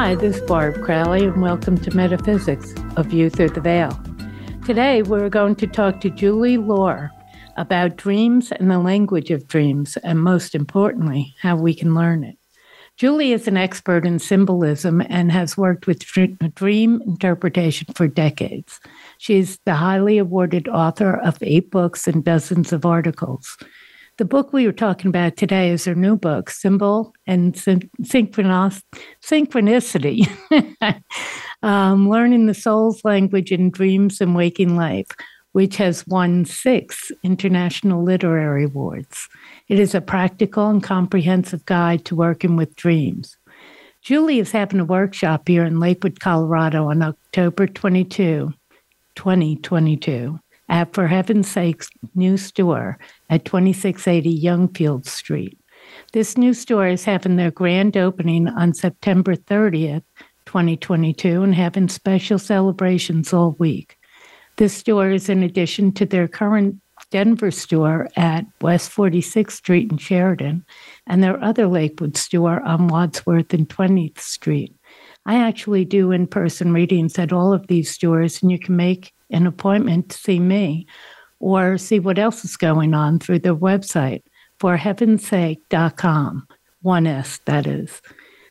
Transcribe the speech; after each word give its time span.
Hi, 0.00 0.14
this 0.14 0.36
is 0.36 0.42
Barb 0.42 0.80
Crowley, 0.84 1.24
and 1.24 1.42
welcome 1.42 1.76
to 1.78 1.90
Metaphysics, 1.90 2.72
a 2.96 3.02
view 3.02 3.28
through 3.28 3.48
the 3.48 3.60
veil. 3.60 4.00
Today, 4.64 5.02
we're 5.02 5.28
going 5.28 5.56
to 5.56 5.66
talk 5.66 6.00
to 6.00 6.08
Julie 6.08 6.56
Lohr 6.56 7.10
about 7.56 7.96
dreams 7.96 8.52
and 8.52 8.70
the 8.70 8.78
language 8.78 9.32
of 9.32 9.48
dreams, 9.48 9.96
and 10.04 10.22
most 10.22 10.54
importantly, 10.54 11.34
how 11.42 11.56
we 11.56 11.74
can 11.74 11.96
learn 11.96 12.22
it. 12.22 12.38
Julie 12.96 13.32
is 13.32 13.48
an 13.48 13.56
expert 13.56 14.06
in 14.06 14.20
symbolism 14.20 15.02
and 15.08 15.32
has 15.32 15.56
worked 15.56 15.88
with 15.88 16.06
dream 16.54 17.02
interpretation 17.04 17.88
for 17.96 18.06
decades. 18.06 18.78
She's 19.18 19.58
the 19.66 19.74
highly 19.74 20.16
awarded 20.18 20.68
author 20.68 21.16
of 21.16 21.38
eight 21.42 21.72
books 21.72 22.06
and 22.06 22.22
dozens 22.22 22.72
of 22.72 22.86
articles. 22.86 23.58
The 24.18 24.24
book 24.24 24.52
we 24.52 24.66
were 24.66 24.72
talking 24.72 25.10
about 25.10 25.36
today 25.36 25.70
is 25.70 25.84
her 25.84 25.94
new 25.94 26.16
book, 26.16 26.50
Symbol 26.50 27.14
and 27.28 27.54
Synchronicity 27.54 30.28
um, 31.62 32.08
Learning 32.08 32.46
the 32.46 32.54
Soul's 32.54 33.04
Language 33.04 33.52
in 33.52 33.70
Dreams 33.70 34.20
and 34.20 34.34
Waking 34.34 34.74
Life, 34.74 35.06
which 35.52 35.76
has 35.76 36.04
won 36.08 36.46
six 36.46 37.12
international 37.22 38.02
literary 38.02 38.64
awards. 38.64 39.28
It 39.68 39.78
is 39.78 39.94
a 39.94 40.00
practical 40.00 40.68
and 40.68 40.82
comprehensive 40.82 41.64
guide 41.66 42.04
to 42.06 42.16
working 42.16 42.56
with 42.56 42.74
dreams. 42.74 43.36
Julie 44.02 44.40
is 44.40 44.50
having 44.50 44.80
a 44.80 44.84
workshop 44.84 45.46
here 45.46 45.64
in 45.64 45.78
Lakewood, 45.78 46.18
Colorado 46.18 46.90
on 46.90 47.02
October 47.02 47.68
22, 47.68 48.52
2022 49.14 50.40
at 50.68 50.92
For 50.92 51.06
Heaven's 51.06 51.48
Sakes 51.48 51.88
new 52.16 52.36
store 52.36 52.98
at 53.30 53.44
2680 53.44 54.42
Youngfield 54.42 55.06
Street. 55.06 55.58
This 56.12 56.36
new 56.36 56.54
store 56.54 56.88
is 56.88 57.04
having 57.04 57.36
their 57.36 57.50
grand 57.50 57.96
opening 57.96 58.48
on 58.48 58.74
September 58.74 59.34
30th, 59.34 60.02
2022, 60.46 61.42
and 61.42 61.54
having 61.54 61.88
special 61.88 62.38
celebrations 62.38 63.32
all 63.32 63.56
week. 63.58 63.96
This 64.56 64.74
store 64.74 65.10
is 65.10 65.28
in 65.28 65.42
addition 65.42 65.92
to 65.92 66.06
their 66.06 66.26
current 66.26 66.80
Denver 67.10 67.50
store 67.50 68.08
at 68.16 68.44
West 68.60 68.90
46th 68.90 69.52
Street 69.52 69.90
in 69.90 69.98
Sheridan, 69.98 70.64
and 71.06 71.22
their 71.22 71.42
other 71.42 71.66
Lakewood 71.66 72.16
store 72.16 72.60
on 72.62 72.88
Wadsworth 72.88 73.54
and 73.54 73.68
20th 73.68 74.18
Street. 74.18 74.74
I 75.24 75.36
actually 75.36 75.84
do 75.84 76.10
in 76.10 76.26
person 76.26 76.72
readings 76.72 77.18
at 77.18 77.32
all 77.32 77.52
of 77.52 77.66
these 77.66 77.90
stores, 77.90 78.42
and 78.42 78.50
you 78.50 78.58
can 78.58 78.76
make 78.76 79.12
an 79.30 79.46
appointment 79.46 80.10
to 80.10 80.18
see 80.18 80.38
me 80.38 80.86
or 81.40 81.78
see 81.78 81.98
what 81.98 82.18
else 82.18 82.44
is 82.44 82.56
going 82.56 82.94
on 82.94 83.18
through 83.18 83.38
their 83.40 83.54
website 83.54 84.22
for 84.58 84.76
heavensake.com. 84.76 86.46
One 86.82 87.06
S, 87.06 87.40
that 87.44 87.66
is. 87.66 88.00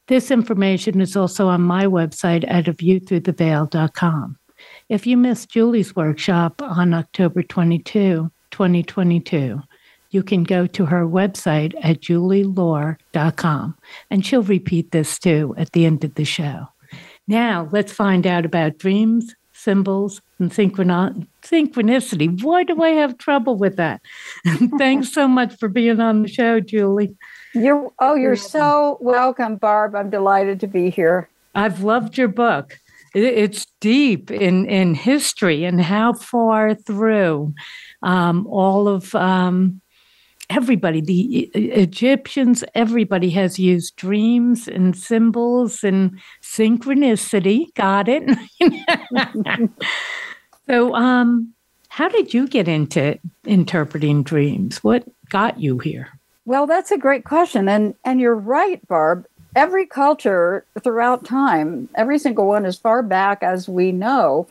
This 0.07 0.31
information 0.31 1.01
is 1.01 1.15
also 1.17 1.47
on 1.47 1.61
my 1.61 1.85
website 1.85 2.45
at 2.47 2.65
aviewthroughtheveil.com. 2.65 4.37
If 4.89 5.05
you 5.05 5.17
missed 5.17 5.49
Julie's 5.49 5.95
workshop 5.95 6.61
on 6.61 6.93
October 6.93 7.43
22, 7.43 8.31
2022, 8.51 9.61
you 10.11 10.23
can 10.23 10.43
go 10.43 10.65
to 10.67 10.85
her 10.85 11.05
website 11.05 11.73
at 11.83 12.01
julielohr.com 12.01 13.77
and 14.09 14.25
she'll 14.25 14.43
repeat 14.43 14.91
this 14.91 15.19
too 15.19 15.53
at 15.57 15.73
the 15.73 15.85
end 15.85 16.03
of 16.03 16.15
the 16.15 16.23
show. 16.23 16.67
Now, 17.27 17.67
let's 17.73 17.91
find 17.91 18.25
out 18.25 18.45
about 18.45 18.77
dreams, 18.77 19.35
symbols, 19.67 20.21
and 20.39 20.49
synchronicity. 20.49 22.41
Why 22.41 22.63
do 22.63 22.81
I 22.81 22.91
have 22.91 23.17
trouble 23.17 23.57
with 23.57 23.75
that? 23.75 23.99
Thanks 24.77 25.11
so 25.11 25.27
much 25.27 25.57
for 25.57 25.67
being 25.67 25.99
on 25.99 26.21
the 26.21 26.29
show, 26.29 26.61
Julie. 26.61 27.17
You're 27.53 27.91
oh, 27.99 28.15
you're 28.15 28.37
so 28.37 28.97
welcome, 29.01 29.57
Barb. 29.57 29.93
I'm 29.93 30.09
delighted 30.09 30.61
to 30.61 30.67
be 30.67 30.89
here. 30.89 31.27
I've 31.53 31.83
loved 31.83 32.17
your 32.17 32.29
book. 32.29 32.79
It's 33.13 33.65
deep 33.81 34.31
in 34.31 34.65
in 34.67 34.95
history 34.95 35.65
and 35.65 35.81
how 35.81 36.13
far 36.13 36.73
through 36.73 37.53
um, 38.03 38.47
all 38.47 38.87
of 38.87 39.13
um, 39.15 39.81
everybody, 40.49 41.01
the 41.01 41.39
Egyptians, 41.53 42.63
everybody 42.73 43.29
has 43.31 43.59
used 43.59 43.95
dreams 43.95 44.67
and 44.67 44.95
symbols 44.95 45.83
and 45.83 46.19
synchronicity. 46.41 47.73
Got 47.75 48.07
it. 48.09 48.37
so, 50.67 50.95
um, 50.95 51.53
how 51.89 52.09
did 52.09 52.33
you 52.33 52.47
get 52.47 52.67
into 52.67 53.17
interpreting 53.45 54.23
dreams? 54.23 54.83
What 54.83 55.03
got 55.29 55.59
you 55.59 55.79
here? 55.79 56.09
Well, 56.45 56.67
that's 56.67 56.91
a 56.91 56.97
great 56.97 57.25
question, 57.25 57.67
and 57.67 57.95
and 58.05 58.21
you're 58.21 58.35
right, 58.35 58.85
Barb. 58.87 59.25
Every 59.55 59.85
culture 59.85 60.63
throughout 60.83 61.25
time, 61.25 61.89
every 61.95 62.19
single 62.19 62.47
one, 62.47 62.65
as 62.65 62.77
far 62.77 63.01
back 63.01 63.41
as 63.41 63.67
we 63.67 63.91
know, 63.91 64.47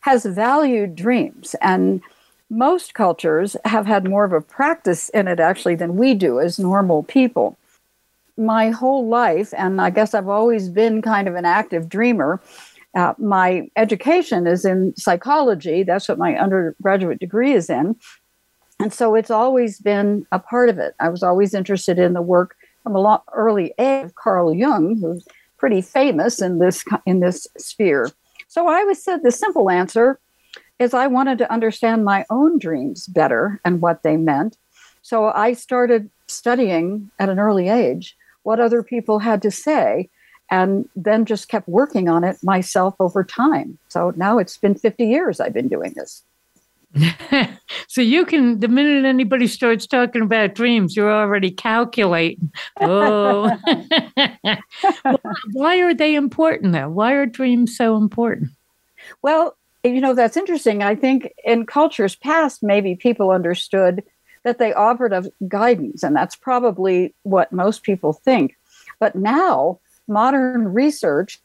has 0.00 0.26
valued 0.26 0.96
dreams 0.96 1.54
and 1.62 2.02
most 2.50 2.94
cultures 2.94 3.56
have 3.64 3.86
had 3.86 4.08
more 4.08 4.24
of 4.24 4.32
a 4.32 4.40
practice 4.40 5.08
in 5.10 5.28
it 5.28 5.38
actually 5.38 5.76
than 5.76 5.96
we 5.96 6.14
do 6.14 6.40
as 6.40 6.58
normal 6.58 7.04
people. 7.04 7.56
My 8.36 8.70
whole 8.70 9.06
life, 9.06 9.54
and 9.56 9.80
I 9.80 9.90
guess 9.90 10.14
I've 10.14 10.28
always 10.28 10.68
been 10.68 11.00
kind 11.00 11.28
of 11.28 11.36
an 11.36 11.44
active 11.44 11.88
dreamer. 11.88 12.40
Uh, 12.94 13.14
my 13.18 13.70
education 13.76 14.46
is 14.46 14.64
in 14.64 14.94
psychology. 14.96 15.84
That's 15.84 16.08
what 16.08 16.18
my 16.18 16.36
undergraduate 16.36 17.20
degree 17.20 17.52
is 17.52 17.70
in. 17.70 17.94
And 18.80 18.92
so 18.92 19.14
it's 19.14 19.30
always 19.30 19.78
been 19.78 20.26
a 20.32 20.38
part 20.38 20.70
of 20.70 20.78
it. 20.78 20.94
I 20.98 21.10
was 21.10 21.22
always 21.22 21.54
interested 21.54 21.98
in 21.98 22.14
the 22.14 22.22
work 22.22 22.56
from 22.82 22.96
a 22.96 23.00
lot 23.00 23.24
early 23.32 23.74
age 23.78 24.06
of 24.06 24.14
Carl 24.14 24.54
Jung, 24.54 24.98
who's 25.00 25.26
pretty 25.58 25.82
famous 25.82 26.40
in 26.40 26.58
this 26.58 26.82
in 27.06 27.20
this 27.20 27.46
sphere. 27.58 28.10
So 28.48 28.66
I 28.66 28.80
always 28.80 29.02
said 29.02 29.22
the 29.22 29.30
simple 29.30 29.70
answer 29.70 30.18
is 30.80 30.94
I 30.94 31.06
wanted 31.06 31.38
to 31.38 31.52
understand 31.52 32.04
my 32.04 32.24
own 32.30 32.58
dreams 32.58 33.06
better 33.06 33.60
and 33.64 33.80
what 33.80 34.02
they 34.02 34.16
meant. 34.16 34.56
So 35.02 35.26
I 35.26 35.52
started 35.52 36.10
studying 36.26 37.10
at 37.18 37.28
an 37.28 37.38
early 37.38 37.68
age 37.68 38.16
what 38.42 38.58
other 38.58 38.82
people 38.82 39.18
had 39.18 39.42
to 39.42 39.50
say 39.50 40.08
and 40.50 40.88
then 40.96 41.26
just 41.26 41.48
kept 41.48 41.68
working 41.68 42.08
on 42.08 42.24
it 42.24 42.38
myself 42.42 42.94
over 42.98 43.22
time. 43.22 43.78
So 43.88 44.12
now 44.16 44.38
it's 44.38 44.56
been 44.56 44.74
50 44.74 45.04
years 45.04 45.38
I've 45.38 45.52
been 45.52 45.68
doing 45.68 45.92
this. 45.94 46.22
so 47.86 48.00
you 48.00 48.24
can 48.24 48.58
the 48.58 48.66
minute 48.66 49.04
anybody 49.04 49.46
starts 49.46 49.86
talking 49.86 50.22
about 50.22 50.56
dreams 50.56 50.96
you're 50.96 51.12
already 51.12 51.48
calculating 51.48 52.50
oh 52.80 53.48
why 55.52 55.78
are 55.78 55.94
they 55.94 56.16
important 56.16 56.72
though 56.72 56.88
why 56.88 57.12
are 57.12 57.26
dreams 57.26 57.76
so 57.76 57.96
important 57.96 58.50
well 59.22 59.56
you 59.84 60.00
know, 60.00 60.14
that's 60.14 60.36
interesting. 60.36 60.82
I 60.82 60.94
think 60.94 61.32
in 61.44 61.66
cultures 61.66 62.14
past, 62.16 62.62
maybe 62.62 62.94
people 62.94 63.30
understood 63.30 64.02
that 64.42 64.58
they 64.58 64.72
offered 64.72 65.12
of 65.12 65.28
guidance, 65.48 66.02
and 66.02 66.16
that's 66.16 66.36
probably 66.36 67.14
what 67.22 67.52
most 67.52 67.82
people 67.82 68.12
think. 68.12 68.56
But 68.98 69.14
now, 69.14 69.80
modern 70.08 70.72
research 70.72 71.40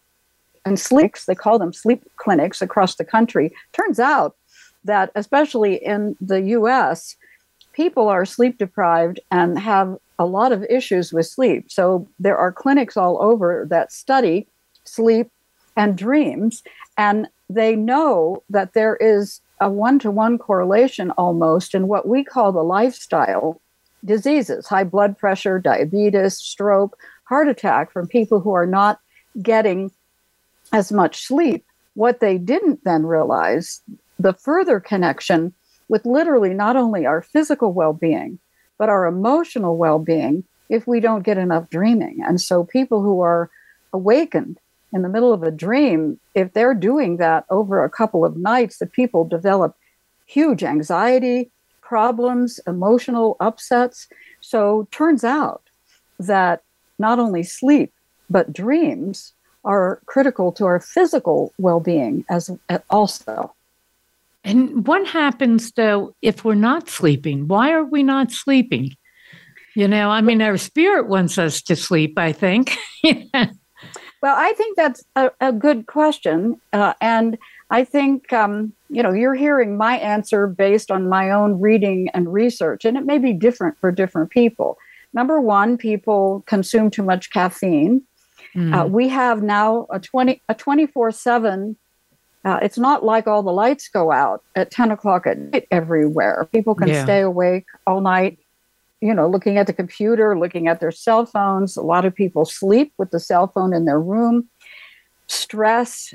and 0.66 0.80
sleeps, 0.80 1.26
they 1.26 1.36
call 1.36 1.60
them 1.60 1.74
sleep 1.74 2.04
clinics 2.18 2.62
across 2.62 2.96
the 2.96 3.06
country, 3.06 3.54
turns 3.74 4.00
out 4.00 4.36
that, 4.84 5.12
especially 5.16 5.76
in 5.76 6.16
the 6.22 6.42
US, 6.42 7.16
people 7.74 8.08
are 8.08 8.26
sleep 8.26 8.58
deprived 8.58 9.20
and 9.32 9.60
have 9.60 9.98
a 10.18 10.26
lot 10.26 10.52
of 10.52 10.64
issues 10.70 11.12
with 11.12 11.28
sleep. 11.28 11.70
So 11.70 12.08
there 12.20 12.38
are 12.38 12.52
clinics 12.52 12.96
all 12.96 13.22
over 13.22 13.68
that 13.70 13.92
study 13.92 14.48
sleep 14.86 15.30
and 15.76 15.98
dreams. 15.98 16.64
And 16.98 17.28
they 17.50 17.76
know 17.76 18.44
that 18.50 18.74
there 18.74 18.96
is 18.98 19.42
a 19.62 19.70
one 19.70 20.00
to 20.00 20.12
one 20.12 20.38
correlation 20.38 21.12
almost 21.12 21.76
in 21.76 21.88
what 21.88 22.08
we 22.08 22.24
call 22.24 22.52
the 22.52 22.64
lifestyle 22.64 23.62
diseases 24.04 24.68
high 24.68 24.84
blood 24.84 25.18
pressure, 25.18 25.60
diabetes, 25.60 26.38
stroke, 26.38 26.98
heart 27.24 27.48
attack 27.48 27.92
from 27.92 28.08
people 28.08 28.40
who 28.40 28.54
are 28.54 28.68
not 28.68 29.00
getting 29.42 29.92
as 30.72 30.92
much 30.92 31.24
sleep. 31.24 31.66
What 31.96 32.20
they 32.20 32.38
didn't 32.38 32.84
then 32.84 33.06
realize 33.06 33.82
the 34.20 34.34
further 34.34 34.80
connection 34.80 35.54
with 35.88 36.06
literally 36.06 36.54
not 36.54 36.76
only 36.76 37.06
our 37.06 37.22
physical 37.22 37.74
well 37.74 37.94
being, 37.94 38.40
but 38.78 38.90
our 38.90 39.06
emotional 39.06 39.78
well 39.78 40.00
being 40.00 40.44
if 40.70 40.88
we 40.88 41.00
don't 41.00 41.24
get 41.24 41.38
enough 41.38 41.70
dreaming. 41.70 42.22
And 42.26 42.42
so 42.42 42.64
people 42.64 43.02
who 43.02 43.22
are 43.22 43.50
awakened 43.94 44.60
in 44.96 45.02
the 45.02 45.10
middle 45.10 45.34
of 45.34 45.44
a 45.44 45.52
dream, 45.52 46.18
if 46.36 46.54
they're 46.54 46.74
doing 46.74 47.18
that 47.18 47.46
over 47.50 47.84
a 47.84 47.90
couple 47.90 48.24
of 48.24 48.38
nights, 48.38 48.78
the 48.78 48.86
people 48.86 49.28
develop 49.28 49.76
huge 50.26 50.64
anxiety, 50.64 51.52
problems, 51.82 52.62
emotional 52.66 53.36
upsets. 53.42 54.08
So 54.40 54.88
turns 54.92 55.26
out 55.26 55.64
that 56.18 56.64
not 56.98 57.20
only 57.20 57.44
sleep, 57.44 57.92
but 58.30 58.54
dreams 58.54 59.34
are 59.66 60.00
critical 60.06 60.54
to 60.54 60.66
our 60.66 60.80
physical 60.80 61.52
well-being 61.58 62.24
as 62.30 62.50
also. 62.90 63.54
And 64.46 64.88
what 64.88 65.06
happens 65.08 65.74
though 65.74 66.16
if 66.22 66.46
we're 66.46 66.56
not 66.56 66.88
sleeping? 66.88 67.50
Why 67.50 67.72
are 67.74 67.84
we 67.84 68.02
not 68.02 68.32
sleeping? 68.32 68.96
You 69.76 69.90
know, 69.90 70.10
I 70.10 70.22
mean, 70.22 70.42
our 70.42 70.58
spirit 70.58 71.10
wants 71.10 71.38
us 71.38 71.62
to 71.64 71.76
sleep, 71.76 72.18
I 72.18 72.32
think. 72.32 72.78
well, 74.26 74.34
I 74.36 74.54
think 74.54 74.76
that's 74.76 75.06
a, 75.16 75.30
a 75.40 75.52
good 75.52 75.86
question. 75.86 76.60
Uh, 76.74 76.94
and 77.00 77.38
I 77.70 77.84
think, 77.84 78.34
um, 78.34 78.74
you 78.90 79.04
know, 79.04 79.14
you're 79.14 79.36
hearing 79.36 79.78
my 79.78 80.00
answer 80.00 80.48
based 80.48 80.90
on 80.90 81.08
my 81.08 81.30
own 81.30 81.62
reading 81.62 82.10
and 82.12 82.34
research, 82.34 82.86
and 82.86 82.98
it 82.98 83.06
may 83.06 83.20
be 83.20 83.34
different 83.34 83.78
for 83.78 83.92
different 83.92 84.32
people. 84.32 84.80
Number 85.14 85.40
one, 85.40 85.78
people 85.78 86.44
consume 86.48 86.90
too 86.90 87.04
much 87.04 87.30
caffeine. 87.30 88.02
Mm. 88.56 88.74
Uh, 88.74 88.88
we 88.88 89.10
have 89.10 89.44
now 89.44 89.86
a 89.92 90.00
20 90.00 90.42
a 90.50 90.56
24 90.56 91.12
7 91.12 91.76
uh, 92.46 92.60
it's 92.64 92.80
not 92.80 93.04
like 93.04 93.28
all 93.28 93.44
the 93.44 93.52
lights 93.52 93.90
go 93.90 94.12
out 94.12 94.44
at 94.56 94.72
10 94.72 94.90
o'clock 94.90 95.28
at 95.28 95.38
night 95.38 95.68
everywhere. 95.70 96.48
People 96.52 96.74
can 96.74 96.88
yeah. 96.88 97.04
stay 97.04 97.22
awake 97.22 97.66
all 97.86 98.02
night, 98.02 98.40
you 99.06 99.14
know, 99.14 99.30
looking 99.30 99.58
at 99.58 99.68
the 99.68 99.74
computer, 99.74 100.38
looking 100.38 100.68
at 100.68 100.80
their 100.80 100.92
cell 100.92 101.26
phones. 101.26 101.78
A 101.78 101.82
lot 101.82 102.06
of 102.06 102.16
people 102.16 102.44
sleep 102.44 102.92
with 102.98 103.12
the 103.12 103.20
cell 103.20 103.48
phone 103.48 103.74
in 103.74 103.86
their 103.86 104.00
room. 104.00 104.50
Stress, 105.28 106.14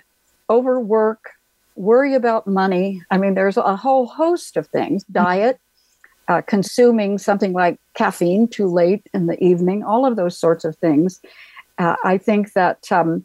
overwork, 0.49 1.31
worry 1.77 2.15
about 2.15 2.47
money. 2.47 3.03
I 3.11 3.19
mean, 3.19 3.35
there's 3.35 3.57
a 3.57 3.77
whole 3.77 4.07
host 4.07 4.57
of 4.57 4.67
things. 4.69 5.05
Diet, 5.05 5.61
uh, 6.29 6.43
consuming 6.43 7.19
something 7.19 7.53
like 7.53 7.79
caffeine 7.95 8.49
too 8.49 8.67
late 8.67 9.07
in 9.15 9.27
the 9.27 9.43
evening, 9.43 9.85
all 9.85 10.05
of 10.05 10.17
those 10.17 10.37
sorts 10.37 10.65
of 10.65 10.77
things. 10.77 11.21
Uh, 11.79 11.97
I 12.05 12.19
think 12.19 12.53
that 12.55 12.91
um, 12.91 13.25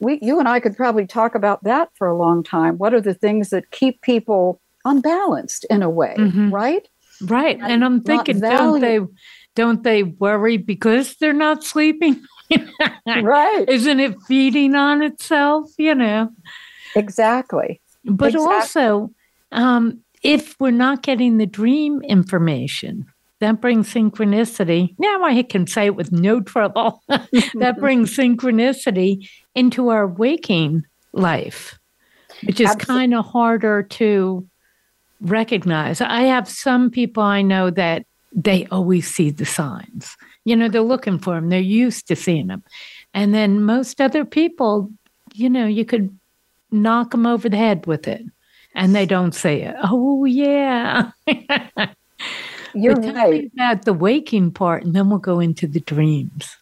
we, 0.00 0.18
you 0.20 0.38
and 0.38 0.48
I 0.48 0.60
could 0.60 0.76
probably 0.76 1.06
talk 1.06 1.34
about 1.34 1.64
that 1.64 1.90
for 1.94 2.06
a 2.06 2.16
long 2.16 2.42
time. 2.42 2.78
What 2.78 2.94
are 2.94 3.00
the 3.00 3.14
things 3.14 3.50
that 3.50 3.70
keep 3.70 4.02
people 4.02 4.60
unbalanced 4.84 5.64
in 5.68 5.82
a 5.82 5.90
way, 5.90 6.14
mm-hmm. 6.18 6.54
right? 6.54 6.86
Right. 7.22 7.58
And, 7.58 7.72
and 7.72 7.84
I'm 7.84 8.02
thinking, 8.02 8.40
don't 8.40 8.80
they, 8.80 9.00
don't 9.54 9.82
they 9.82 10.02
worry 10.02 10.56
because 10.56 11.16
they're 11.16 11.32
not 11.32 11.64
sleeping? 11.64 12.22
right. 13.06 13.64
Isn't 13.68 14.00
it 14.00 14.20
feeding 14.22 14.74
on 14.74 15.02
itself? 15.02 15.70
You 15.78 15.94
know. 15.94 16.30
Exactly. 16.94 17.80
But 18.04 18.34
exactly. 18.34 18.54
also, 18.54 19.10
um, 19.52 20.00
if 20.22 20.56
we're 20.60 20.70
not 20.70 21.02
getting 21.02 21.38
the 21.38 21.46
dream 21.46 22.02
information, 22.02 23.06
that 23.40 23.60
brings 23.60 23.92
synchronicity. 23.92 24.94
Now 24.98 25.22
I 25.24 25.42
can 25.42 25.66
say 25.66 25.86
it 25.86 25.96
with 25.96 26.12
no 26.12 26.40
trouble. 26.40 27.02
that 27.08 27.76
brings 27.78 28.16
synchronicity 28.16 29.28
into 29.54 29.88
our 29.88 30.06
waking 30.06 30.84
life, 31.12 31.78
which 32.44 32.60
is 32.60 32.74
kind 32.76 33.14
of 33.14 33.26
harder 33.26 33.82
to 33.82 34.48
recognize. 35.20 36.00
I 36.00 36.22
have 36.22 36.48
some 36.48 36.90
people 36.90 37.22
I 37.22 37.42
know 37.42 37.70
that 37.70 38.06
they 38.32 38.66
always 38.66 39.12
see 39.12 39.30
the 39.30 39.46
signs. 39.46 40.16
You 40.44 40.56
know, 40.56 40.68
they're 40.68 40.82
looking 40.82 41.18
for 41.18 41.34
them, 41.34 41.48
they're 41.48 41.60
used 41.60 42.08
to 42.08 42.16
seeing 42.16 42.48
them. 42.48 42.62
And 43.14 43.34
then 43.34 43.62
most 43.62 44.00
other 44.00 44.24
people, 44.24 44.90
you 45.34 45.48
know, 45.48 45.66
you 45.66 45.84
could 45.84 46.16
knock 46.70 47.12
them 47.12 47.26
over 47.26 47.48
the 47.48 47.56
head 47.56 47.86
with 47.86 48.06
it 48.06 48.22
and 48.74 48.94
they 48.94 49.06
don't 49.06 49.34
say 49.34 49.62
it. 49.62 49.74
Oh, 49.82 50.24
yeah. 50.26 51.10
You're 52.74 52.94
right. 52.94 53.50
about 53.54 53.86
the 53.86 53.94
waking 53.94 54.50
part, 54.50 54.84
and 54.84 54.94
then 54.94 55.08
we'll 55.08 55.18
go 55.18 55.40
into 55.40 55.66
the 55.66 55.80
dreams. 55.80 56.56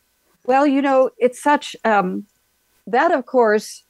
Well, 0.46 0.64
you 0.64 0.80
know, 0.80 1.10
it's 1.18 1.42
such 1.42 1.74
um, 1.84 2.24
that, 2.86 3.10
of 3.10 3.26
course, 3.26 3.82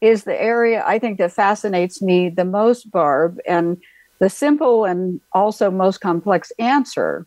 is 0.00 0.22
the 0.22 0.40
area 0.40 0.84
I 0.86 1.00
think 1.00 1.18
that 1.18 1.32
fascinates 1.32 2.00
me 2.00 2.28
the 2.28 2.44
most, 2.44 2.90
Barb. 2.90 3.38
And 3.48 3.78
the 4.22 4.30
simple 4.30 4.84
and 4.84 5.20
also 5.32 5.68
most 5.68 6.00
complex 6.00 6.52
answer 6.60 7.26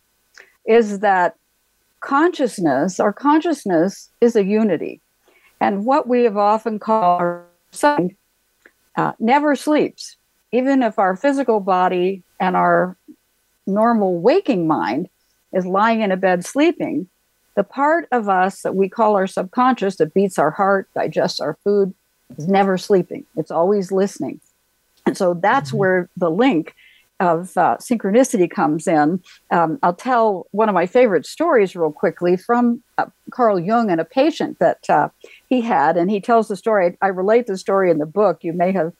is 0.64 1.00
that 1.00 1.36
consciousness, 2.00 2.98
our 2.98 3.12
consciousness, 3.12 4.08
is 4.22 4.34
a 4.34 4.42
unity. 4.42 5.02
And 5.60 5.84
what 5.84 6.08
we 6.08 6.24
have 6.24 6.38
often 6.38 6.78
called 6.78 7.20
our 7.20 7.44
sun 7.70 8.16
uh, 8.96 9.12
never 9.18 9.54
sleeps. 9.54 10.16
Even 10.52 10.82
if 10.82 10.98
our 10.98 11.14
physical 11.16 11.60
body 11.60 12.22
and 12.40 12.56
our 12.56 12.96
normal 13.66 14.18
waking 14.18 14.66
mind 14.66 15.10
is 15.52 15.66
lying 15.66 16.00
in 16.00 16.10
a 16.10 16.16
bed 16.16 16.46
sleeping, 16.46 17.10
the 17.56 17.64
part 17.64 18.08
of 18.10 18.30
us 18.30 18.62
that 18.62 18.74
we 18.74 18.88
call 18.88 19.16
our 19.16 19.26
subconscious 19.26 19.96
that 19.96 20.14
beats 20.14 20.38
our 20.38 20.50
heart, 20.50 20.88
digests 20.94 21.40
our 21.40 21.58
food, 21.62 21.92
is 22.38 22.48
never 22.48 22.78
sleeping. 22.78 23.26
It's 23.36 23.50
always 23.50 23.92
listening. 23.92 24.40
And 25.04 25.14
so 25.14 25.34
that's 25.34 25.68
mm-hmm. 25.68 25.78
where 25.78 26.08
the 26.16 26.30
link 26.30 26.74
of 27.20 27.56
uh, 27.56 27.76
synchronicity 27.78 28.50
comes 28.50 28.86
in. 28.86 29.22
Um, 29.50 29.78
I'll 29.82 29.94
tell 29.94 30.46
one 30.50 30.68
of 30.68 30.74
my 30.74 30.86
favorite 30.86 31.26
stories 31.26 31.74
real 31.74 31.92
quickly 31.92 32.36
from 32.36 32.82
uh, 32.98 33.06
Carl 33.30 33.58
Jung 33.58 33.90
and 33.90 34.00
a 34.00 34.04
patient 34.04 34.58
that 34.58 34.88
uh, 34.88 35.08
he 35.48 35.60
had. 35.60 35.96
And 35.96 36.10
he 36.10 36.20
tells 36.20 36.48
the 36.48 36.56
story. 36.56 36.96
I 37.00 37.08
relate 37.08 37.46
the 37.46 37.56
story 37.56 37.90
in 37.90 37.98
the 37.98 38.06
book. 38.06 38.42
You 38.42 38.52
may 38.52 38.72
have 38.72 38.92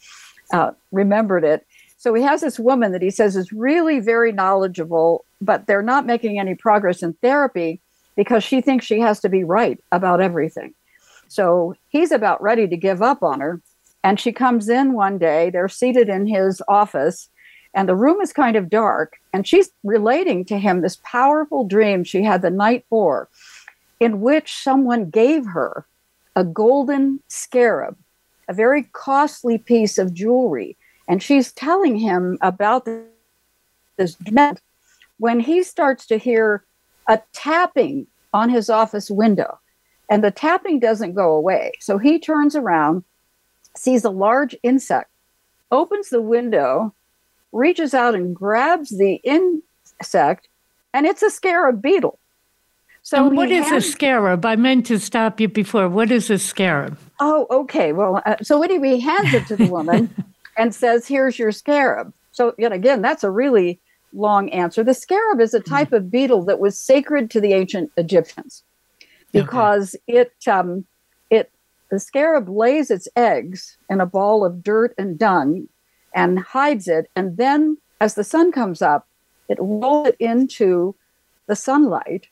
uh, 0.52 0.70
remembered 0.92 1.44
it. 1.44 1.66
So 1.98 2.14
he 2.14 2.22
has 2.22 2.40
this 2.40 2.58
woman 2.58 2.92
that 2.92 3.02
he 3.02 3.10
says 3.10 3.36
is 3.36 3.52
really 3.52 4.00
very 4.00 4.32
knowledgeable, 4.32 5.24
but 5.40 5.66
they're 5.66 5.82
not 5.82 6.06
making 6.06 6.38
any 6.38 6.54
progress 6.54 7.02
in 7.02 7.14
therapy 7.14 7.80
because 8.16 8.44
she 8.44 8.60
thinks 8.60 8.86
she 8.86 9.00
has 9.00 9.20
to 9.20 9.28
be 9.28 9.44
right 9.44 9.78
about 9.92 10.20
everything. 10.20 10.74
So 11.28 11.74
he's 11.88 12.12
about 12.12 12.40
ready 12.42 12.68
to 12.68 12.76
give 12.76 13.02
up 13.02 13.22
on 13.22 13.40
her. 13.40 13.60
And 14.04 14.20
she 14.20 14.32
comes 14.32 14.68
in 14.68 14.92
one 14.92 15.18
day, 15.18 15.50
they're 15.50 15.68
seated 15.68 16.08
in 16.08 16.26
his 16.26 16.62
office, 16.68 17.28
and 17.76 17.88
the 17.88 17.94
room 17.94 18.20
is 18.20 18.32
kind 18.32 18.56
of 18.56 18.68
dark. 18.68 19.18
And 19.32 19.46
she's 19.46 19.70
relating 19.84 20.44
to 20.46 20.58
him 20.58 20.80
this 20.80 20.98
powerful 21.04 21.64
dream 21.64 22.02
she 22.02 22.22
had 22.22 22.42
the 22.42 22.50
night 22.50 22.84
before, 22.84 23.28
in 24.00 24.20
which 24.20 24.52
someone 24.52 25.10
gave 25.10 25.46
her 25.46 25.86
a 26.34 26.42
golden 26.42 27.20
scarab, 27.28 27.96
a 28.48 28.52
very 28.52 28.84
costly 28.92 29.58
piece 29.58 29.98
of 29.98 30.12
jewelry 30.12 30.76
and 31.08 31.22
she's 31.22 31.52
telling 31.52 31.96
him 31.96 32.38
about 32.40 32.88
this 33.96 34.16
when 35.18 35.40
he 35.40 35.62
starts 35.62 36.06
to 36.06 36.18
hear 36.18 36.64
a 37.08 37.20
tapping 37.32 38.06
on 38.32 38.50
his 38.50 38.68
office 38.68 39.10
window. 39.10 39.58
And 40.10 40.22
the 40.22 40.30
tapping 40.30 40.78
doesn't 40.78 41.14
go 41.14 41.32
away. 41.32 41.72
So 41.80 41.98
he 41.98 42.18
turns 42.18 42.54
around, 42.54 43.04
sees 43.76 44.04
a 44.04 44.10
large 44.10 44.54
insect, 44.62 45.10
opens 45.70 46.10
the 46.10 46.22
window, 46.22 46.94
reaches 47.56 47.94
out 47.94 48.14
and 48.14 48.34
grabs 48.34 48.90
the 48.96 49.14
insect, 49.24 50.48
and 50.92 51.06
it's 51.06 51.22
a 51.22 51.30
scarab 51.30 51.82
beetle. 51.82 52.18
So 53.02 53.26
and 53.26 53.36
what 53.36 53.50
is 53.50 53.68
hands- 53.68 53.86
a 53.86 53.88
scarab? 53.88 54.44
I 54.44 54.56
meant 54.56 54.86
to 54.86 54.98
stop 54.98 55.40
you 55.40 55.48
before. 55.48 55.88
What 55.88 56.10
is 56.10 56.30
a 56.30 56.38
scarab? 56.38 56.98
Oh, 57.20 57.46
okay. 57.50 57.92
Well, 57.92 58.22
uh, 58.26 58.36
so 58.42 58.62
anyway, 58.62 58.96
he 58.96 59.00
hands 59.00 59.32
it 59.32 59.46
to 59.46 59.56
the 59.56 59.66
woman, 59.66 60.12
and 60.56 60.74
says, 60.74 61.06
Here's 61.06 61.38
your 61.38 61.52
scarab. 61.52 62.12
So, 62.32 62.54
yet 62.58 62.72
again, 62.72 63.02
that's 63.02 63.24
a 63.24 63.30
really 63.30 63.80
long 64.12 64.48
answer. 64.50 64.82
The 64.82 64.94
scarab 64.94 65.40
is 65.40 65.54
a 65.54 65.60
hmm. 65.60 65.70
type 65.70 65.92
of 65.92 66.10
beetle 66.10 66.44
that 66.44 66.58
was 66.58 66.78
sacred 66.78 67.30
to 67.30 67.40
the 67.40 67.52
ancient 67.52 67.92
Egyptians 67.96 68.62
because 69.32 69.94
okay. 70.08 70.20
it, 70.20 70.48
um, 70.48 70.86
it, 71.30 71.50
the 71.90 72.00
scarab 72.00 72.48
lays 72.48 72.90
its 72.90 73.08
eggs 73.16 73.76
in 73.90 74.00
a 74.00 74.06
ball 74.06 74.44
of 74.44 74.62
dirt 74.62 74.94
and 74.98 75.18
dung 75.18 75.68
and 76.16 76.40
hides 76.40 76.88
it. 76.88 77.08
And 77.14 77.36
then, 77.36 77.78
as 78.00 78.14
the 78.14 78.24
sun 78.24 78.50
comes 78.50 78.82
up, 78.82 79.06
it 79.48 79.58
rolls 79.60 80.08
it 80.08 80.16
into 80.18 80.96
the 81.46 81.54
sunlight 81.54 82.26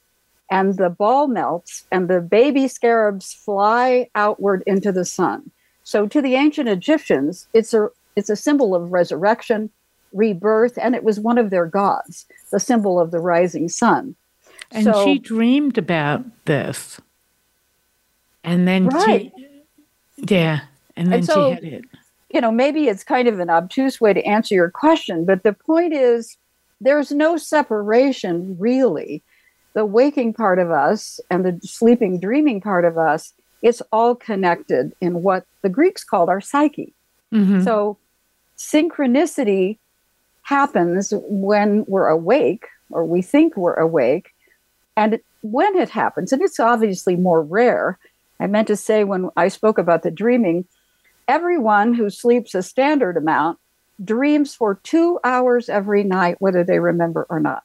and 0.51 0.77
the 0.77 0.91
ball 0.91 1.27
melts 1.29 1.85
and 1.91 2.09
the 2.09 2.21
baby 2.21 2.69
scarabs 2.69 3.33
fly 3.33 4.09
outward 4.15 4.63
into 4.67 4.93
the 4.93 5.05
sun. 5.05 5.51
So 5.85 6.07
to 6.07 6.21
the 6.21 6.35
ancient 6.35 6.69
Egyptians, 6.69 7.47
it's 7.55 7.75
a 7.75 7.89
it's 8.17 8.31
a 8.31 8.37
symbol 8.37 8.75
of 8.75 8.93
resurrection, 8.93 9.71
rebirth, 10.13 10.79
and 10.81 10.95
it 10.95 11.03
was 11.03 11.19
one 11.19 11.39
of 11.39 11.51
their 11.51 11.67
gods, 11.67 12.27
the 12.51 12.61
symbol 12.61 13.01
of 13.01 13.11
the 13.11 13.19
rising 13.19 13.69
sun. 13.69 14.15
And 14.71 14.85
so, 14.85 15.05
she 15.05 15.19
dreamed 15.19 15.79
about 15.79 16.25
this. 16.45 17.01
And 18.45 18.69
then 18.69 18.89
right. 18.89 19.33
she, 19.37 19.47
yeah, 20.17 20.61
and 20.97 21.09
then 21.09 21.21
and 21.21 21.27
so, 21.27 21.49
she 21.49 21.55
had 21.55 21.65
it. 21.65 21.85
You 22.35 22.41
know, 22.41 22.53
maybe 22.53 22.89
it's 22.89 23.05
kind 23.05 23.29
of 23.29 23.39
an 23.39 23.49
obtuse 23.49 24.01
way 24.01 24.13
to 24.13 24.23
answer 24.25 24.55
your 24.55 24.71
question, 24.71 25.25
but 25.25 25.43
the 25.43 25.53
point 25.53 25.95
is 25.95 26.37
there's 26.81 27.13
no 27.13 27.37
separation 27.37 28.57
really. 28.59 29.23
The 29.73 29.87
waking 29.87 30.35
part 30.35 30.59
of 30.59 30.71
us 30.71 31.21
and 31.31 31.45
the 31.45 31.59
sleeping, 31.63 32.21
dreaming 32.21 32.61
part 32.61 32.85
of 32.85 32.99
us 32.99 33.33
it's 33.65 33.81
all 33.93 34.15
connected 34.15 34.93
in 35.01 35.23
what 35.23 35.47
the 35.63 35.71
Greeks 35.71 36.05
called 36.05 36.29
our 36.29 36.41
psyche. 36.41 36.93
Mm-hmm. 37.33 37.63
So 37.63 37.97
synchronicity 38.59 39.79
happens 40.43 41.15
when 41.17 41.87
we're 41.89 42.09
awake 42.09 42.67
or 42.91 43.07
we 43.07 43.23
think 43.23 43.57
we're 43.57 43.75
awake. 43.75 44.35
And 44.99 45.19
when 45.41 45.75
it 45.77 45.89
happens, 45.89 46.31
and 46.31 46.43
it's 46.43 46.61
obviously 46.61 47.17
more 47.17 47.43
rare, 47.43 47.99
I 48.39 48.49
meant 48.49 48.69
to 48.69 48.77
say 48.77 49.03
when 49.03 49.31
I 49.35 49.49
spoke 49.49 49.79
about 49.79 50.03
the 50.03 50.11
dreaming, 50.11 50.67
everyone 51.29 51.95
who 51.95 52.11
sleeps 52.11 52.55
a 52.55 52.63
standard 52.63 53.17
amount 53.17 53.59
dreams 54.03 54.55
for 54.55 54.77
two 54.83 55.21
hours 55.25 55.69
every 55.69 56.03
night, 56.03 56.37
whether 56.41 56.65
they 56.65 56.79
remember 56.79 57.27
or 57.29 57.41
not. 57.41 57.63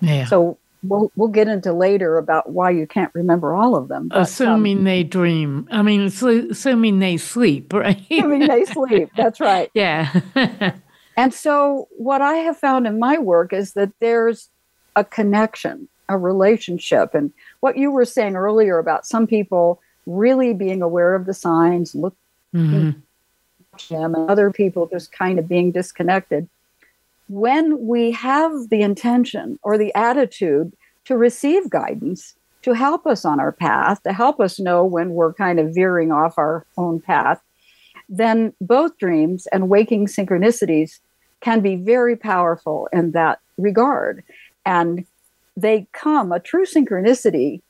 Yeah. 0.00 0.26
So 0.26 0.58
we'll 0.82 1.12
we'll 1.16 1.28
get 1.28 1.48
into 1.48 1.72
later 1.72 2.18
about 2.18 2.50
why 2.50 2.70
you 2.70 2.86
can't 2.86 3.14
remember 3.14 3.54
all 3.54 3.76
of 3.76 3.88
them. 3.88 4.08
But, 4.08 4.22
assuming 4.22 4.78
um, 4.78 4.84
they 4.84 5.02
dream. 5.04 5.68
I 5.70 5.82
mean, 5.82 6.02
assuming 6.02 6.98
they 6.98 7.16
sleep, 7.16 7.72
right? 7.72 8.00
assuming 8.10 8.48
they 8.48 8.64
sleep. 8.64 9.10
That's 9.16 9.40
right. 9.40 9.70
Yeah. 9.74 10.20
and 11.16 11.32
so, 11.32 11.88
what 11.96 12.20
I 12.20 12.34
have 12.34 12.56
found 12.56 12.86
in 12.86 12.98
my 12.98 13.18
work 13.18 13.52
is 13.52 13.72
that 13.74 13.92
there's 14.00 14.48
a 14.96 15.04
connection, 15.04 15.88
a 16.08 16.18
relationship, 16.18 17.14
and 17.14 17.32
what 17.60 17.76
you 17.76 17.90
were 17.90 18.04
saying 18.04 18.36
earlier 18.36 18.78
about 18.78 19.06
some 19.06 19.26
people 19.26 19.80
really 20.06 20.52
being 20.52 20.82
aware 20.82 21.14
of 21.14 21.26
the 21.26 21.34
signs, 21.34 21.94
looking 21.94 22.18
mm-hmm. 22.54 22.90
them, 23.94 24.14
and 24.14 24.30
other 24.30 24.50
people 24.50 24.86
just 24.86 25.12
kind 25.12 25.38
of 25.38 25.48
being 25.48 25.72
disconnected 25.72 26.48
when 27.28 27.86
we 27.86 28.10
have 28.10 28.68
the 28.68 28.82
intention 28.82 29.58
or 29.62 29.78
the 29.78 29.94
attitude 29.94 30.72
to 31.04 31.16
receive 31.16 31.70
guidance, 31.70 32.34
to 32.60 32.74
help 32.74 33.06
us 33.06 33.24
on 33.24 33.40
our 33.40 33.52
path, 33.52 34.02
to 34.02 34.12
help 34.12 34.38
us 34.38 34.60
know 34.60 34.84
when 34.84 35.10
we're 35.10 35.32
kind 35.32 35.58
of 35.58 35.74
veering 35.74 36.12
off 36.12 36.38
our 36.38 36.66
own 36.76 37.00
path, 37.00 37.40
then 38.08 38.52
both 38.60 38.98
dreams 38.98 39.46
and 39.48 39.68
waking 39.68 40.06
synchronicities 40.06 41.00
can 41.40 41.60
be 41.60 41.74
very 41.74 42.16
powerful 42.16 42.88
in 42.92 43.12
that 43.12 43.40
regard. 43.56 44.22
And 44.64 45.06
they 45.56 45.86
come, 45.92 46.32
a 46.32 46.38
true 46.38 46.66
synchronicity 46.66 47.62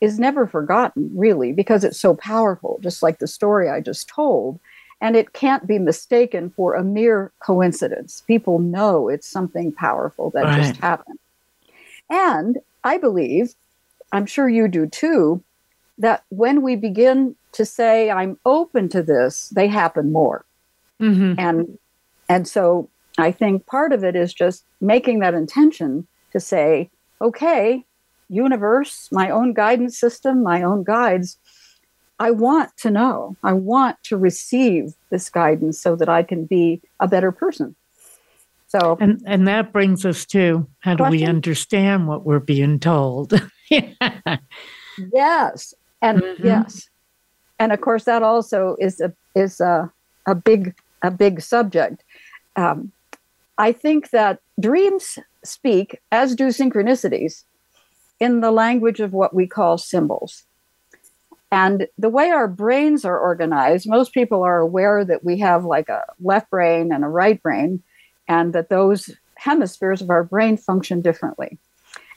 is 0.00 0.18
never 0.18 0.46
forgotten, 0.46 1.10
really, 1.14 1.52
because 1.52 1.84
it's 1.84 2.00
so 2.00 2.14
powerful, 2.14 2.78
just 2.82 3.02
like 3.02 3.18
the 3.18 3.26
story 3.26 3.68
I 3.68 3.80
just 3.80 4.08
told 4.08 4.60
and 5.00 5.16
it 5.16 5.32
can't 5.32 5.66
be 5.66 5.78
mistaken 5.78 6.50
for 6.50 6.74
a 6.74 6.84
mere 6.84 7.32
coincidence. 7.40 8.22
People 8.26 8.58
know 8.58 9.08
it's 9.08 9.26
something 9.26 9.72
powerful 9.72 10.30
that 10.30 10.44
right. 10.44 10.62
just 10.62 10.76
happened. 10.80 11.18
And 12.10 12.58
I 12.84 12.98
believe, 12.98 13.54
I'm 14.12 14.26
sure 14.26 14.48
you 14.48 14.68
do 14.68 14.86
too, 14.86 15.42
that 15.98 16.24
when 16.28 16.62
we 16.62 16.76
begin 16.76 17.34
to 17.52 17.64
say, 17.64 18.10
I'm 18.10 18.38
open 18.44 18.88
to 18.90 19.02
this, 19.02 19.48
they 19.50 19.68
happen 19.68 20.12
more. 20.12 20.44
Mm-hmm. 21.00 21.34
And 21.38 21.78
and 22.28 22.46
so 22.46 22.88
I 23.18 23.32
think 23.32 23.66
part 23.66 23.92
of 23.92 24.04
it 24.04 24.14
is 24.14 24.32
just 24.32 24.64
making 24.80 25.18
that 25.20 25.34
intention 25.34 26.06
to 26.32 26.40
say, 26.40 26.90
okay, 27.20 27.84
universe, 28.30 29.08
my 29.12 29.28
own 29.28 29.52
guidance 29.52 29.98
system, 29.98 30.42
my 30.42 30.62
own 30.62 30.84
guides, 30.84 31.38
I 32.18 32.30
want 32.30 32.76
to 32.78 32.90
know. 32.90 33.36
I 33.42 33.52
want 33.52 33.96
to 34.04 34.16
receive 34.16 34.94
this 35.10 35.28
guidance 35.28 35.80
so 35.80 35.96
that 35.96 36.08
I 36.08 36.22
can 36.22 36.44
be 36.44 36.80
a 37.00 37.08
better 37.08 37.32
person. 37.32 37.74
So 38.68 38.96
and 39.00 39.20
and 39.26 39.48
that 39.48 39.72
brings 39.72 40.06
us 40.06 40.24
to 40.26 40.66
how 40.78 40.94
do 40.94 41.04
we 41.04 41.24
understand 41.24 42.06
what 42.06 42.24
we're 42.24 42.38
being 42.38 42.78
told? 42.78 43.32
Yes. 45.14 45.74
And 46.02 46.20
mm-hmm. 46.20 46.46
yes. 46.46 46.88
And 47.58 47.72
of 47.72 47.80
course 47.80 48.04
that 48.04 48.22
also 48.22 48.76
is 48.78 49.00
a 49.00 49.12
is 49.34 49.60
a, 49.60 49.90
a 50.26 50.34
big 50.34 50.74
a 51.02 51.10
big 51.10 51.40
subject. 51.40 52.04
Um, 52.56 52.92
I 53.58 53.72
think 53.72 54.10
that 54.10 54.40
dreams 54.58 55.18
speak, 55.44 56.00
as 56.12 56.34
do 56.34 56.48
synchronicities, 56.48 57.44
in 58.20 58.40
the 58.40 58.50
language 58.50 59.00
of 59.00 59.12
what 59.12 59.34
we 59.34 59.46
call 59.46 59.78
symbols. 59.78 60.44
And 61.50 61.88
the 61.98 62.08
way 62.08 62.30
our 62.30 62.46
brains 62.46 63.04
are 63.04 63.18
organized, 63.18 63.88
most 63.88 64.12
people 64.12 64.44
are 64.44 64.60
aware 64.60 65.04
that 65.04 65.24
we 65.24 65.38
have 65.38 65.64
like 65.64 65.88
a 65.88 66.04
left 66.20 66.48
brain 66.50 66.92
and 66.92 67.02
a 67.04 67.08
right 67.08 67.42
brain, 67.42 67.82
and 68.28 68.52
that 68.52 68.68
those 68.68 69.10
hemispheres 69.34 70.00
of 70.00 70.10
our 70.10 70.22
brain 70.22 70.56
function 70.56 71.00
differently. 71.00 71.58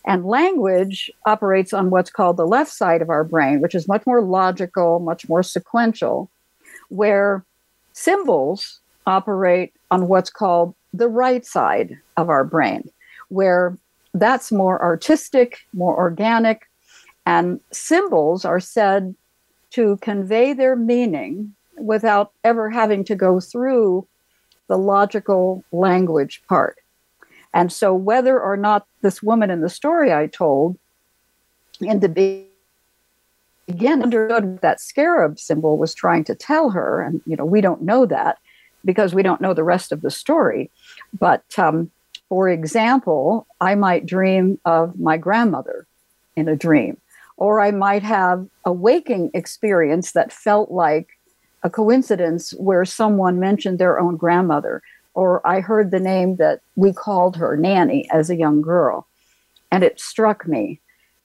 And 0.06 0.26
language 0.26 1.10
operates 1.26 1.74
on 1.74 1.90
what's 1.90 2.12
called 2.12 2.38
the 2.38 2.46
left 2.46 2.72
side 2.72 3.02
of 3.02 3.10
our 3.10 3.24
brain, 3.24 3.62
which 3.62 3.74
is 3.74 3.88
much 3.88 4.06
more 4.06 4.22
logical, 4.22 5.00
much 5.00 5.28
more 5.30 5.42
sequential, 5.42 6.30
where 6.90 7.46
symbols 7.94 8.82
operate 9.08 9.74
on 9.90 10.08
what's 10.08 10.30
called 10.30 10.76
the 10.94 11.08
right 11.08 11.46
side 11.46 11.98
of 12.18 12.30
our 12.30 12.44
brain, 12.44 12.90
where 13.30 13.78
that's 14.14 14.52
more 14.52 14.82
artistic, 14.82 15.60
more 15.74 15.98
organic, 15.98 16.70
and 17.26 17.60
symbols 17.72 18.46
are 18.46 18.60
said 18.60 19.16
to 19.72 19.98
convey 19.98 20.54
their 20.54 20.76
meaning 20.76 21.56
without 21.78 22.32
ever 22.44 22.70
having 22.70 23.04
to 23.06 23.16
go 23.16 23.40
through 23.40 24.08
the 24.68 24.78
logical 24.78 25.64
language 25.72 26.44
part. 26.48 26.78
And 27.54 27.72
so, 27.72 27.94
whether 27.94 28.40
or 28.40 28.58
not 28.58 28.86
this 29.02 29.22
woman 29.22 29.50
in 29.50 29.62
the 29.62 29.70
story 29.70 30.12
I 30.12 30.28
told 30.28 30.78
in 31.82 32.00
the 32.00 32.10
beginning 32.10 34.04
understood 34.04 34.46
what 34.46 34.62
that 34.62 34.80
scarab 34.80 35.40
symbol 35.40 35.78
was 35.78 35.94
trying 35.94 36.24
to 36.26 36.36
tell 36.36 36.72
her, 36.72 37.02
and 37.02 37.22
you 37.26 37.36
know, 37.36 37.46
we 37.46 37.62
don't 37.62 37.82
know 37.82 38.06
that 38.06 38.38
because 38.86 39.14
we 39.14 39.24
don't 39.24 39.42
know 39.42 39.54
the 39.54 39.64
rest 39.64 39.92
of 39.92 40.02
the 40.02 40.12
story. 40.12 40.70
But 41.18 41.44
um, 41.58 41.92
for 42.30 42.50
example, 42.50 43.48
I 43.62 43.76
might 43.76 44.06
dream 44.06 44.60
of 44.66 45.00
my 45.00 45.18
grandmother 45.18 45.88
in 46.36 46.48
a 46.48 46.56
dream 46.56 46.98
or 47.38 47.60
I 47.60 47.72
might 47.72 48.04
have 48.04 48.48
a 48.66 48.72
waking 48.72 49.32
experience 49.34 50.12
that 50.12 50.32
felt 50.32 50.72
like 50.72 51.18
a 51.64 51.70
coincidence 51.70 52.52
where 52.52 52.86
someone 52.86 53.40
mentioned 53.40 53.80
their 53.80 54.00
own 54.00 54.18
grandmother, 54.18 54.82
or 55.14 55.46
I 55.48 55.62
heard 55.62 55.92
the 55.92 56.00
name 56.00 56.36
that 56.38 56.62
we 56.76 56.94
called 56.94 57.38
her 57.38 57.56
Nanny 57.56 58.10
as 58.12 58.30
a 58.30 58.36
young 58.36 58.62
girl, 58.62 59.08
and 59.72 59.84
it 59.84 60.00
struck 60.00 60.48
me. 60.48 60.80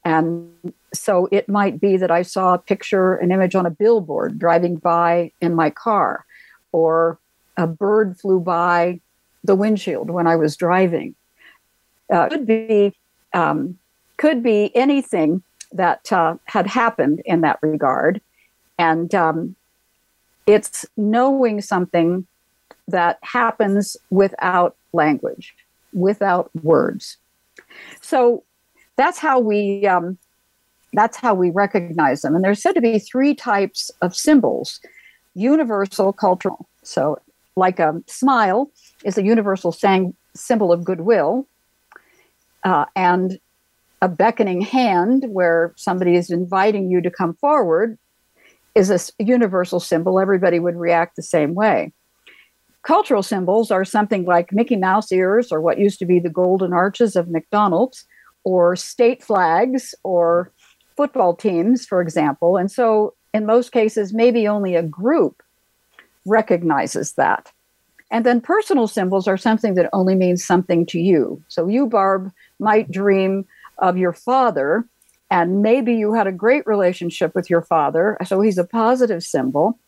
And 0.05 0.51
so 0.95 1.29
it 1.33 1.49
might 1.49 1.81
be 1.81 1.97
that 1.97 2.11
I 2.11 2.23
saw 2.23 2.55
a 2.55 2.59
picture, 2.59 3.17
an 3.17 3.33
image 3.33 3.55
on 3.55 3.67
a 3.67 3.71
billboard 3.71 4.39
driving 4.39 4.77
by 4.77 5.33
in 5.41 5.55
my 5.55 5.71
car, 5.71 6.25
or 6.73 7.19
a 7.57 7.67
bird 7.67 8.19
flew 8.19 8.41
by 8.41 9.01
the 9.45 9.55
windshield 9.55 10.11
when 10.11 10.27
I 10.27 10.37
was 10.37 10.57
driving. 10.57 11.15
Uh, 12.13 12.29
could 12.29 12.47
be 12.47 12.95
um, 13.35 13.79
could 14.17 14.43
be 14.43 14.75
anything 14.75 15.43
that 15.73 16.13
uh, 16.13 16.37
had 16.47 16.67
happened 16.67 17.23
in 17.25 17.43
that 17.43 17.59
regard. 17.63 18.21
And 18.79 19.15
um, 19.15 19.57
it's 20.47 20.87
knowing 20.97 21.61
something 21.61 22.27
that 22.87 23.19
happens 23.23 23.97
without 24.11 24.77
language, 24.93 25.55
without 25.93 26.51
words. 26.63 27.19
So 28.01 28.45
that's 28.97 29.19
how 29.19 29.39
we 29.39 29.87
um, 29.87 30.19
that's 30.95 31.17
how 31.17 31.35
we 31.35 31.51
recognize 31.51 32.23
them. 32.23 32.35
And 32.35 32.43
there's 32.43 32.63
said 32.63 32.75
to 32.75 32.81
be 32.81 32.99
three 32.99 33.35
types 33.35 33.91
of 34.01 34.17
symbols: 34.17 34.81
universal, 35.35 36.13
cultural. 36.13 36.67
So, 36.83 37.21
like 37.57 37.79
a 37.79 38.03
smile 38.07 38.71
is 39.05 39.19
a 39.19 39.25
universal 39.25 39.73
sang- 39.73 40.15
symbol 40.35 40.73
of 40.73 40.85
goodwill, 40.85 41.47
uh, 42.65 42.87
and 42.97 43.39
a 44.01 44.09
beckoning 44.09 44.61
hand 44.61 45.25
where 45.29 45.73
somebody 45.77 46.15
is 46.15 46.31
inviting 46.31 46.91
you 46.91 47.01
to 47.01 47.11
come 47.11 47.35
forward 47.35 47.99
is 48.75 48.91
a 48.91 49.25
universal 49.25 49.81
symbol. 49.81 50.21
Everybody 50.21 50.61
would 50.61 50.77
react 50.77 51.17
the 51.17 51.23
same 51.23 51.55
way. 51.55 51.93
Cultural 52.83 53.23
symbols 53.23 53.71
are 53.71 53.85
something 53.85 54.25
like 54.25 54.53
Mickey 54.53 54.77
Mouse 54.77 55.11
ears 55.11 55.51
or 55.51 55.61
what 55.61 55.79
used 55.79 55.99
to 55.99 56.07
be 56.07 56.21
the 56.21 56.31
golden 56.31 56.73
arches 56.73 57.17
of 57.17 57.29
McDonald's 57.29 58.07
or 58.45 58.77
state 58.77 59.23
flags 59.23 59.95
or 60.05 60.53
football 60.97 61.35
teams, 61.35 61.85
for 61.87 62.01
example. 62.01 62.57
And 62.57 62.71
so, 62.71 63.15
in 63.35 63.47
most 63.47 63.73
cases, 63.73 64.15
maybe 64.15 64.49
only 64.49 64.75
a 64.75 64.83
group 64.83 65.43
recognizes 66.25 67.15
that. 67.15 67.53
And 68.11 68.25
then 68.25 68.41
personal 68.41 68.89
symbols 68.89 69.29
are 69.29 69.37
something 69.37 69.75
that 69.75 69.91
only 69.93 70.15
means 70.15 70.45
something 70.45 70.87
to 70.87 70.99
you. 70.99 71.43
So, 71.49 71.69
you, 71.69 71.87
Barb, 71.87 72.33
might 72.59 72.91
dream 72.91 73.47
of 73.79 73.99
your 73.99 74.13
father, 74.13 74.87
and 75.31 75.63
maybe 75.63 75.95
you 75.95 76.15
had 76.15 76.27
a 76.27 76.33
great 76.33 76.67
relationship 76.67 77.35
with 77.35 77.51
your 77.51 77.63
father, 77.63 78.17
so 78.27 78.41
he's 78.41 78.59
a 78.59 78.65
positive 78.65 79.23
symbol. 79.23 79.79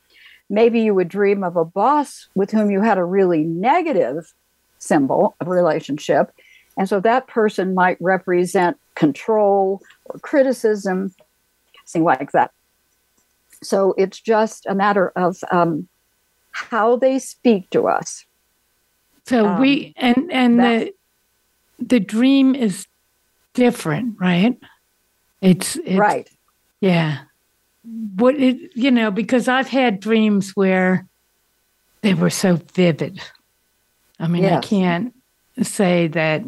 Maybe 0.50 0.80
you 0.80 0.94
would 0.94 1.08
dream 1.08 1.42
of 1.42 1.56
a 1.56 1.64
boss 1.64 2.28
with 2.34 2.50
whom 2.50 2.70
you 2.70 2.82
had 2.82 2.98
a 2.98 3.04
really 3.04 3.44
negative 3.44 4.32
symbol 4.78 5.36
of 5.40 5.48
relationship. 5.48 6.32
And 6.76 6.88
so 6.88 7.00
that 7.00 7.26
person 7.28 7.74
might 7.74 7.96
represent 8.00 8.76
control 8.94 9.80
or 10.06 10.18
criticism, 10.18 11.14
something 11.84 12.04
like 12.04 12.32
that. 12.32 12.50
So 13.62 13.94
it's 13.96 14.20
just 14.20 14.66
a 14.66 14.74
matter 14.74 15.12
of 15.16 15.38
um, 15.52 15.88
how 16.52 16.96
they 16.96 17.18
speak 17.18 17.70
to 17.70 17.86
us. 17.88 18.24
So 19.26 19.46
um, 19.46 19.60
we 19.60 19.92
and 19.96 20.30
and 20.32 20.58
the 20.58 20.92
the 21.78 22.00
dream 22.00 22.54
is 22.54 22.86
different, 23.54 24.16
right? 24.18 24.58
It's, 25.40 25.76
it's 25.76 25.98
right. 25.98 26.28
Yeah. 26.80 27.18
What 28.16 28.34
it 28.34 28.72
you 28.74 28.90
know 28.90 29.10
because 29.10 29.48
I've 29.48 29.68
had 29.68 30.00
dreams 30.00 30.50
where 30.50 31.06
they 32.02 32.14
were 32.14 32.30
so 32.30 32.56
vivid. 32.74 33.20
I 34.18 34.28
mean, 34.28 34.42
yes. 34.42 34.64
I 34.64 34.66
can't 34.66 35.14
say 35.62 36.08
that 36.08 36.42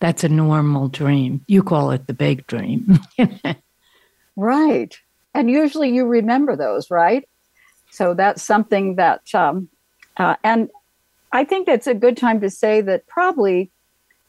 that's 0.00 0.24
a 0.24 0.28
normal 0.28 0.88
dream. 0.88 1.42
You 1.46 1.62
call 1.62 1.90
it 1.90 2.06
the 2.06 2.14
big 2.14 2.46
dream. 2.46 2.98
right. 4.36 4.94
And 5.32 5.50
usually 5.50 5.94
you 5.94 6.06
remember 6.06 6.56
those, 6.56 6.90
right? 6.90 7.28
So 7.94 8.12
that's 8.12 8.42
something 8.42 8.96
that, 8.96 9.32
um, 9.34 9.68
uh, 10.16 10.34
and 10.42 10.68
I 11.30 11.44
think 11.44 11.68
it's 11.68 11.86
a 11.86 11.94
good 11.94 12.16
time 12.16 12.40
to 12.40 12.50
say 12.50 12.80
that 12.80 13.06
probably 13.06 13.70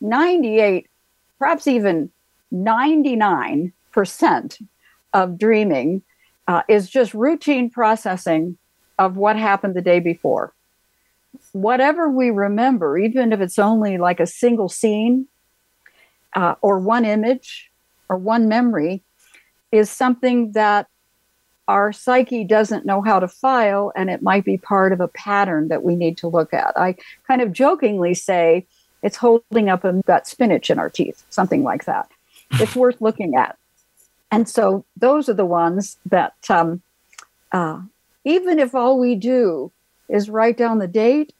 98, 0.01 0.87
perhaps 1.39 1.65
even 1.65 2.11
99% 2.53 4.61
of 5.13 5.39
dreaming 5.39 6.03
uh, 6.47 6.61
is 6.69 6.87
just 6.87 7.15
routine 7.15 7.71
processing 7.71 8.59
of 8.99 9.17
what 9.17 9.35
happened 9.35 9.73
the 9.73 9.81
day 9.81 9.99
before. 9.99 10.53
Whatever 11.51 12.07
we 12.07 12.29
remember, 12.29 12.99
even 12.99 13.33
if 13.33 13.41
it's 13.41 13.57
only 13.57 13.97
like 13.97 14.19
a 14.19 14.27
single 14.27 14.69
scene 14.69 15.27
uh, 16.35 16.53
or 16.61 16.77
one 16.77 17.03
image 17.03 17.71
or 18.09 18.17
one 18.17 18.47
memory, 18.47 19.03
is 19.71 19.89
something 19.89 20.51
that 20.51 20.85
our 21.67 21.91
psyche 21.91 22.43
doesn't 22.43 22.85
know 22.85 23.01
how 23.01 23.19
to 23.19 23.27
file, 23.27 23.91
and 23.95 24.09
it 24.09 24.21
might 24.21 24.45
be 24.45 24.57
part 24.57 24.93
of 24.93 24.99
a 25.01 25.07
pattern 25.07 25.67
that 25.69 25.83
we 25.83 25.95
need 25.95 26.17
to 26.19 26.27
look 26.27 26.53
at. 26.53 26.77
I 26.77 26.95
kind 27.27 27.41
of 27.41 27.51
jokingly 27.51 28.13
say 28.13 28.65
it's 29.01 29.17
holding 29.17 29.69
up 29.69 29.83
a 29.83 29.93
got 30.05 30.27
spinach 30.27 30.69
in 30.69 30.79
our 30.79 30.89
teeth, 30.89 31.23
something 31.29 31.63
like 31.63 31.85
that. 31.85 32.09
It's 32.59 32.75
worth 32.75 33.01
looking 33.01 33.35
at. 33.35 33.57
And 34.31 34.47
so 34.47 34.85
those 34.95 35.27
are 35.29 35.33
the 35.33 35.45
ones 35.45 35.97
that, 36.05 36.35
um, 36.47 36.81
uh, 37.51 37.81
even 38.23 38.59
if 38.59 38.75
all 38.75 38.99
we 38.99 39.15
do 39.15 39.71
is 40.09 40.29
write 40.29 40.55
down 40.55 40.77
the 40.77 40.87
date 40.87 41.33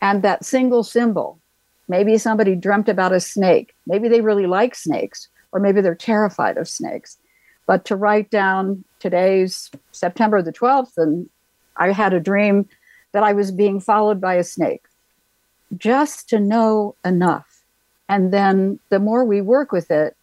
and 0.00 0.22
that 0.22 0.44
single 0.44 0.82
symbol, 0.82 1.38
maybe 1.88 2.16
somebody 2.16 2.54
dreamt 2.54 2.88
about 2.88 3.12
a 3.12 3.20
snake, 3.20 3.74
maybe 3.86 4.08
they 4.08 4.22
really 4.22 4.46
like 4.46 4.74
snakes, 4.74 5.28
or 5.52 5.60
maybe 5.60 5.82
they're 5.82 5.94
terrified 5.94 6.56
of 6.56 6.68
snakes. 6.68 7.18
But 7.66 7.84
to 7.86 7.96
write 7.96 8.30
down 8.30 8.84
today's 9.00 9.70
September 9.92 10.42
the 10.42 10.52
12th, 10.52 10.96
and 10.96 11.28
I 11.76 11.92
had 11.92 12.12
a 12.12 12.20
dream 12.20 12.68
that 13.12 13.22
I 13.22 13.32
was 13.32 13.50
being 13.50 13.80
followed 13.80 14.20
by 14.20 14.34
a 14.34 14.44
snake, 14.44 14.82
just 15.76 16.28
to 16.30 16.40
know 16.40 16.96
enough. 17.04 17.62
And 18.08 18.32
then 18.32 18.78
the 18.90 18.98
more 18.98 19.24
we 19.24 19.40
work 19.40 19.72
with 19.72 19.90
it, 19.90 20.16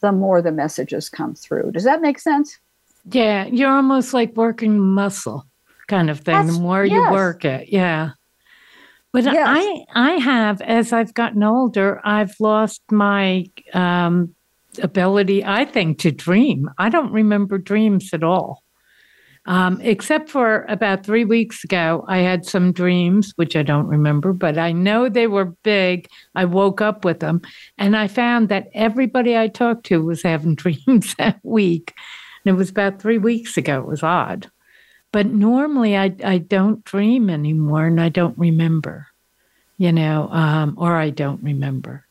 the 0.00 0.12
more 0.12 0.40
the 0.40 0.52
messages 0.52 1.08
come 1.08 1.34
through. 1.34 1.72
Does 1.72 1.84
that 1.84 2.00
make 2.00 2.18
sense? 2.18 2.58
Yeah, 3.10 3.46
you're 3.46 3.70
almost 3.70 4.14
like 4.14 4.36
working 4.36 4.78
muscle 4.78 5.46
kind 5.86 6.10
of 6.10 6.20
thing. 6.20 6.34
That's, 6.46 6.56
the 6.56 6.62
more 6.62 6.84
yes. 6.84 6.94
you 6.94 7.10
work 7.12 7.44
it, 7.44 7.68
yeah. 7.68 8.10
But 9.12 9.24
yes. 9.24 9.46
I, 9.48 9.84
I 9.94 10.10
have, 10.12 10.60
as 10.60 10.92
I've 10.92 11.14
gotten 11.14 11.42
older, 11.42 12.00
I've 12.04 12.34
lost 12.40 12.82
my 12.90 13.46
um, 13.72 14.34
ability, 14.78 15.44
I 15.44 15.64
think, 15.64 15.98
to 16.00 16.10
dream. 16.10 16.70
I 16.78 16.88
don't 16.88 17.12
remember 17.12 17.58
dreams 17.58 18.10
at 18.12 18.22
all. 18.22 18.62
Um, 19.46 19.80
except 19.80 20.28
for 20.28 20.64
about 20.68 21.06
three 21.06 21.24
weeks 21.24 21.62
ago, 21.62 22.04
I 22.08 22.18
had 22.18 22.44
some 22.44 22.72
dreams, 22.72 23.32
which 23.36 23.54
I 23.54 23.62
don't 23.62 23.86
remember, 23.86 24.32
but 24.32 24.58
I 24.58 24.72
know 24.72 25.08
they 25.08 25.28
were 25.28 25.44
big. 25.44 26.08
I 26.34 26.44
woke 26.44 26.80
up 26.80 27.04
with 27.04 27.20
them 27.20 27.42
and 27.78 27.96
I 27.96 28.08
found 28.08 28.48
that 28.48 28.68
everybody 28.74 29.36
I 29.36 29.46
talked 29.46 29.86
to 29.86 30.02
was 30.02 30.22
having 30.22 30.54
dreams 30.56 31.14
that 31.14 31.38
week. 31.44 31.94
And 32.44 32.54
it 32.54 32.58
was 32.58 32.70
about 32.70 33.00
three 33.00 33.18
weeks 33.18 33.56
ago. 33.56 33.78
It 33.78 33.86
was 33.86 34.02
odd. 34.02 34.50
But 35.12 35.26
normally 35.26 35.96
I, 35.96 36.14
I 36.24 36.38
don't 36.38 36.84
dream 36.84 37.30
anymore 37.30 37.86
and 37.86 38.00
I 38.00 38.08
don't 38.08 38.36
remember, 38.36 39.06
you 39.78 39.92
know, 39.92 40.28
um, 40.30 40.74
or 40.76 40.96
I 40.96 41.10
don't 41.10 41.42
remember. 41.42 42.04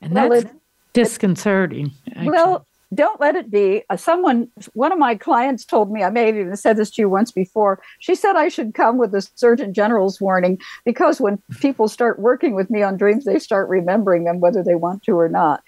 And 0.00 0.14
well, 0.14 0.28
that's 0.30 0.54
disconcerting. 0.96 1.92
Actually. 2.08 2.30
Well, 2.30 2.66
don't 2.94 3.20
let 3.20 3.34
it 3.34 3.50
be. 3.50 3.82
Uh, 3.90 3.96
someone, 3.96 4.48
one 4.74 4.92
of 4.92 4.98
my 4.98 5.14
clients 5.14 5.64
told 5.64 5.90
me, 5.90 6.02
I 6.02 6.10
may 6.10 6.26
have 6.26 6.36
even 6.36 6.56
said 6.56 6.76
this 6.76 6.90
to 6.92 7.02
you 7.02 7.08
once 7.08 7.32
before. 7.32 7.80
She 7.98 8.14
said 8.14 8.36
I 8.36 8.48
should 8.48 8.74
come 8.74 8.96
with 8.96 9.14
a 9.14 9.28
Surgeon 9.34 9.74
General's 9.74 10.20
warning 10.20 10.58
because 10.84 11.20
when 11.20 11.42
people 11.60 11.88
start 11.88 12.18
working 12.18 12.54
with 12.54 12.70
me 12.70 12.82
on 12.82 12.96
dreams, 12.96 13.24
they 13.24 13.38
start 13.38 13.68
remembering 13.68 14.24
them 14.24 14.40
whether 14.40 14.62
they 14.62 14.76
want 14.76 15.02
to 15.04 15.18
or 15.18 15.28
not. 15.28 15.62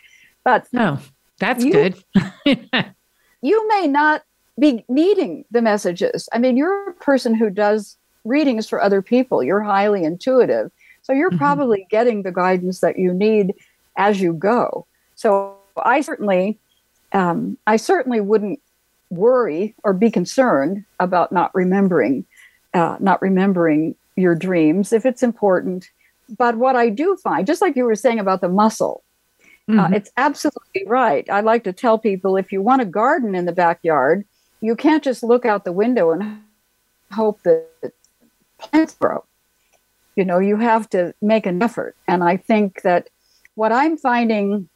But 0.45 0.67
no, 0.73 0.99
oh, 1.01 1.05
that's 1.39 1.65
you, 1.65 1.73
good. 1.73 2.05
you 3.43 3.69
may 3.69 3.87
not 3.89 4.23
be 4.59 4.85
needing 4.89 5.45
the 5.51 5.63
messages. 5.63 6.29
I 6.33 6.39
mean, 6.39 6.57
you're 6.57 6.91
a 6.91 6.95
person 6.95 7.35
who 7.35 7.51
does 7.51 7.97
readings 8.25 8.69
for 8.69 8.81
other 8.81 9.03
people. 9.03 9.43
You're 9.43 9.63
highly 9.63 10.05
intuitive. 10.05 10.71
So 11.03 11.13
you're 11.13 11.31
mm-hmm. 11.31 11.39
probably 11.39 11.87
getting 11.91 12.23
the 12.23 12.33
guidance 12.33 12.81
that 12.81 12.99
you 12.99 13.13
need 13.13 13.55
as 13.97 14.21
you 14.21 14.33
go. 14.33 14.87
So 15.19 15.57
I 15.77 16.01
certainly 16.01 16.61
um, 17.13 17.59
I 17.67 17.77
certainly 17.77 18.21
wouldn't 18.21 18.61
worry 19.11 19.75
or 19.83 19.93
be 19.93 20.13
concerned 20.13 20.85
about 21.01 21.33
not 21.33 21.53
remembering, 21.55 22.25
uh, 22.73 22.99
not 23.01 23.21
remembering 23.21 23.97
your 24.15 24.37
dreams 24.37 24.93
if 24.93 25.05
it's 25.05 25.25
important. 25.25 25.91
But 26.37 26.57
what 26.57 26.77
I 26.77 26.89
do 26.89 27.17
find, 27.17 27.49
just 27.49 27.61
like 27.61 27.75
you 27.75 27.85
were 27.85 27.97
saying 27.97 28.21
about 28.21 28.43
the 28.43 28.49
muscle, 28.49 29.03
uh, 29.69 29.73
mm-hmm. 29.73 29.81
uh, 29.81 29.97
it's 29.97 30.11
absolutely 30.17 30.85
right. 30.87 31.29
I 31.29 31.41
like 31.41 31.65
to 31.65 31.73
tell 31.73 31.99
people 31.99 32.37
if 32.37 32.53
you 32.53 32.63
want 32.63 32.83
a 32.83 32.87
garden 32.87 33.35
in 33.35 33.45
the 33.45 33.53
backyard, 33.53 34.25
you 34.61 34.77
can't 34.77 35.03
just 35.03 35.25
look 35.25 35.45
out 35.45 35.65
the 35.65 35.73
window 35.73 36.13
and 36.13 36.43
hope 37.11 37.43
that 37.43 37.93
plants 38.59 38.95
grow. 38.95 39.25
You 40.15 40.25
know, 40.25 40.39
you 40.39 40.59
have 40.59 40.89
to 40.91 41.13
make 41.21 41.47
an 41.47 41.61
effort. 41.61 41.97
And 42.07 42.23
I 42.23 42.37
think 42.37 42.83
that 42.83 43.09
what 43.57 43.73
I'm 43.73 43.97
finding 43.97 44.69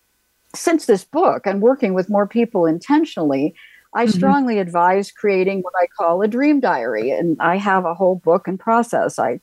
since 0.54 0.86
this 0.86 1.04
book 1.04 1.46
and 1.46 1.62
working 1.62 1.94
with 1.94 2.10
more 2.10 2.26
people 2.26 2.66
intentionally, 2.66 3.54
I 3.94 4.04
mm-hmm. 4.04 4.12
strongly 4.12 4.58
advise 4.58 5.10
creating 5.10 5.60
what 5.60 5.74
I 5.76 5.86
call 5.86 6.22
a 6.22 6.28
dream 6.28 6.60
diary. 6.60 7.10
And 7.10 7.36
I 7.40 7.56
have 7.56 7.84
a 7.84 7.94
whole 7.94 8.16
book 8.16 8.48
and 8.48 8.58
process. 8.58 9.18
I 9.18 9.40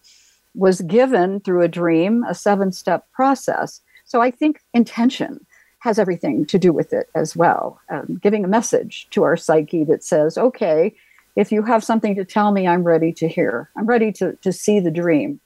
was 0.56 0.82
given 0.82 1.40
through 1.40 1.62
a 1.62 1.68
dream 1.68 2.24
a 2.28 2.34
seven 2.34 2.72
step 2.72 3.12
process. 3.12 3.82
So 4.06 4.22
I 4.22 4.32
think 4.32 4.62
intention 4.74 5.46
has 5.80 5.98
everything 5.98 6.46
to 6.48 6.60
do 6.60 6.74
with 6.74 6.94
it 6.94 7.10
as 7.16 7.36
well. 7.36 7.80
Um, 7.90 8.20
giving 8.22 8.44
a 8.44 8.50
message 8.50 9.08
to 9.12 9.24
our 9.24 9.38
psyche 9.38 9.84
that 9.86 10.04
says, 10.04 10.38
okay, 10.38 10.94
if 11.36 11.52
you 11.52 11.64
have 11.64 11.84
something 11.84 12.16
to 12.16 12.26
tell 12.26 12.52
me, 12.52 12.68
I'm 12.68 12.84
ready 12.84 13.14
to 13.14 13.28
hear. 13.28 13.70
I'm 13.78 13.86
ready 13.86 14.12
to, 14.14 14.36
to 14.42 14.52
see 14.52 14.80
the 14.80 14.92
dream. 14.92 15.40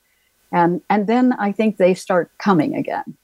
And, 0.52 0.82
and 0.90 1.08
then 1.08 1.34
I 1.34 1.52
think 1.52 1.78
they 1.78 1.94
start 1.94 2.32
coming 2.40 2.76
again. 2.76 3.16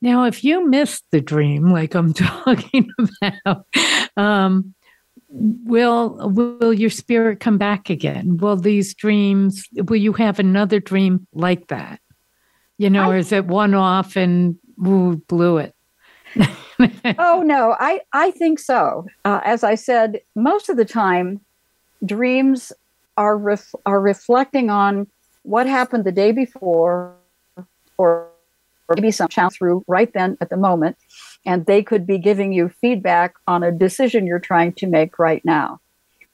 Now, 0.00 0.24
if 0.24 0.44
you 0.44 0.68
missed 0.68 1.04
the 1.10 1.20
dream, 1.20 1.70
like 1.70 1.94
I'm 1.94 2.12
talking 2.14 2.90
about, 3.22 3.66
um, 4.16 4.74
will 5.28 6.30
will 6.30 6.72
your 6.72 6.90
spirit 6.90 7.40
come 7.40 7.58
back 7.58 7.90
again? 7.90 8.36
Will 8.36 8.56
these 8.56 8.94
dreams? 8.94 9.66
Will 9.74 9.96
you 9.96 10.12
have 10.12 10.38
another 10.38 10.80
dream 10.80 11.26
like 11.32 11.68
that? 11.68 12.00
You 12.78 12.90
know, 12.90 13.04
I, 13.04 13.14
or 13.14 13.16
is 13.16 13.32
it 13.32 13.46
one 13.46 13.74
off 13.74 14.16
and 14.16 14.56
ooh, 14.86 15.16
blew 15.28 15.58
it? 15.58 15.74
oh 17.18 17.42
no, 17.44 17.76
I 17.78 18.00
I 18.12 18.30
think 18.32 18.58
so. 18.58 19.06
Uh, 19.24 19.40
as 19.44 19.64
I 19.64 19.74
said, 19.74 20.20
most 20.34 20.68
of 20.68 20.76
the 20.76 20.84
time, 20.84 21.40
dreams 22.04 22.72
are 23.16 23.36
ref- 23.36 23.74
are 23.86 24.00
reflecting 24.00 24.70
on 24.70 25.06
what 25.42 25.66
happened 25.66 26.04
the 26.04 26.12
day 26.12 26.32
before 26.32 27.14
or 27.98 28.28
or 28.88 28.96
maybe 28.96 29.10
some 29.10 29.28
channel 29.28 29.50
through 29.50 29.84
right 29.86 30.12
then 30.12 30.36
at 30.40 30.50
the 30.50 30.56
moment, 30.56 30.96
and 31.46 31.66
they 31.66 31.82
could 31.82 32.06
be 32.06 32.18
giving 32.18 32.52
you 32.52 32.68
feedback 32.68 33.34
on 33.46 33.62
a 33.62 33.72
decision 33.72 34.26
you're 34.26 34.38
trying 34.38 34.72
to 34.74 34.86
make 34.86 35.18
right 35.18 35.44
now. 35.44 35.80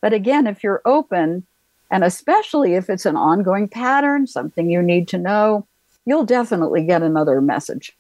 But 0.01 0.13
again, 0.13 0.47
if 0.47 0.63
you're 0.65 0.83
open, 0.85 1.47
and 1.91 2.05
especially 2.05 2.75
if 2.75 2.89
it's 2.89 3.07
an 3.07 3.17
ongoing 3.17 3.69
pattern, 3.69 4.27
something 4.27 4.71
you 4.71 4.83
need 4.83 5.09
to 5.09 5.19
know, 5.19 5.67
you'll 6.05 6.25
definitely 6.25 6.85
get 6.85 7.03
another 7.03 7.41
message. 7.41 7.97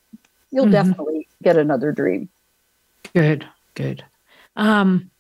You'll 0.51 0.65
mm-hmm. 0.65 0.73
definitely 0.73 1.29
get 1.43 1.57
another 1.57 1.93
dream. 1.93 2.29
Good, 3.15 3.47
good. 3.75 4.05
Um, 4.57 5.11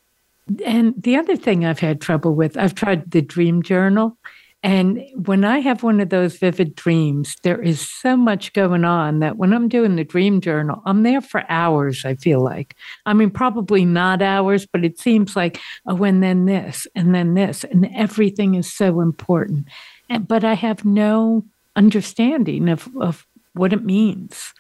and 0.64 1.00
the 1.00 1.16
other 1.16 1.36
thing 1.36 1.64
I've 1.64 1.78
had 1.78 2.00
trouble 2.00 2.34
with, 2.34 2.56
I've 2.56 2.74
tried 2.74 3.10
the 3.10 3.22
dream 3.22 3.62
journal, 3.62 4.16
And 4.62 5.02
when 5.14 5.44
I 5.44 5.60
have 5.60 5.82
one 5.82 6.00
of 6.00 6.10
those 6.10 6.36
vivid 6.36 6.74
dreams, 6.74 7.34
there 7.42 7.60
is 7.60 7.80
so 7.80 8.14
much 8.14 8.52
going 8.52 8.84
on 8.84 9.20
that 9.20 9.38
when 9.38 9.54
I'm 9.54 9.68
doing 9.68 9.96
the 9.96 10.04
dream 10.04 10.42
journal, 10.42 10.82
I'm 10.84 11.02
there 11.02 11.22
for 11.22 11.44
hours, 11.48 12.04
I 12.04 12.14
feel 12.16 12.42
like. 12.42 12.76
I 13.06 13.14
mean, 13.14 13.30
probably 13.30 13.86
not 13.86 14.20
hours, 14.20 14.66
but 14.66 14.84
it 14.84 14.98
seems 14.98 15.34
like, 15.34 15.58
oh, 15.86 16.04
and 16.04 16.22
then 16.22 16.44
this, 16.44 16.86
and 16.94 17.14
then 17.14 17.34
this, 17.34 17.64
and 17.64 17.88
everything 17.94 18.54
is 18.54 18.70
so 18.70 19.00
important. 19.00 19.66
And, 20.10 20.28
but 20.28 20.44
I 20.44 20.54
have 20.54 20.84
no 20.84 21.44
understanding 21.74 22.68
of, 22.68 22.86
of 23.00 23.26
what 23.54 23.72
it 23.72 23.82
means. 23.82 24.52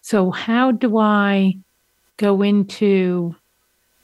So, 0.00 0.30
how 0.30 0.70
do 0.70 0.96
I 0.96 1.56
go 2.16 2.40
into 2.40 3.34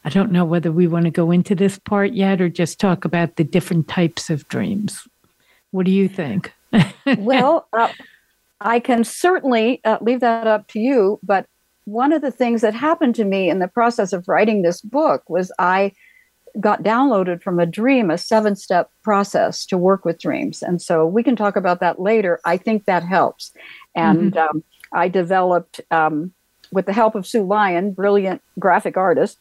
I 0.04 0.08
don't 0.08 0.32
know 0.32 0.44
whether 0.44 0.72
we 0.72 0.88
want 0.88 1.04
to 1.04 1.10
go 1.10 1.30
into 1.30 1.54
this 1.54 1.78
part 1.78 2.12
yet 2.12 2.40
or 2.40 2.48
just 2.48 2.80
talk 2.80 3.04
about 3.04 3.36
the 3.36 3.44
different 3.44 3.86
types 3.86 4.30
of 4.30 4.48
dreams. 4.48 5.06
What 5.72 5.84
do 5.86 5.92
you 5.92 6.08
think? 6.08 6.52
well, 7.18 7.66
uh, 7.72 7.88
I 8.60 8.78
can 8.78 9.04
certainly 9.04 9.80
uh, 9.84 9.98
leave 10.00 10.20
that 10.20 10.46
up 10.46 10.68
to 10.68 10.78
you. 10.78 11.18
But 11.22 11.46
one 11.84 12.12
of 12.12 12.22
the 12.22 12.30
things 12.30 12.60
that 12.60 12.74
happened 12.74 13.14
to 13.16 13.24
me 13.24 13.50
in 13.50 13.58
the 13.58 13.68
process 13.68 14.12
of 14.12 14.28
writing 14.28 14.62
this 14.62 14.80
book 14.80 15.28
was 15.28 15.50
I 15.58 15.92
got 16.60 16.82
downloaded 16.82 17.42
from 17.42 17.58
a 17.58 17.66
dream, 17.66 18.10
a 18.10 18.18
seven 18.18 18.54
step 18.54 18.90
process 19.02 19.66
to 19.66 19.78
work 19.78 20.04
with 20.04 20.20
dreams. 20.20 20.62
And 20.62 20.80
so 20.80 21.06
we 21.06 21.22
can 21.22 21.34
talk 21.34 21.56
about 21.56 21.80
that 21.80 22.00
later. 22.00 22.40
I 22.44 22.56
think 22.56 22.84
that 22.84 23.02
helps. 23.02 23.52
And 23.94 24.32
mm-hmm. 24.32 24.56
um, 24.56 24.64
I 24.92 25.08
developed, 25.08 25.80
um, 25.90 26.32
with 26.70 26.86
the 26.86 26.92
help 26.92 27.14
of 27.14 27.26
Sue 27.26 27.42
Lyon, 27.42 27.92
brilliant 27.92 28.42
graphic 28.58 28.96
artist, 28.96 29.38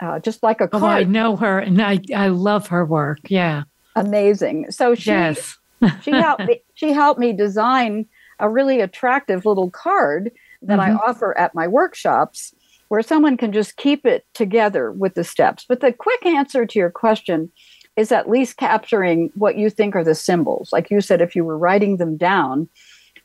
uh, 0.00 0.18
just 0.18 0.42
like 0.42 0.60
a 0.60 0.68
card. 0.68 0.82
Oh, 0.82 0.86
I 0.86 1.04
know 1.04 1.36
her, 1.36 1.60
and 1.60 1.80
I 1.80 2.00
I 2.14 2.26
love 2.26 2.66
her 2.68 2.84
work. 2.84 3.20
Yeah, 3.28 3.62
amazing. 3.94 4.70
So 4.72 4.96
she 4.96 5.10
yes. 5.10 5.58
She 6.02 6.10
helped 6.10 6.46
me. 6.46 6.62
She 6.74 6.92
helped 6.92 7.20
me 7.20 7.32
design 7.32 8.06
a 8.38 8.48
really 8.48 8.80
attractive 8.80 9.46
little 9.46 9.70
card 9.70 10.32
that 10.62 10.78
mm-hmm. 10.78 10.96
I 10.96 11.00
offer 11.00 11.36
at 11.36 11.54
my 11.54 11.68
workshops, 11.68 12.54
where 12.88 13.02
someone 13.02 13.36
can 13.36 13.52
just 13.52 13.76
keep 13.76 14.04
it 14.04 14.26
together 14.34 14.92
with 14.92 15.14
the 15.14 15.24
steps. 15.24 15.64
But 15.68 15.80
the 15.80 15.92
quick 15.92 16.24
answer 16.26 16.66
to 16.66 16.78
your 16.78 16.90
question 16.90 17.50
is 17.96 18.10
at 18.10 18.30
least 18.30 18.56
capturing 18.56 19.30
what 19.34 19.56
you 19.56 19.68
think 19.70 19.94
are 19.94 20.04
the 20.04 20.14
symbols. 20.14 20.72
Like 20.72 20.90
you 20.90 21.00
said, 21.00 21.20
if 21.20 21.36
you 21.36 21.44
were 21.44 21.58
writing 21.58 21.98
them 21.98 22.16
down, 22.16 22.68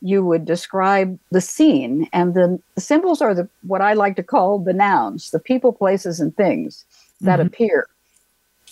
you 0.02 0.24
would 0.24 0.46
describe 0.46 1.18
the 1.32 1.42
scene 1.42 2.08
and 2.14 2.34
the, 2.34 2.60
the 2.76 2.82
symbols 2.82 3.22
are 3.22 3.34
the 3.34 3.48
what 3.64 3.82
i 3.82 3.94
like 3.94 4.16
to 4.16 4.24
call 4.24 4.60
the 4.60 4.74
nouns 4.74 5.32
the 5.32 5.40
people 5.40 5.74
places 5.74 6.20
and 6.20 6.36
things 6.36 6.86
that 7.22 7.40
mm-hmm. 7.40 7.48
appear 7.48 7.88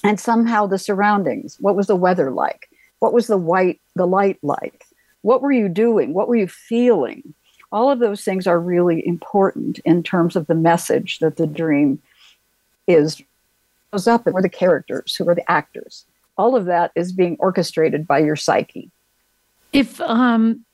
and 0.03 0.19
somehow 0.19 0.67
the 0.67 0.77
surroundings 0.77 1.57
what 1.59 1.75
was 1.75 1.87
the 1.87 1.95
weather 1.95 2.31
like 2.31 2.69
what 2.99 3.13
was 3.13 3.27
the 3.27 3.37
white 3.37 3.81
the 3.95 4.07
light 4.07 4.39
like? 4.41 4.85
What 5.21 5.41
were 5.41 5.51
you 5.51 5.69
doing? 5.69 6.13
What 6.13 6.27
were 6.27 6.35
you 6.35 6.47
feeling? 6.47 7.33
All 7.71 7.89
of 7.89 7.99
those 7.99 8.23
things 8.23 8.47
are 8.47 8.59
really 8.59 9.05
important 9.05 9.79
in 9.79 10.03
terms 10.03 10.35
of 10.35 10.47
the 10.47 10.55
message 10.55 11.19
that 11.19 11.37
the 11.37 11.47
dream 11.47 12.01
is 12.87 13.21
goes 13.91 14.07
up 14.07 14.25
and 14.25 14.33
who 14.33 14.39
are 14.39 14.41
the 14.41 14.49
characters 14.49 15.15
who 15.15 15.27
are 15.27 15.35
the 15.35 15.49
actors. 15.51 16.05
All 16.37 16.55
of 16.55 16.65
that 16.65 16.91
is 16.95 17.11
being 17.11 17.37
orchestrated 17.39 18.05
by 18.05 18.19
your 18.19 18.35
psyche. 18.35 18.91
If 19.73 19.99
um 20.01 20.65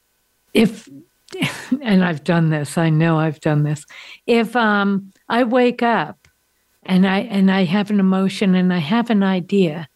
if 0.54 0.90
and 1.82 2.04
I've 2.04 2.24
done 2.24 2.50
this, 2.50 2.78
I 2.78 2.90
know 2.90 3.18
I've 3.18 3.40
done 3.40 3.64
this. 3.64 3.86
If 4.28 4.56
um, 4.56 5.12
I 5.30 5.44
wake 5.44 5.82
up 5.82 6.28
and 6.84 7.08
I 7.08 7.20
and 7.20 7.52
I 7.52 7.64
have 7.66 7.90
an 7.90 8.00
emotion 8.00 8.56
and 8.56 8.74
I 8.74 8.80
have 8.80 9.10
an 9.10 9.24
idea, 9.24 9.88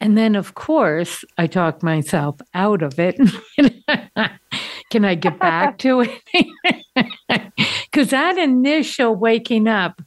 and 0.00 0.16
then 0.16 0.34
of 0.34 0.54
course 0.54 1.24
I 1.38 1.46
talk 1.46 1.82
myself 1.82 2.36
out 2.54 2.82
of 2.82 2.98
it. 2.98 3.18
Can 4.90 5.04
I 5.04 5.14
get 5.14 5.38
back 5.38 5.78
to 5.78 6.02
it? 6.02 6.20
Because 7.92 8.10
that 8.10 8.38
initial 8.38 9.16
waking 9.16 9.66
up, 9.66 10.00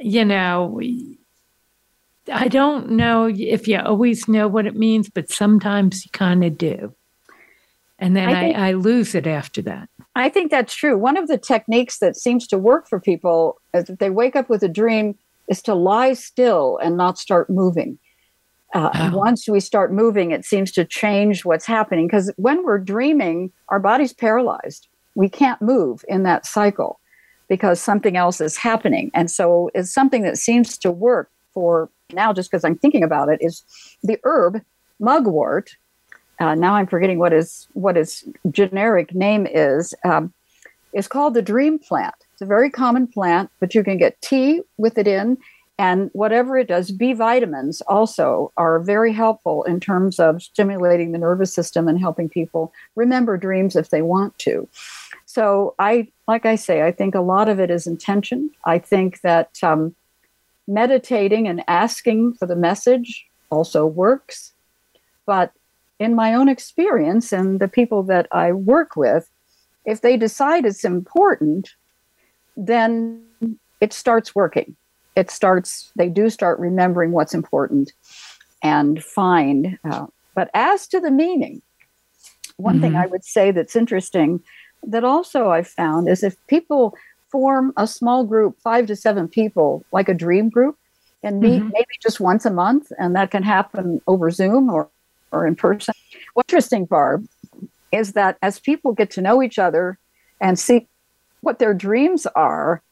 you 0.00 0.24
know, 0.24 0.80
I 2.32 2.48
don't 2.48 2.90
know 2.90 3.26
if 3.26 3.68
you 3.68 3.78
always 3.78 4.26
know 4.26 4.48
what 4.48 4.66
it 4.66 4.74
means, 4.74 5.08
but 5.08 5.30
sometimes 5.30 6.04
you 6.04 6.10
kind 6.10 6.42
of 6.42 6.58
do 6.58 6.96
and 7.98 8.16
then 8.16 8.28
I, 8.28 8.40
think, 8.40 8.56
I, 8.56 8.68
I, 8.68 8.72
lose 8.72 9.14
it 9.14 9.26
after 9.26 9.60
that. 9.62 9.88
I 10.14 10.28
think 10.28 10.50
that's 10.50 10.74
true. 10.74 10.96
One 10.96 11.16
of 11.16 11.26
the 11.26 11.38
techniques 11.38 11.98
that 11.98 12.16
seems 12.16 12.46
to 12.48 12.58
work 12.58 12.88
for 12.88 13.00
people 13.00 13.60
is 13.74 13.90
if 13.90 13.98
they 13.98 14.10
wake 14.10 14.36
up 14.36 14.48
with 14.48 14.62
a 14.62 14.68
dream 14.68 15.16
is 15.48 15.62
to 15.62 15.74
lie 15.74 16.12
still 16.12 16.78
and 16.82 16.96
not 16.96 17.18
start 17.18 17.50
moving. 17.50 17.98
Uh, 18.74 18.90
oh. 18.94 19.16
Once 19.16 19.48
we 19.48 19.60
start 19.60 19.92
moving, 19.92 20.30
it 20.30 20.44
seems 20.44 20.70
to 20.72 20.84
change 20.84 21.44
what's 21.44 21.64
happening 21.64 22.06
because 22.06 22.30
when 22.36 22.64
we're 22.64 22.78
dreaming, 22.78 23.50
our 23.68 23.80
body's 23.80 24.12
paralyzed. 24.12 24.88
We 25.14 25.28
can't 25.28 25.60
move 25.62 26.04
in 26.06 26.22
that 26.24 26.44
cycle 26.46 27.00
because 27.48 27.80
something 27.80 28.16
else 28.16 28.40
is 28.40 28.56
happening. 28.56 29.10
And 29.14 29.30
so 29.30 29.70
it's 29.74 29.92
something 29.92 30.22
that 30.22 30.36
seems 30.36 30.76
to 30.78 30.90
work 30.90 31.30
for 31.54 31.90
now, 32.12 32.32
just 32.32 32.50
because 32.50 32.64
I'm 32.64 32.76
thinking 32.76 33.02
about 33.02 33.30
it, 33.30 33.38
is 33.40 33.64
the 34.02 34.18
herb 34.24 34.60
mugwort, 35.00 35.70
uh, 36.40 36.54
now 36.54 36.74
I'm 36.74 36.86
forgetting 36.86 37.18
what 37.18 37.32
his 37.32 37.66
what 37.72 37.96
his 37.96 38.24
generic 38.50 39.14
name 39.14 39.46
is. 39.50 39.94
Um, 40.04 40.32
is 40.94 41.06
called 41.06 41.34
the 41.34 41.42
dream 41.42 41.78
plant. 41.78 42.14
It's 42.32 42.40
a 42.40 42.46
very 42.46 42.70
common 42.70 43.06
plant, 43.06 43.50
but 43.60 43.74
you 43.74 43.84
can 43.84 43.98
get 43.98 44.20
tea 44.22 44.62
with 44.78 44.96
it 44.96 45.06
in, 45.06 45.36
and 45.78 46.10
whatever 46.12 46.58
it 46.58 46.66
does. 46.66 46.90
B 46.90 47.12
vitamins 47.12 47.80
also 47.82 48.52
are 48.56 48.80
very 48.80 49.12
helpful 49.12 49.62
in 49.62 49.78
terms 49.78 50.18
of 50.18 50.42
stimulating 50.42 51.12
the 51.12 51.18
nervous 51.18 51.52
system 51.52 51.86
and 51.86 52.00
helping 52.00 52.28
people 52.28 52.72
remember 52.96 53.36
dreams 53.36 53.76
if 53.76 53.90
they 53.90 54.02
want 54.02 54.36
to. 54.38 54.68
So 55.24 55.74
I, 55.78 56.08
like 56.26 56.44
I 56.44 56.56
say, 56.56 56.82
I 56.82 56.90
think 56.90 57.14
a 57.14 57.20
lot 57.20 57.48
of 57.48 57.60
it 57.60 57.70
is 57.70 57.86
intention. 57.86 58.50
I 58.64 58.78
think 58.78 59.20
that 59.20 59.62
um, 59.62 59.94
meditating 60.66 61.46
and 61.46 61.62
asking 61.68 62.34
for 62.34 62.46
the 62.46 62.56
message 62.56 63.26
also 63.50 63.86
works, 63.86 64.52
but 65.26 65.52
in 66.00 66.14
my 66.14 66.34
own 66.34 66.48
experience 66.48 67.32
and 67.32 67.60
the 67.60 67.68
people 67.68 68.02
that 68.04 68.26
I 68.32 68.52
work 68.52 68.96
with, 68.96 69.30
if 69.84 70.00
they 70.00 70.16
decide 70.16 70.64
it's 70.64 70.84
important, 70.84 71.70
then 72.56 73.22
it 73.80 73.92
starts 73.92 74.34
working. 74.34 74.76
It 75.18 75.30
starts, 75.30 75.90
they 75.96 76.08
do 76.08 76.30
start 76.30 76.60
remembering 76.60 77.10
what's 77.10 77.34
important 77.34 77.92
and 78.62 79.02
find. 79.02 79.76
Uh, 79.84 80.06
but 80.34 80.48
as 80.54 80.86
to 80.88 81.00
the 81.00 81.10
meaning, 81.10 81.60
one 82.56 82.74
mm-hmm. 82.74 82.82
thing 82.82 82.96
I 82.96 83.06
would 83.06 83.24
say 83.24 83.50
that's 83.50 83.74
interesting 83.74 84.40
that 84.86 85.02
also 85.02 85.50
I've 85.50 85.66
found 85.66 86.08
is 86.08 86.22
if 86.22 86.36
people 86.46 86.94
form 87.30 87.72
a 87.76 87.86
small 87.86 88.24
group, 88.24 88.60
five 88.60 88.86
to 88.86 88.96
seven 88.96 89.26
people, 89.26 89.84
like 89.90 90.08
a 90.08 90.14
dream 90.14 90.50
group, 90.50 90.76
and 91.24 91.40
meet 91.40 91.60
mm-hmm. 91.62 91.70
maybe 91.72 91.94
just 92.00 92.20
once 92.20 92.46
a 92.46 92.50
month, 92.50 92.92
and 92.96 93.16
that 93.16 93.32
can 93.32 93.42
happen 93.42 94.00
over 94.06 94.30
Zoom 94.30 94.70
or 94.70 94.88
or 95.32 95.46
in 95.46 95.56
person. 95.56 95.94
What's 96.34 96.52
interesting, 96.52 96.84
Barb, 96.84 97.26
is 97.92 98.12
that 98.12 98.38
as 98.40 98.60
people 98.60 98.92
get 98.92 99.10
to 99.12 99.20
know 99.20 99.42
each 99.42 99.58
other 99.58 99.98
and 100.40 100.58
see 100.58 100.86
what 101.40 101.58
their 101.58 101.74
dreams 101.74 102.26
are, 102.34 102.82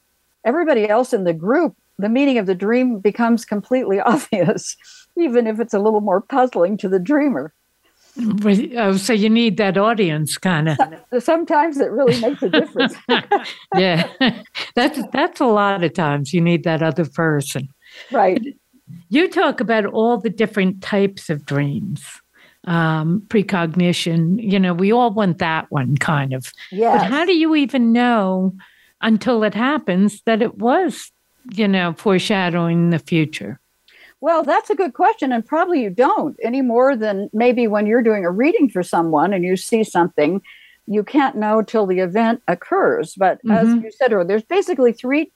everybody 0.45 0.89
else 0.89 1.13
in 1.13 1.25
the 1.25 1.33
group, 1.33 1.77
the 1.99 2.09
meaning 2.09 2.39
of 2.39 2.47
the 2.47 2.55
dream 2.55 2.99
becomes 3.01 3.45
completely 3.45 4.01
obvious, 4.07 4.77
even 5.17 5.47
if 5.47 5.61
it's 5.61 5.75
a 5.75 5.79
little 5.79 6.01
more 6.01 6.21
puzzling 6.21 6.77
to 6.79 6.89
the 6.89 6.99
dreamer. 6.99 7.53
Oh, 8.19 8.97
so 8.97 9.13
you 9.13 9.29
need 9.29 9.59
that 9.59 9.77
audience, 9.77 10.39
kind 10.39 10.71
of. 10.71 10.79
Sometimes 11.23 11.79
it 11.79 11.91
really 11.91 12.19
makes 12.19 12.43
a 12.43 12.49
difference. 12.49 12.95
yeah, 13.77 14.09
that's 14.75 14.99
that's 15.13 15.39
a 15.39 15.47
lot 15.47 15.85
of 15.85 15.93
times 15.93 16.33
you 16.33 16.41
need 16.41 16.65
that 16.65 16.83
other 16.83 17.05
person. 17.05 17.69
Right. 18.11 18.43
You 19.11 19.29
talk 19.29 19.61
about 19.61 19.85
all 19.85 20.17
the 20.17 20.31
different 20.31 20.81
types 20.81 21.29
of 21.29 21.45
dreams 21.45 22.23
um, 22.67 23.23
precognition. 23.29 24.39
You 24.39 24.59
know, 24.59 24.75
we 24.75 24.93
all 24.93 25.13
want 25.13 25.39
that 25.39 25.67
one 25.71 25.97
kind 25.97 26.33
of. 26.33 26.53
Yeah. 26.71 26.99
But 26.99 27.07
how 27.07 27.25
do 27.25 27.37
you 27.37 27.55
even 27.55 27.93
know 27.93 28.55
until 29.01 29.45
it 29.45 29.55
happens 29.55 30.23
that 30.23 30.43
it 30.43 30.59
was, 30.59 31.11
you 31.53 31.69
know, 31.69 31.95
foreshadowing 31.95 32.91
the 32.91 32.99
future? 32.99 33.61
Well, 34.21 34.43
that's 34.43 34.71
a 34.71 34.75
good 34.75 34.95
question. 34.95 35.33
And 35.33 35.45
probably 35.45 35.83
you 35.83 35.91
don't 35.91 36.37
any 36.43 36.63
more 36.63 36.97
than 36.97 37.29
maybe 37.33 37.67
when 37.67 37.87
you're 37.87 38.03
doing 38.03 38.25
a 38.25 38.31
reading 38.31 38.69
for 38.69 38.83
someone 38.83 39.33
and 39.33 39.45
you 39.45 39.57
see 39.57 39.85
something, 39.85 40.41
you 40.87 41.03
can't 41.03 41.37
know 41.37 41.63
till 41.63 41.87
the 41.87 42.01
event 42.01 42.43
occurs. 42.49 43.15
But 43.17 43.39
mm-hmm. 43.39 43.53
as 43.53 43.83
you 43.83 43.91
said 43.91 44.13
earlier, 44.13 44.27
there's 44.27 44.43
basically 44.43 44.93
three 44.93 45.31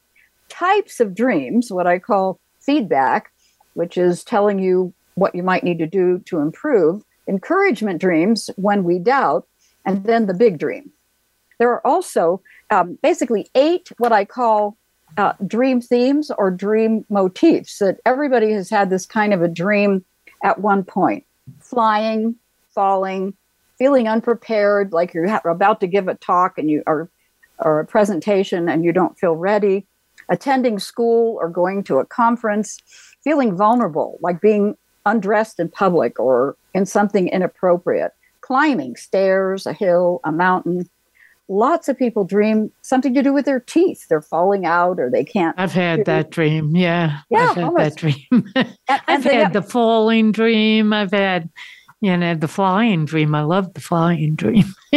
types 0.49 1.01
of 1.01 1.14
dreams, 1.14 1.70
what 1.70 1.87
I 1.87 1.99
call 1.99 2.40
feedback, 2.61 3.33
which 3.75 3.96
is 3.96 4.25
telling 4.25 4.59
you 4.59 4.92
what 5.14 5.35
you 5.35 5.42
might 5.42 5.64
need 5.64 5.79
to 5.79 5.87
do 5.87 6.20
to 6.27 6.38
improve 6.38 7.03
encouragement 7.29 8.01
dreams 8.01 8.51
when 8.57 8.83
we 8.83 8.99
doubt, 8.99 9.46
and 9.85 10.05
then 10.05 10.27
the 10.27 10.35
big 10.35 10.59
dream. 10.59 10.90
There 11.59 11.70
are 11.70 11.87
also 11.87 12.42
um, 12.70 12.99
basically 13.03 13.49
eight 13.55 13.90
what 13.99 14.12
I 14.12 14.25
call 14.25 14.77
uh, 15.16 15.33
dream 15.46 15.81
themes 15.81 16.31
or 16.37 16.51
dream 16.51 17.05
motifs 17.09 17.79
that 17.79 17.99
everybody 18.07 18.53
has 18.53 18.70
had 18.70 18.90
this 18.90 19.07
kind 19.07 19.35
of 19.35 19.42
a 19.42 19.49
dream 19.49 20.05
at 20.42 20.61
one 20.61 20.85
point 20.85 21.25
flying, 21.61 22.37
falling, 22.75 23.35
feeling 23.79 24.07
unprepared, 24.07 24.92
like 24.92 25.14
you're 25.14 25.27
about 25.44 25.81
to 25.81 25.87
give 25.87 26.07
a 26.09 26.14
talk 26.14 26.59
and 26.59 26.70
you 26.70 26.83
are 26.87 27.11
or 27.61 27.81
a 27.81 27.87
presentation 27.87 28.68
and 28.68 28.85
you 28.85 28.92
don't 28.92 29.18
feel 29.18 29.37
ready, 29.37 29.87
attending 30.29 30.79
school 30.79 31.37
or 31.40 31.49
going 31.49 31.85
to 31.85 31.99
a 31.99 32.07
conference, 32.07 32.79
feeling 33.23 33.57
vulnerable, 33.57 34.18
like 34.23 34.40
being 34.40 34.77
undressed 35.07 35.61
in 35.61 35.68
public 35.68 36.18
or 36.18 36.57
in 36.75 36.87
something 36.87 37.29
inappropriate, 37.29 38.12
climbing 38.40 38.96
stairs, 38.96 39.66
a 39.66 39.73
hill, 39.73 40.20
a 40.25 40.33
mountain. 40.33 40.88
Lots 41.50 41.88
of 41.88 41.98
people 41.98 42.22
dream 42.24 42.70
something 42.80 43.12
to 43.12 43.22
do 43.24 43.32
with 43.32 43.44
their 43.44 43.58
teeth. 43.58 44.06
They're 44.08 44.22
falling 44.22 44.64
out 44.66 45.00
or 45.00 45.10
they 45.10 45.24
can't. 45.24 45.58
I've 45.58 45.72
had 45.72 46.04
that 46.04 46.30
dream. 46.30 46.76
Yeah. 46.76 47.18
Yeah. 47.28 47.48
I've 47.50 47.54
had 47.56 47.64
almost. 47.64 47.96
that 47.96 47.96
dream. 47.96 48.52
And- 48.56 48.76
I've 49.08 49.24
had 49.24 49.34
have- 49.34 49.52
the 49.52 49.62
falling 49.62 50.30
dream. 50.30 50.92
I've 50.92 51.10
had, 51.10 51.50
you 52.00 52.16
know, 52.16 52.36
the 52.36 52.46
flying 52.48 53.04
dream. 53.04 53.34
I 53.34 53.42
love 53.42 53.74
the 53.74 53.80
flying 53.80 54.36
dream. 54.36 54.64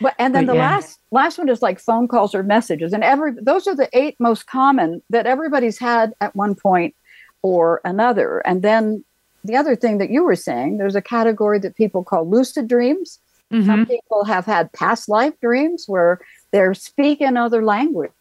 But 0.00 0.14
and 0.18 0.34
then 0.34 0.46
But 0.46 0.52
the 0.52 0.58
yeah. 0.58 0.70
last 0.70 0.98
last 1.12 1.38
one 1.38 1.48
is 1.48 1.62
like 1.62 1.78
phone 1.78 2.08
calls 2.08 2.34
or 2.34 2.42
messages, 2.42 2.92
and 2.92 3.04
every 3.04 3.32
those 3.40 3.68
are 3.68 3.76
the 3.76 3.88
eight 3.92 4.16
most 4.18 4.46
common 4.46 5.02
that 5.10 5.26
everybody's 5.26 5.78
had 5.78 6.14
at 6.20 6.34
one 6.34 6.54
point 6.56 6.94
or 7.42 7.80
another. 7.84 8.40
And 8.40 8.62
then 8.62 9.04
the 9.44 9.54
other 9.56 9.76
thing 9.76 9.98
that 9.98 10.10
you 10.10 10.24
were 10.24 10.34
saying, 10.34 10.78
there's 10.78 10.96
a 10.96 11.02
category 11.02 11.58
that 11.60 11.76
people 11.76 12.02
call 12.02 12.28
lucid 12.28 12.66
dreams. 12.66 13.20
Mhm. 13.52 13.66
Some 13.66 13.86
people 13.86 14.24
have 14.24 14.46
had 14.46 14.72
past 14.72 15.08
life 15.08 15.34
dreams 15.40 15.84
where 15.86 16.20
they're 16.50 16.74
speaking 16.74 17.36
other 17.36 17.64
language. 17.64 18.12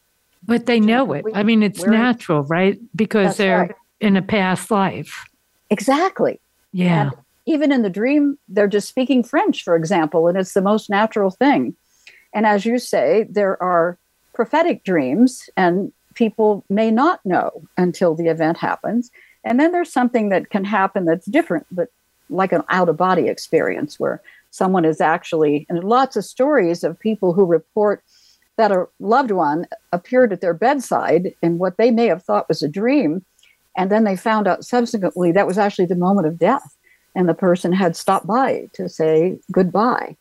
But 0.45 0.65
they 0.65 0.79
know 0.79 1.13
it. 1.13 1.25
I 1.33 1.43
mean, 1.43 1.63
it's 1.63 1.79
we're- 1.79 1.95
natural, 1.97 2.43
right? 2.43 2.79
Because 2.95 3.37
they're 3.37 3.59
right. 3.59 3.75
in 4.01 4.17
a 4.17 4.21
past 4.21 4.69
life. 4.69 5.25
Exactly. 5.69 6.39
Yeah. 6.73 7.01
And 7.01 7.11
even 7.45 7.71
in 7.71 7.81
the 7.81 7.89
dream, 7.89 8.37
they're 8.49 8.67
just 8.67 8.89
speaking 8.89 9.23
French, 9.23 9.63
for 9.63 9.75
example, 9.75 10.27
and 10.27 10.37
it's 10.37 10.53
the 10.53 10.61
most 10.61 10.89
natural 10.89 11.29
thing. 11.31 11.75
And 12.33 12.45
as 12.45 12.65
you 12.65 12.77
say, 12.79 13.25
there 13.29 13.61
are 13.61 13.97
prophetic 14.33 14.83
dreams, 14.83 15.49
and 15.55 15.93
people 16.15 16.63
may 16.69 16.91
not 16.91 17.25
know 17.25 17.63
until 17.77 18.15
the 18.15 18.27
event 18.27 18.57
happens. 18.57 19.11
And 19.43 19.59
then 19.59 19.71
there's 19.71 19.91
something 19.91 20.29
that 20.29 20.49
can 20.49 20.63
happen 20.65 21.05
that's 21.05 21.25
different, 21.25 21.67
but 21.71 21.89
like 22.29 22.51
an 22.51 22.63
out 22.69 22.89
of 22.89 22.97
body 22.97 23.27
experience 23.27 23.99
where 23.99 24.21
someone 24.53 24.85
is 24.85 25.01
actually, 25.01 25.65
and 25.67 25.83
lots 25.83 26.15
of 26.15 26.23
stories 26.23 26.83
of 26.83 26.99
people 26.99 27.33
who 27.33 27.43
report 27.43 28.03
that 28.57 28.71
a 28.71 28.85
loved 28.99 29.31
one 29.31 29.65
appeared 29.91 30.31
at 30.31 30.41
their 30.41 30.53
bedside 30.53 31.33
in 31.41 31.57
what 31.57 31.77
they 31.77 31.89
may 31.89 32.05
have 32.05 32.21
thought 32.21 32.47
was 32.47 32.61
a 32.61 32.69
dream. 32.69 33.25
And 33.75 33.91
then 33.91 34.03
they 34.03 34.15
found 34.15 34.47
out 34.47 34.63
subsequently 34.63 35.31
that 35.31 35.47
was 35.47 35.57
actually 35.57 35.87
the 35.87 35.95
moment 35.95 36.27
of 36.27 36.37
death. 36.37 36.75
And 37.15 37.27
the 37.27 37.33
person 37.33 37.73
had 37.73 37.95
stopped 37.95 38.27
by 38.27 38.69
to 38.73 38.87
say 38.87 39.39
goodbye. 39.51 40.15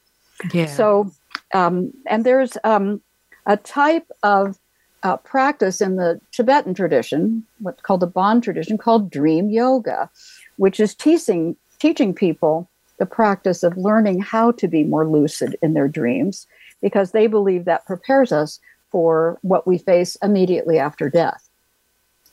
yeah. 0.52 0.66
So, 0.66 1.12
um, 1.52 1.92
and 2.06 2.24
there's 2.24 2.56
um, 2.64 3.02
a 3.44 3.58
type 3.58 4.10
of 4.22 4.58
uh, 5.02 5.18
practice 5.18 5.82
in 5.82 5.96
the 5.96 6.18
Tibetan 6.32 6.72
tradition, 6.72 7.44
what's 7.58 7.82
called 7.82 8.00
the 8.00 8.06
Bon 8.06 8.40
tradition, 8.40 8.78
called 8.78 9.10
dream 9.10 9.50
yoga, 9.50 10.08
which 10.56 10.80
is 10.80 10.94
teaching 10.94 11.54
teaching 11.78 12.14
people 12.14 12.70
the 13.02 13.06
practice 13.06 13.64
of 13.64 13.76
learning 13.76 14.20
how 14.20 14.52
to 14.52 14.68
be 14.68 14.84
more 14.84 15.08
lucid 15.08 15.56
in 15.60 15.74
their 15.74 15.88
dreams, 15.88 16.46
because 16.80 17.10
they 17.10 17.26
believe 17.26 17.64
that 17.64 17.84
prepares 17.84 18.30
us 18.30 18.60
for 18.92 19.40
what 19.42 19.66
we 19.66 19.76
face 19.76 20.16
immediately 20.22 20.78
after 20.78 21.10
death. 21.10 21.48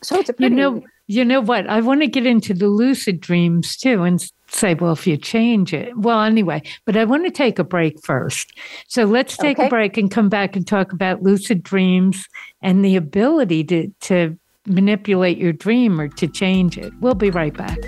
So 0.03 0.19
it's 0.19 0.29
a 0.29 0.35
you 0.37 0.51
know, 0.51 0.83
you 1.07 1.25
know 1.25 1.41
what? 1.41 1.67
I 1.67 1.81
want 1.81 2.01
to 2.01 2.07
get 2.07 2.27
into 2.27 2.53
the 2.53 2.67
lucid 2.67 3.19
dreams 3.19 3.75
too 3.77 4.03
and 4.03 4.23
say, 4.47 4.75
well, 4.75 4.93
if 4.93 5.07
you 5.07 5.17
change 5.17 5.73
it. 5.73 5.97
Well, 5.97 6.21
anyway, 6.21 6.61
but 6.85 6.95
I 6.95 7.03
want 7.03 7.25
to 7.25 7.31
take 7.31 7.57
a 7.57 7.63
break 7.63 7.99
first. 8.05 8.53
So 8.87 9.05
let's 9.05 9.37
take 9.37 9.57
a 9.57 9.69
break 9.69 9.97
and 9.97 10.11
come 10.11 10.29
back 10.29 10.55
and 10.55 10.67
talk 10.67 10.93
about 10.93 11.23
lucid 11.23 11.63
dreams 11.63 12.27
and 12.61 12.85
the 12.85 12.95
ability 12.95 13.63
to, 13.63 13.87
to 14.01 14.37
manipulate 14.67 15.39
your 15.39 15.53
dream 15.53 15.99
or 15.99 16.09
to 16.09 16.27
change 16.27 16.77
it. 16.77 16.93
We'll 17.01 17.15
be 17.15 17.31
right 17.31 17.57
back. 17.57 17.79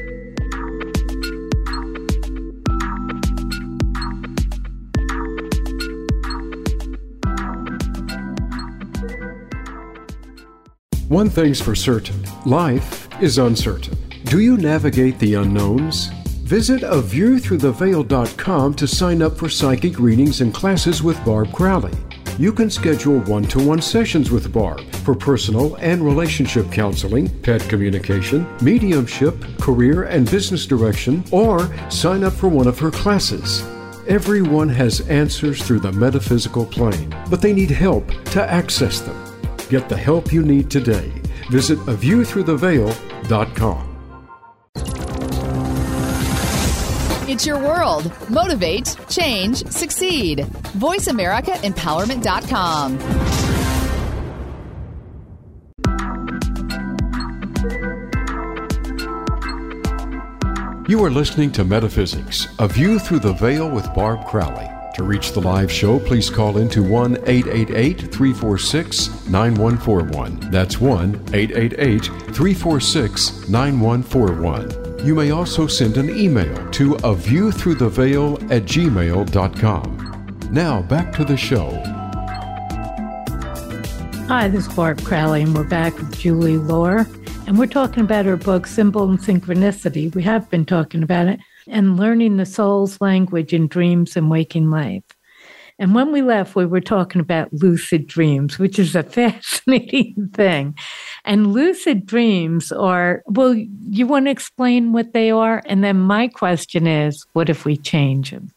One 11.11 11.29
thing's 11.29 11.59
for 11.59 11.75
certain 11.75 12.23
life 12.45 13.09
is 13.21 13.37
uncertain. 13.37 13.97
Do 14.23 14.39
you 14.39 14.55
navigate 14.55 15.19
the 15.19 15.33
unknowns? 15.33 16.07
Visit 16.45 16.83
aviewthroughtheveil.com 16.83 18.73
to 18.75 18.87
sign 18.87 19.21
up 19.21 19.35
for 19.35 19.49
psychic 19.49 19.99
readings 19.99 20.39
and 20.39 20.53
classes 20.53 21.03
with 21.03 21.21
Barb 21.25 21.51
Crowley. 21.51 21.91
You 22.39 22.53
can 22.53 22.69
schedule 22.69 23.19
one 23.23 23.43
to 23.47 23.59
one 23.59 23.81
sessions 23.81 24.31
with 24.31 24.53
Barb 24.53 24.89
for 25.03 25.13
personal 25.13 25.75
and 25.81 26.01
relationship 26.01 26.71
counseling, 26.71 27.27
pet 27.41 27.59
communication, 27.67 28.47
mediumship, 28.61 29.35
career 29.59 30.03
and 30.03 30.31
business 30.31 30.65
direction, 30.65 31.25
or 31.29 31.69
sign 31.89 32.23
up 32.23 32.31
for 32.31 32.47
one 32.47 32.67
of 32.67 32.79
her 32.79 32.89
classes. 32.89 33.63
Everyone 34.07 34.69
has 34.69 35.01
answers 35.09 35.61
through 35.61 35.81
the 35.81 35.91
metaphysical 35.91 36.65
plane, 36.65 37.13
but 37.29 37.41
they 37.41 37.51
need 37.51 37.69
help 37.69 38.09
to 38.27 38.41
access 38.49 39.01
them. 39.01 39.30
Get 39.71 39.87
the 39.87 39.95
help 39.95 40.33
you 40.33 40.43
need 40.43 40.69
today. 40.69 41.09
Visit 41.49 41.79
aviewthroughtheveil.com. 41.79 43.87
It's 47.29 47.45
your 47.45 47.57
world. 47.57 48.11
Motivate, 48.29 48.97
change, 49.07 49.65
succeed. 49.67 50.39
VoiceAmericaEmpowerment.com. 50.77 52.99
You 60.89 61.05
are 61.05 61.09
listening 61.09 61.53
to 61.53 61.63
Metaphysics, 61.63 62.53
A 62.59 62.67
View 62.67 62.99
Through 62.99 63.19
the 63.19 63.31
Veil 63.31 63.69
with 63.69 63.85
Barb 63.93 64.27
Crowley. 64.27 64.80
To 64.95 65.03
reach 65.03 65.31
the 65.31 65.39
live 65.39 65.71
show, 65.71 65.99
please 65.99 66.29
call 66.29 66.57
into 66.57 66.83
1 66.83 67.17
888 67.25 68.11
346 68.11 69.27
9141. 69.27 70.51
That's 70.51 70.81
1 70.81 71.15
888 71.33 72.05
346 72.05 73.47
9141. 73.47 75.05
You 75.05 75.15
may 75.15 75.31
also 75.31 75.65
send 75.65 75.95
an 75.97 76.09
email 76.09 76.69
to 76.71 76.95
a 77.03 77.15
view 77.15 77.51
through 77.51 77.75
the 77.75 77.87
veil 77.89 78.35
at 78.51 78.63
gmail.com. 78.63 79.97
Now 80.51 80.81
back 80.81 81.13
to 81.13 81.23
the 81.23 81.37
show. 81.37 81.69
Hi, 84.27 84.49
this 84.49 84.67
is 84.67 84.73
Barb 84.73 85.01
Crowley, 85.03 85.41
and 85.41 85.55
we're 85.55 85.63
back 85.63 85.97
with 85.97 86.19
Julie 86.19 86.57
Lohr. 86.57 87.07
And 87.47 87.57
we're 87.57 87.65
talking 87.65 88.03
about 88.03 88.25
her 88.25 88.37
book, 88.37 88.67
Symbol 88.67 89.09
and 89.09 89.19
Synchronicity. 89.19 90.13
We 90.13 90.23
have 90.23 90.49
been 90.49 90.65
talking 90.65 91.01
about 91.01 91.27
it, 91.27 91.39
and 91.67 91.97
learning 91.97 92.37
the 92.37 92.45
soul's 92.45 92.99
language 93.01 93.53
in 93.53 93.67
dreams 93.67 94.15
and 94.15 94.29
waking 94.29 94.69
life. 94.69 95.03
And 95.79 95.95
when 95.95 96.11
we 96.11 96.21
left, 96.21 96.55
we 96.55 96.67
were 96.67 96.79
talking 96.79 97.21
about 97.21 97.51
lucid 97.51 98.05
dreams, 98.05 98.59
which 98.59 98.77
is 98.77 98.95
a 98.95 99.01
fascinating 99.19 100.29
thing. 100.33 100.77
And 101.25 101.53
lucid 101.53 102.05
dreams 102.05 102.71
are, 102.71 103.23
well, 103.25 103.55
you 103.55 104.05
want 104.05 104.27
to 104.27 104.31
explain 104.31 104.93
what 104.93 105.13
they 105.13 105.31
are? 105.31 105.63
And 105.65 105.83
then 105.83 105.97
my 105.97 106.27
question 106.27 106.85
is, 106.85 107.25
what 107.33 107.49
if 107.49 107.65
we 107.65 107.77
change 107.77 108.29
them 108.29 108.51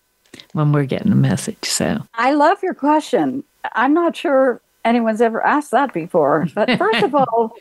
when 0.53 0.73
we're 0.73 0.85
getting 0.85 1.13
a 1.13 1.17
message? 1.17 1.65
So, 1.65 1.99
I 2.13 2.35
love 2.35 2.63
your 2.63 2.75
question. 2.75 3.43
I'm 3.73 3.95
not 3.95 4.15
sure 4.17 4.61
anyone's 4.85 5.21
ever 5.21 5.45
asked 5.45 5.71
that 5.71 5.95
before. 5.95 6.47
But 6.55 6.77
first 6.79 7.03
of 7.03 7.15
all, 7.15 7.53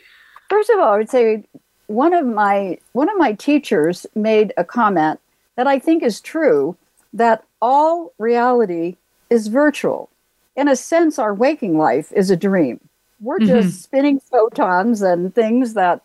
first 0.50 0.68
of 0.70 0.78
all, 0.78 0.92
I 0.92 0.98
would 0.98 1.10
say 1.10 1.44
one 1.86 2.12
of 2.12 2.26
my 2.26 2.78
one 2.92 3.08
of 3.08 3.16
my 3.16 3.32
teachers 3.32 4.06
made 4.14 4.52
a 4.56 4.64
comment 4.64 5.20
that 5.56 5.66
I 5.66 5.78
think 5.78 6.02
is 6.02 6.20
true 6.20 6.76
that 7.12 7.44
all 7.62 8.12
reality 8.18 8.96
is 9.30 9.46
virtual. 9.46 10.10
In 10.56 10.68
a 10.68 10.76
sense, 10.76 11.18
our 11.18 11.34
waking 11.34 11.78
life 11.78 12.12
is 12.12 12.30
a 12.30 12.36
dream. 12.36 12.80
We're 13.20 13.38
mm-hmm. 13.38 13.60
just 13.60 13.82
spinning 13.82 14.20
photons 14.20 15.02
and 15.02 15.34
things 15.34 15.74
that, 15.74 16.02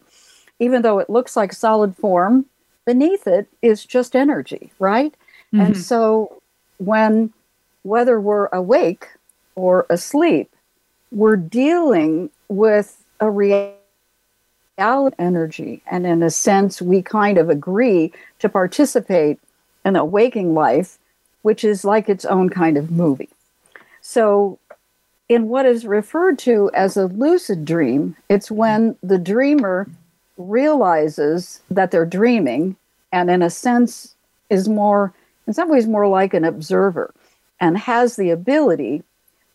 even 0.60 0.82
though 0.82 1.00
it 1.00 1.10
looks 1.10 1.36
like 1.36 1.54
solid 1.54 1.96
form, 1.96 2.46
beneath 2.86 3.28
it 3.28 3.48
is 3.62 3.86
just 3.86 4.16
energy, 4.16 4.72
right? 4.80 5.14
And 5.52 5.74
mm-hmm. 5.74 5.82
so 5.82 6.42
when 6.78 7.34
whether 7.84 8.20
we're 8.20 8.48
awake 8.48 9.08
or 9.56 9.86
asleep, 9.90 10.54
we're 11.12 11.36
dealing 11.36 12.30
with 12.50 13.04
a 13.20 13.30
reality 13.30 13.79
energy. 14.80 15.82
And 15.90 16.06
in 16.06 16.24
a 16.24 16.30
sense, 16.30 16.82
we 16.82 17.02
kind 17.02 17.38
of 17.38 17.50
agree 17.50 18.12
to 18.40 18.50
participate 18.50 19.40
in 19.86 19.96
a 19.96 20.06
waking 20.06 20.54
life, 20.54 20.98
which 21.42 21.64
is 21.64 21.86
like 21.86 22.10
its 22.10 22.26
own 22.26 22.50
kind 22.50 22.78
of 22.78 22.92
movie. 22.92 23.30
So, 24.02 24.60
in 25.28 25.48
what 25.48 25.66
is 25.66 25.86
referred 25.86 26.40
to 26.40 26.72
as 26.74 26.98
a 26.98 27.06
lucid 27.06 27.64
dream, 27.64 28.16
it's 28.30 28.50
when 28.50 28.98
the 29.04 29.20
dreamer 29.20 29.88
realizes 30.38 31.62
that 31.70 31.92
they're 31.92 32.06
dreaming 32.06 32.76
and, 33.12 33.30
in 33.30 33.44
a 33.44 33.50
sense, 33.50 34.16
is 34.50 34.68
more 34.68 35.14
in 35.46 35.54
some 35.54 35.70
ways 35.70 35.88
more 35.88 36.08
like 36.08 36.34
an 36.34 36.46
observer 36.46 37.14
and 37.60 37.78
has 37.78 38.16
the 38.16 38.30
ability 38.30 39.04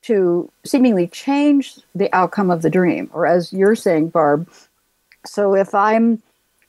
to 0.03 0.51
seemingly 0.65 1.07
change 1.07 1.79
the 1.95 2.13
outcome 2.15 2.51
of 2.51 2.63
the 2.63 2.69
dream. 2.69 3.09
Or 3.13 3.27
as 3.27 3.53
you're 3.53 3.77
saying, 3.77 4.09
Barb, 4.09 4.49
so 5.27 5.55
if 5.55 5.75
I'm 5.75 6.23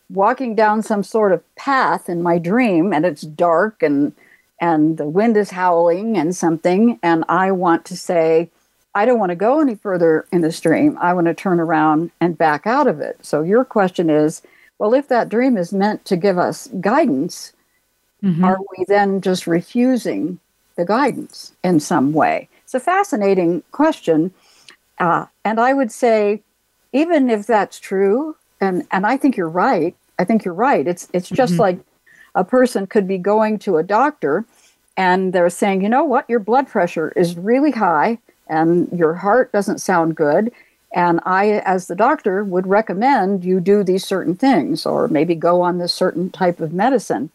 walking 0.09 0.55
down 0.55 0.83
some 0.83 1.03
sort 1.03 1.31
of 1.31 1.55
path 1.55 2.09
in 2.09 2.21
my 2.21 2.37
dream 2.37 2.93
and 2.93 3.05
it's 3.05 3.21
dark 3.21 3.81
and 3.81 4.13
and 4.61 4.97
the 4.97 5.07
wind 5.07 5.35
is 5.35 5.51
howling 5.51 6.17
and 6.17 6.35
something 6.35 6.99
and 7.03 7.25
I 7.27 7.51
want 7.51 7.85
to 7.85 7.97
say 7.97 8.49
I 8.93 9.05
don't 9.05 9.19
want 9.19 9.31
to 9.31 9.35
go 9.35 9.59
any 9.59 9.75
further 9.75 10.25
in 10.31 10.39
this 10.39 10.61
dream. 10.61 10.97
I 11.01 11.13
want 11.13 11.27
to 11.27 11.33
turn 11.33 11.59
around 11.59 12.11
and 12.21 12.37
back 12.37 12.65
out 12.65 12.87
of 12.87 13.01
it. 13.01 13.17
So 13.25 13.41
your 13.41 13.65
question 13.65 14.09
is, 14.09 14.41
well 14.79 14.93
if 14.93 15.07
that 15.09 15.29
dream 15.29 15.57
is 15.57 15.73
meant 15.73 16.05
to 16.05 16.15
give 16.15 16.37
us 16.37 16.67
guidance, 16.79 17.51
mm-hmm. 18.23 18.43
are 18.43 18.59
we 18.77 18.85
then 18.87 19.21
just 19.21 19.47
refusing 19.47 20.39
the 20.75 20.85
guidance 20.85 21.53
in 21.63 21.79
some 21.79 22.13
way? 22.13 22.47
It's 22.63 22.73
a 22.73 22.79
fascinating 22.79 23.63
question. 23.71 24.33
Uh, 24.99 25.25
and 25.43 25.59
I 25.59 25.73
would 25.73 25.91
say, 25.91 26.41
even 26.93 27.29
if 27.29 27.45
that's 27.45 27.79
true, 27.79 28.37
and, 28.61 28.87
and 28.91 29.05
I 29.05 29.17
think 29.17 29.37
you're 29.37 29.49
right, 29.49 29.95
I 30.17 30.23
think 30.23 30.45
you're 30.45 30.53
right. 30.53 30.87
It's, 30.87 31.09
it's 31.13 31.29
just 31.29 31.53
mm-hmm. 31.53 31.61
like 31.61 31.79
a 32.33 32.43
person 32.43 32.87
could 32.87 33.07
be 33.07 33.17
going 33.17 33.59
to 33.59 33.77
a 33.77 33.83
doctor 33.83 34.45
and 34.97 35.33
they're 35.33 35.49
saying, 35.49 35.81
you 35.81 35.89
know 35.89 36.03
what, 36.03 36.29
your 36.29 36.39
blood 36.39 36.67
pressure 36.67 37.11
is 37.15 37.37
really 37.37 37.71
high 37.71 38.17
and 38.47 38.89
your 38.91 39.15
heart 39.15 39.51
doesn't 39.51 39.79
sound 39.79 40.15
good. 40.15 40.51
And 40.93 41.19
I, 41.25 41.61
as 41.65 41.87
the 41.87 41.95
doctor, 41.95 42.43
would 42.43 42.67
recommend 42.67 43.43
you 43.43 43.59
do 43.59 43.83
these 43.83 44.05
certain 44.05 44.35
things 44.35 44.85
or 44.85 45.09
maybe 45.09 45.35
go 45.35 45.61
on 45.61 45.77
this 45.77 45.93
certain 45.93 46.29
type 46.29 46.61
of 46.61 46.71
medicine. 46.71 47.29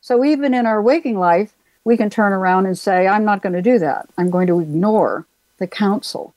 So 0.00 0.24
even 0.24 0.54
in 0.54 0.66
our 0.66 0.80
waking 0.80 1.18
life, 1.18 1.52
we 1.84 1.96
can 1.96 2.10
turn 2.10 2.32
around 2.32 2.66
and 2.66 2.78
say, 2.78 3.08
I'm 3.08 3.24
not 3.24 3.42
going 3.42 3.54
to 3.54 3.62
do 3.62 3.78
that. 3.80 4.08
I'm 4.16 4.30
going 4.30 4.46
to 4.46 4.60
ignore 4.60 5.26
the 5.58 5.66
counsel. 5.66 6.34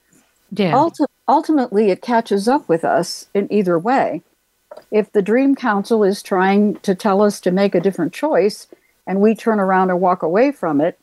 Yeah. 0.56 0.74
Ulti- 0.74 1.08
ultimately, 1.28 1.90
it 1.90 2.02
catches 2.02 2.48
up 2.48 2.68
with 2.70 2.84
us 2.84 3.28
in 3.34 3.52
either 3.52 3.78
way. 3.80 4.22
If 4.92 5.12
the 5.12 5.22
dream 5.22 5.56
council 5.56 6.04
is 6.04 6.24
trying 6.24 6.76
to 6.78 6.96
tell 6.96 7.22
us 7.22 7.40
to 7.42 7.52
make 7.52 7.76
a 7.76 7.80
different 7.80 8.14
choice 8.14 8.68
and 9.06 9.22
we 9.22 9.36
turn 9.36 9.60
around 9.60 9.90
and 9.90 10.02
walk 10.02 10.24
away 10.24 10.52
from 10.52 10.82
it, 10.82 11.00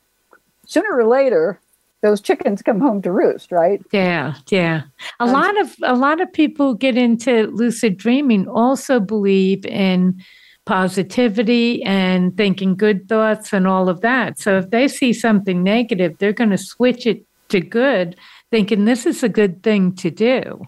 sooner 0.67 0.93
or 0.93 1.07
later, 1.07 1.61
those 2.03 2.21
chickens 2.21 2.63
come 2.63 2.81
home 2.81 3.03
to 3.03 3.13
roost, 3.13 3.53
right? 3.53 3.83
Yeah, 3.93 4.35
yeah. 4.49 4.83
A 5.19 5.27
lot 5.27 5.61
of 5.61 5.75
a 5.83 5.95
lot 5.95 6.21
of 6.21 6.33
people 6.33 6.69
who 6.69 6.79
get 6.79 6.97
into 6.97 7.49
lucid 7.49 7.99
dreaming 7.99 8.49
also 8.49 9.01
believe 9.01 9.67
in 9.67 10.23
positivity 10.67 11.83
and 11.83 12.37
thinking 12.37 12.77
good 12.77 13.09
thoughts 13.09 13.53
and 13.53 13.67
all 13.67 13.89
of 13.89 14.01
that. 14.01 14.39
So 14.39 14.59
if 14.59 14.71
they 14.71 14.89
see 14.89 15.13
something 15.13 15.63
negative, 15.63 16.17
they're 16.19 16.33
going 16.33 16.51
to 16.51 16.59
switch 16.59 17.07
it 17.07 17.25
to 17.49 17.61
good, 17.61 18.17
thinking 18.51 18.85
this 18.85 19.07
is 19.07 19.23
a 19.23 19.29
good 19.29 19.63
thing 19.63 19.95
to 19.97 20.11
do. 20.11 20.63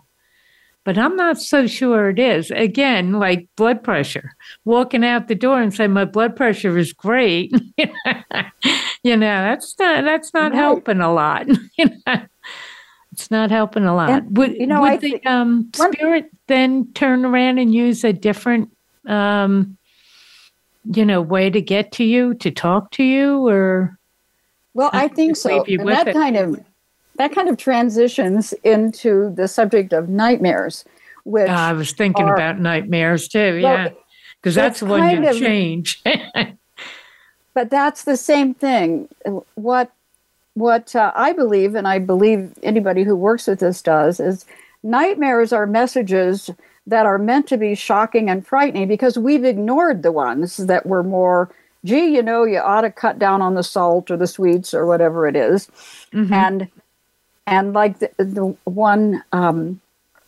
But 0.85 0.99
I'm 0.99 1.15
not 1.15 1.39
so 1.39 1.69
sure 1.69 2.11
it 2.11 2.19
is. 2.19 2.51
Again, 2.51 3.13
like 3.13 3.49
blood 3.57 3.85
pressure, 3.85 4.33
walking 4.65 5.05
out 5.05 5.29
the 5.29 5.37
door 5.37 5.63
and 5.63 5.73
saying 5.73 5.93
my 5.93 6.05
blood 6.05 6.35
pressure 6.35 6.77
is 6.77 6.93
great, 6.93 7.53
you 9.05 9.17
know, 9.17 9.43
that's 9.43 9.79
not 9.79 10.05
that's 10.05 10.35
not 10.35 10.53
helping 10.53 11.01
a 11.01 11.13
lot. 11.13 11.47
you 11.79 11.85
know, 12.07 12.23
it's 13.13 13.31
not 13.31 13.51
helping 13.51 13.85
a 13.85 13.95
lot. 13.95 14.11
And, 14.11 14.37
would 14.37 14.55
you 14.55 14.67
know, 14.67 14.81
would 14.81 14.91
I 14.91 14.97
the 14.97 15.11
th- 15.11 15.27
um, 15.27 15.71
spirit 15.73 16.31
then 16.49 16.93
turn 16.95 17.25
around 17.25 17.59
and 17.59 17.73
use 17.73 18.03
a 18.03 18.13
different 18.13 18.71
um, 19.07 19.79
you 20.85 21.05
know, 21.05 21.21
way 21.21 21.51
to 21.51 21.61
get 21.61 21.93
to 21.93 22.05
you, 22.05 22.35
to 22.35 22.51
talk 22.51 22.91
to 22.93 23.05
you, 23.05 23.47
or 23.47 23.99
well, 24.75 24.91
I 24.93 25.09
think 25.09 25.37
so. 25.37 25.65
And 25.65 25.89
that 25.89 26.09
it? 26.09 26.13
kind 26.13 26.37
of 26.37 26.61
that 27.17 27.35
kind 27.35 27.49
of 27.49 27.57
transitions 27.57 28.53
into 28.65 29.33
the 29.35 29.49
subject 29.49 29.93
of 29.93 30.09
nightmares, 30.09 30.85
which 31.25 31.49
uh, 31.49 31.53
I 31.53 31.73
was 31.73 31.93
thinking 31.93 32.27
are, 32.27 32.35
about 32.35 32.59
nightmares 32.59 33.29
too. 33.29 33.59
Yeah, 33.61 33.91
because 34.41 34.55
that's, 34.55 34.81
that's 34.81 34.81
the 34.81 34.87
one 34.87 35.23
you 35.23 35.29
of, 35.29 35.37
change. 35.37 36.03
but 37.55 37.71
that's 37.71 38.05
the 38.05 38.17
same 38.17 38.55
thing. 38.55 39.09
What 39.55 39.93
what 40.55 40.95
uh, 40.95 41.13
I 41.15 41.33
believe, 41.33 41.75
and 41.75 41.89
I 41.89 41.99
believe 41.99 42.53
anybody 42.63 43.05
who 43.05 43.17
works 43.17 43.47
with 43.47 43.61
this 43.61 43.83
does, 43.83 44.21
is 44.21 44.45
nightmares 44.83 45.53
are 45.53 45.67
messages 45.67 46.51
that 46.87 47.07
are 47.07 47.19
meant 47.19 47.47
to 47.49 47.57
be 47.57 47.75
shocking 47.75 48.29
and 48.29 48.47
frightening 48.47 48.89
because 48.89 49.17
we've 49.17 49.45
ignored 49.45 50.03
the 50.03 50.13
ones 50.13 50.57
that 50.57 50.85
were 50.85 51.05
more 51.05 51.55
gee 51.85 52.15
you 52.15 52.23
know 52.23 52.45
you 52.45 52.59
ought 52.59 52.83
to 52.83 52.91
cut 52.91 53.19
down 53.19 53.43
on 53.43 53.55
the 53.55 53.63
salt 53.63 54.11
or 54.11 54.17
the 54.17 54.27
sweets 54.27 54.75
or 54.75 54.87
whatever 54.87 55.27
it 55.27 55.37
is. 55.37 55.69
Mm-hmm. 56.13 56.33
and 56.33 56.69
and 57.47 57.73
like 57.73 57.99
the, 57.99 58.11
the 58.19 58.57
one 58.65 59.23
um, 59.33 59.81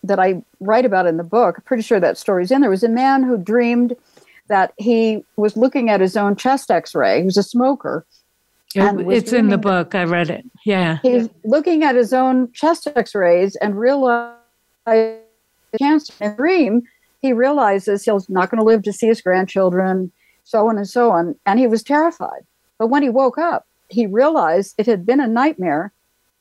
that 0.02 0.18
i 0.18 0.42
write 0.60 0.84
about 0.84 1.06
in 1.06 1.16
the 1.16 1.24
book 1.24 1.56
I'm 1.58 1.64
pretty 1.64 1.82
sure 1.82 2.00
that 2.00 2.18
story's 2.18 2.50
in 2.50 2.60
there 2.60 2.70
was 2.70 2.84
a 2.84 2.88
man 2.88 3.22
who 3.22 3.36
dreamed 3.36 3.96
that 4.48 4.74
he 4.76 5.24
was 5.36 5.56
looking 5.56 5.88
at 5.88 6.00
his 6.00 6.16
own 6.16 6.36
chest 6.36 6.70
x-ray 6.70 7.20
he 7.20 7.24
was 7.24 7.36
a 7.36 7.42
smoker 7.42 8.04
it's 8.74 9.32
in 9.32 9.48
the 9.48 9.58
book 9.58 9.94
i 9.94 10.04
read 10.04 10.30
it 10.30 10.44
yeah 10.64 10.98
he's 11.02 11.28
looking 11.44 11.84
at 11.84 11.94
his 11.94 12.12
own 12.12 12.50
chest 12.52 12.88
x-rays 12.96 13.56
and 13.56 13.78
realized 13.78 14.34
cancer 15.78 16.12
in 16.20 16.32
a 16.32 16.36
dream, 16.36 16.82
he 17.20 17.32
realizes 17.32 18.04
he's 18.04 18.28
not 18.28 18.50
going 18.50 18.58
to 18.58 18.64
live 18.64 18.82
to 18.82 18.92
see 18.92 19.06
his 19.06 19.20
grandchildren, 19.20 20.12
so 20.44 20.68
on 20.68 20.76
and 20.76 20.88
so 20.88 21.10
on. 21.10 21.34
And 21.46 21.58
he 21.58 21.66
was 21.66 21.82
terrified. 21.82 22.44
But 22.78 22.88
when 22.88 23.02
he 23.02 23.08
woke 23.08 23.38
up, 23.38 23.66
he 23.88 24.06
realized 24.06 24.74
it 24.78 24.86
had 24.86 25.06
been 25.06 25.20
a 25.20 25.28
nightmare, 25.28 25.92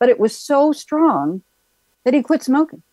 but 0.04 0.10
it 0.10 0.20
was 0.20 0.38
so 0.38 0.74
strong 0.74 1.42
that 2.04 2.14
he 2.14 2.22
quit 2.22 2.44
smoking. 2.44 2.84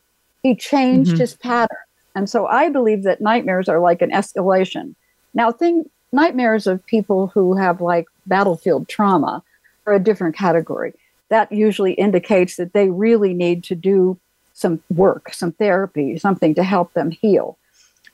He 0.45 0.55
changed 0.55 1.11
mm-hmm. 1.11 1.21
his 1.21 1.35
pattern. 1.35 1.77
And 2.15 2.31
so 2.31 2.47
I 2.47 2.69
believe 2.69 3.03
that 3.03 3.21
nightmares 3.21 3.69
are 3.69 3.81
like 3.81 4.01
an 4.01 4.13
escalation. 4.13 4.95
Now, 5.35 5.51
think 5.51 5.91
nightmares 6.13 6.69
of 6.69 6.87
people 6.87 7.27
who 7.27 7.57
have 7.57 7.81
like 7.81 8.07
battlefield 8.27 8.89
trauma 8.89 9.43
are 9.89 9.95
a 9.95 9.99
different 9.99 10.37
category. 10.37 10.93
That 11.31 11.51
usually 11.51 11.95
indicates 11.95 12.55
that 12.59 12.75
they 12.75 12.91
really 12.91 13.35
need 13.35 13.65
to 13.65 13.75
do 13.75 14.17
some 14.55 14.81
work, 14.89 15.35
some 15.35 15.51
therapy, 15.51 16.17
something 16.17 16.55
to 16.55 16.63
help 16.63 16.93
them 16.93 17.11
heal. 17.11 17.59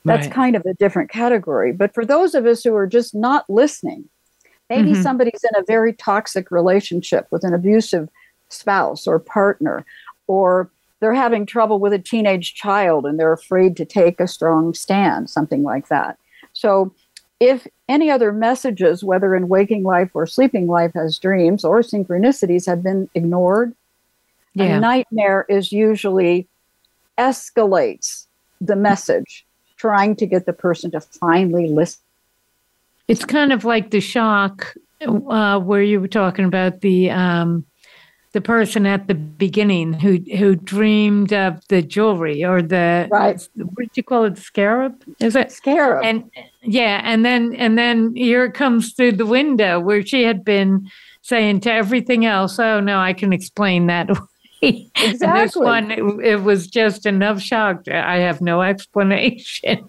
That's 0.05 0.25
right. 0.25 0.33
kind 0.33 0.55
of 0.55 0.65
a 0.65 0.73
different 0.73 1.11
category. 1.11 1.71
But 1.71 1.93
for 1.93 2.03
those 2.03 2.33
of 2.33 2.47
us 2.47 2.63
who 2.63 2.73
are 2.73 2.87
just 2.87 3.13
not 3.13 3.47
listening, 3.47 4.05
maybe 4.71 4.93
mm-hmm. 4.93 5.03
somebody's 5.03 5.43
in 5.43 5.61
a 5.61 5.65
very 5.67 5.93
toxic 5.93 6.49
relationship 6.49 7.27
with 7.29 7.43
an 7.43 7.53
abusive 7.53 8.09
spouse 8.49 9.07
or 9.07 9.19
partner, 9.19 9.85
or 10.27 10.69
they're 10.99 11.13
having 11.13 11.45
trouble 11.45 11.79
with 11.79 11.93
a 11.93 11.99
teenage 11.99 12.55
child 12.55 13.05
and 13.05 13.19
they're 13.19 13.33
afraid 13.33 13.77
to 13.77 13.85
take 13.85 14.19
a 14.19 14.27
strong 14.27 14.73
stand, 14.73 15.29
something 15.29 15.63
like 15.63 15.87
that. 15.89 16.17
So, 16.53 16.93
if 17.39 17.67
any 17.87 18.09
other 18.09 18.31
messages, 18.31 19.03
whether 19.03 19.35
in 19.35 19.47
waking 19.47 19.83
life 19.83 20.09
or 20.15 20.25
sleeping 20.25 20.65
life 20.65 20.95
as 20.95 21.19
dreams 21.19 21.63
or 21.63 21.81
synchronicities, 21.81 22.65
have 22.65 22.81
been 22.81 23.07
ignored, 23.13 23.75
yeah. 24.57 24.77
A 24.77 24.79
nightmare 24.79 25.45
is 25.47 25.71
usually 25.71 26.47
escalates 27.17 28.25
the 28.59 28.75
message, 28.75 29.45
trying 29.77 30.15
to 30.15 30.25
get 30.25 30.47
the 30.47 30.53
person 30.53 30.89
to 30.91 30.99
finally 30.99 31.67
listen. 31.67 32.01
It's 33.07 33.23
kind 33.23 33.53
of 33.53 33.65
like 33.65 33.91
the 33.91 33.99
shock 33.99 34.75
uh, 35.01 35.59
where 35.59 35.83
you 35.83 36.01
were 36.01 36.07
talking 36.07 36.45
about 36.45 36.81
the 36.81 37.11
um, 37.11 37.65
the 38.37 38.41
person 38.41 38.85
at 38.85 39.07
the 39.07 39.15
beginning 39.15 39.93
who 39.93 40.19
who 40.37 40.55
dreamed 40.55 41.33
of 41.33 41.59
the 41.69 41.81
jewelry 41.81 42.45
or 42.45 42.61
the 42.61 43.07
right. 43.09 43.49
What 43.55 43.77
did 43.79 43.97
you 43.97 44.03
call 44.03 44.25
it? 44.25 44.37
Scarab? 44.37 44.93
Is 45.19 45.35
it 45.35 45.51
scarab? 45.51 46.05
And 46.05 46.29
yeah, 46.61 47.01
and 47.03 47.25
then 47.25 47.55
and 47.55 47.79
then 47.79 48.15
here 48.15 48.51
comes 48.51 48.93
through 48.93 49.13
the 49.13 49.25
window 49.25 49.79
where 49.79 50.05
she 50.05 50.21
had 50.21 50.45
been 50.45 50.87
saying 51.23 51.61
to 51.61 51.71
everything 51.71 52.27
else, 52.27 52.59
"Oh 52.59 52.79
no, 52.79 52.99
I 52.99 53.13
can 53.13 53.33
explain 53.33 53.87
that." 53.87 54.07
Exactly. 54.99 55.45
this 55.45 55.55
one, 55.55 55.91
it, 55.91 56.25
it, 56.25 56.43
was 56.43 56.67
just 56.67 57.05
enough 57.05 57.39
shock. 57.39 57.87
I 57.87 58.17
have 58.17 58.41
no 58.41 58.61
explanation. 58.63 59.87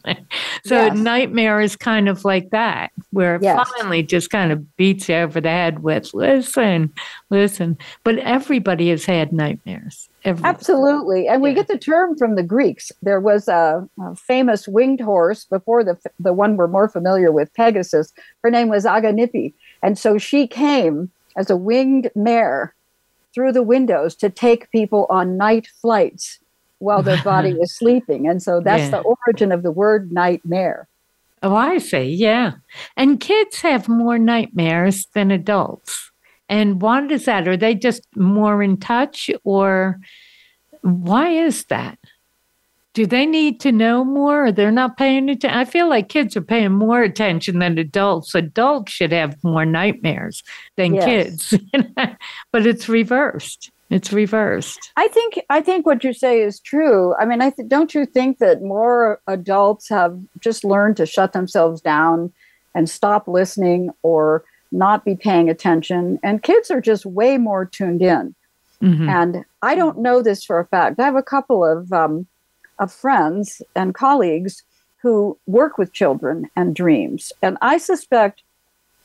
so 0.65 0.87
yes. 0.87 0.97
nightmare 0.97 1.61
is 1.61 1.75
kind 1.77 2.09
of 2.09 2.25
like 2.25 2.51
that, 2.51 2.93
where 3.11 3.37
it 3.37 3.43
yes. 3.43 3.69
finally 3.71 4.03
just 4.03 4.29
kind 4.29 4.53
of 4.53 4.77
beats 4.77 5.09
you 5.09 5.15
over 5.15 5.41
the 5.41 5.49
head 5.49 5.83
with, 5.83 6.13
listen, 6.13 6.93
listen. 7.31 7.79
But 8.05 8.19
everybody 8.19 8.91
has 8.91 9.07
had 9.07 9.33
nightmares. 9.33 10.11
Everybody. 10.25 10.55
Absolutely. 10.55 11.29
And 11.29 11.41
we 11.41 11.55
get 11.55 11.69
the 11.69 11.79
term 11.79 12.17
from 12.19 12.35
the 12.35 12.43
Greeks. 12.43 12.93
There 13.01 13.21
was 13.21 13.49
a, 13.49 13.89
a, 14.01 14.17
famous 14.17 14.69
winged 14.69 15.01
horse 15.01 15.45
before 15.47 15.83
the, 15.83 15.97
the 16.21 16.35
one 16.35 16.57
we're 16.57 16.67
more 16.67 16.89
familiar 16.89 17.33
with, 17.33 17.55
Pegasus. 17.55 18.13
Her 18.43 18.51
name 18.51 18.69
was 18.69 18.85
Aganippe. 18.85 19.55
And 19.83 19.99
so 19.99 20.19
she 20.19 20.47
came 20.47 21.11
as 21.37 21.49
a 21.49 21.57
winged 21.57 22.11
mare 22.15 22.75
through 23.39 23.53
the 23.53 23.63
windows 23.63 24.17
to 24.17 24.29
take 24.29 24.69
people 24.73 25.07
on 25.09 25.37
night 25.37 25.69
flights 25.81 26.41
while 26.81 27.05
their 27.05 27.23
body 27.23 27.51
is 27.63 27.73
sleeping. 27.73 28.27
And 28.27 28.43
so 28.43 28.59
that's 28.59 28.91
yeah. 28.91 28.91
the 28.91 28.99
origin 28.99 29.53
of 29.53 29.63
the 29.63 29.71
word 29.71 30.11
nightmare. 30.11 30.89
Oh, 31.41 31.55
I 31.55 31.79
see. 31.79 32.03
Yeah. 32.03 32.55
And 32.97 33.21
kids 33.21 33.61
have 33.61 33.89
more 33.89 34.19
nightmares 34.19 35.07
than 35.15 35.31
adults. 35.31 36.11
And 36.49 36.83
what 36.83 37.13
is 37.13 37.27
that? 37.27 37.47
Are 37.47 37.57
they 37.57 37.77
just 37.77 38.03
more 38.17 38.61
in 38.61 38.77
touch 38.77 39.31
or 39.45 40.01
why 40.83 41.29
is 41.29 41.65
that? 41.67 41.98
Do 42.99 43.07
they 43.07 43.27
need 43.27 43.61
to 43.61 43.71
know 43.71 44.05
more 44.05 44.47
or 44.47 44.51
they're 44.51 44.73
not 44.73 44.97
paying 44.97 45.29
attention? 45.29 45.57
I 45.57 45.65
feel 45.65 45.89
like 45.89 46.09
kids 46.09 46.37
are 46.37 46.43
paying 46.43 46.73
more 46.73 47.01
attention 47.01 47.61
than 47.61 47.79
adults. 47.79 48.35
Adults 48.35 48.91
should 48.91 49.13
have 49.13 49.37
more 49.45 49.65
nightmares 49.65 50.43
than 50.75 50.97
yes. 50.97 51.05
kids, 51.05 51.55
but 52.51 52.67
it's 52.67 52.89
reversed. 52.89 53.71
It's 53.89 54.13
reversed. 54.13 54.91
I 54.97 55.07
think 55.07 55.39
I 55.49 55.61
think 55.61 55.87
what 55.87 56.03
you 56.03 56.13
say 56.13 56.41
is 56.43 56.59
true. 56.59 57.15
I 57.21 57.25
mean, 57.25 57.41
I 57.41 57.51
th- 57.51 57.69
don't 57.69 57.95
you 57.95 58.05
think 58.05 58.39
that 58.39 58.63
more 58.63 59.21
adults 59.29 59.89
have 59.91 60.19
just 60.41 60.65
learned 60.65 60.97
to 60.97 61.07
shut 61.07 61.33
themselves 61.33 61.81
down 61.81 62.33
and 62.75 62.91
stop 62.91 63.29
listening 63.29 63.91
or 64.03 64.43
not 64.73 65.05
be 65.05 65.15
paying 65.15 65.49
attention, 65.49 66.19
and 66.25 66.43
kids 66.43 66.69
are 66.69 66.81
just 66.81 67.07
way 67.07 67.39
more 67.39 67.65
tuned 67.65 68.03
in. 68.03 68.35
Mm-hmm. 68.83 69.09
And 69.09 69.45
I 69.63 69.77
don't 69.77 69.99
know 69.99 70.21
this 70.21 70.43
for 70.43 70.59
a 70.59 70.67
fact. 70.67 70.99
I 70.99 71.05
have 71.05 71.15
a 71.15 71.23
couple 71.23 71.65
of 71.65 71.93
um, 71.93 72.27
of 72.79 72.93
friends 72.93 73.63
and 73.75 73.95
colleagues 73.95 74.63
who 75.03 75.39
work 75.47 75.79
with 75.79 75.93
children 75.93 76.49
and 76.57 76.75
dreams, 76.75 77.33
and 77.43 77.57
I 77.61 77.79
suspect, 77.79 78.43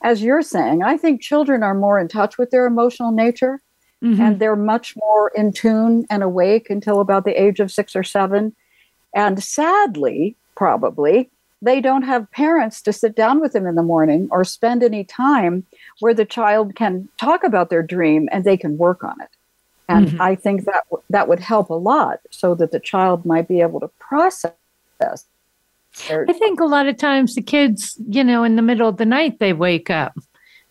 as 0.02 0.22
you're 0.22 0.42
saying, 0.42 0.82
I 0.82 0.96
think 0.96 1.22
children 1.22 1.62
are 1.62 1.74
more 1.74 1.98
in 1.98 2.08
touch 2.08 2.36
with 2.36 2.50
their 2.50 2.66
emotional 2.66 3.12
nature 3.12 3.60
Mm-hmm. 4.04 4.20
And 4.20 4.38
they're 4.38 4.56
much 4.56 4.94
more 4.96 5.32
in 5.34 5.52
tune 5.52 6.04
and 6.10 6.22
awake 6.22 6.68
until 6.68 7.00
about 7.00 7.24
the 7.24 7.40
age 7.40 7.58
of 7.58 7.72
six 7.72 7.96
or 7.96 8.02
seven. 8.02 8.54
And 9.14 9.42
sadly, 9.42 10.36
probably, 10.56 11.30
they 11.62 11.80
don't 11.80 12.02
have 12.02 12.30
parents 12.30 12.82
to 12.82 12.92
sit 12.92 13.16
down 13.16 13.40
with 13.40 13.52
them 13.52 13.66
in 13.66 13.76
the 13.76 13.82
morning 13.82 14.28
or 14.30 14.44
spend 14.44 14.82
any 14.82 15.04
time 15.04 15.64
where 16.00 16.12
the 16.12 16.26
child 16.26 16.74
can 16.74 17.08
talk 17.16 17.44
about 17.44 17.70
their 17.70 17.82
dream 17.82 18.28
and 18.30 18.44
they 18.44 18.58
can 18.58 18.76
work 18.76 19.02
on 19.02 19.18
it. 19.22 19.30
And 19.88 20.08
mm-hmm. 20.08 20.22
I 20.22 20.34
think 20.34 20.64
that 20.64 20.84
w- 20.90 21.02
that 21.10 21.28
would 21.28 21.40
help 21.40 21.70
a 21.70 21.74
lot 21.74 22.20
so 22.30 22.54
that 22.54 22.72
the 22.72 22.80
child 22.80 23.24
might 23.24 23.48
be 23.48 23.60
able 23.60 23.80
to 23.80 23.88
process 23.98 24.52
this. 25.00 25.26
I 26.10 26.32
think 26.32 26.60
a 26.60 26.64
lot 26.64 26.86
of 26.86 26.96
times 26.96 27.34
the 27.34 27.42
kids, 27.42 27.96
you 28.08 28.24
know, 28.24 28.42
in 28.42 28.56
the 28.56 28.62
middle 28.62 28.88
of 28.88 28.96
the 28.96 29.06
night 29.06 29.38
they 29.38 29.52
wake 29.52 29.90
up 29.90 30.18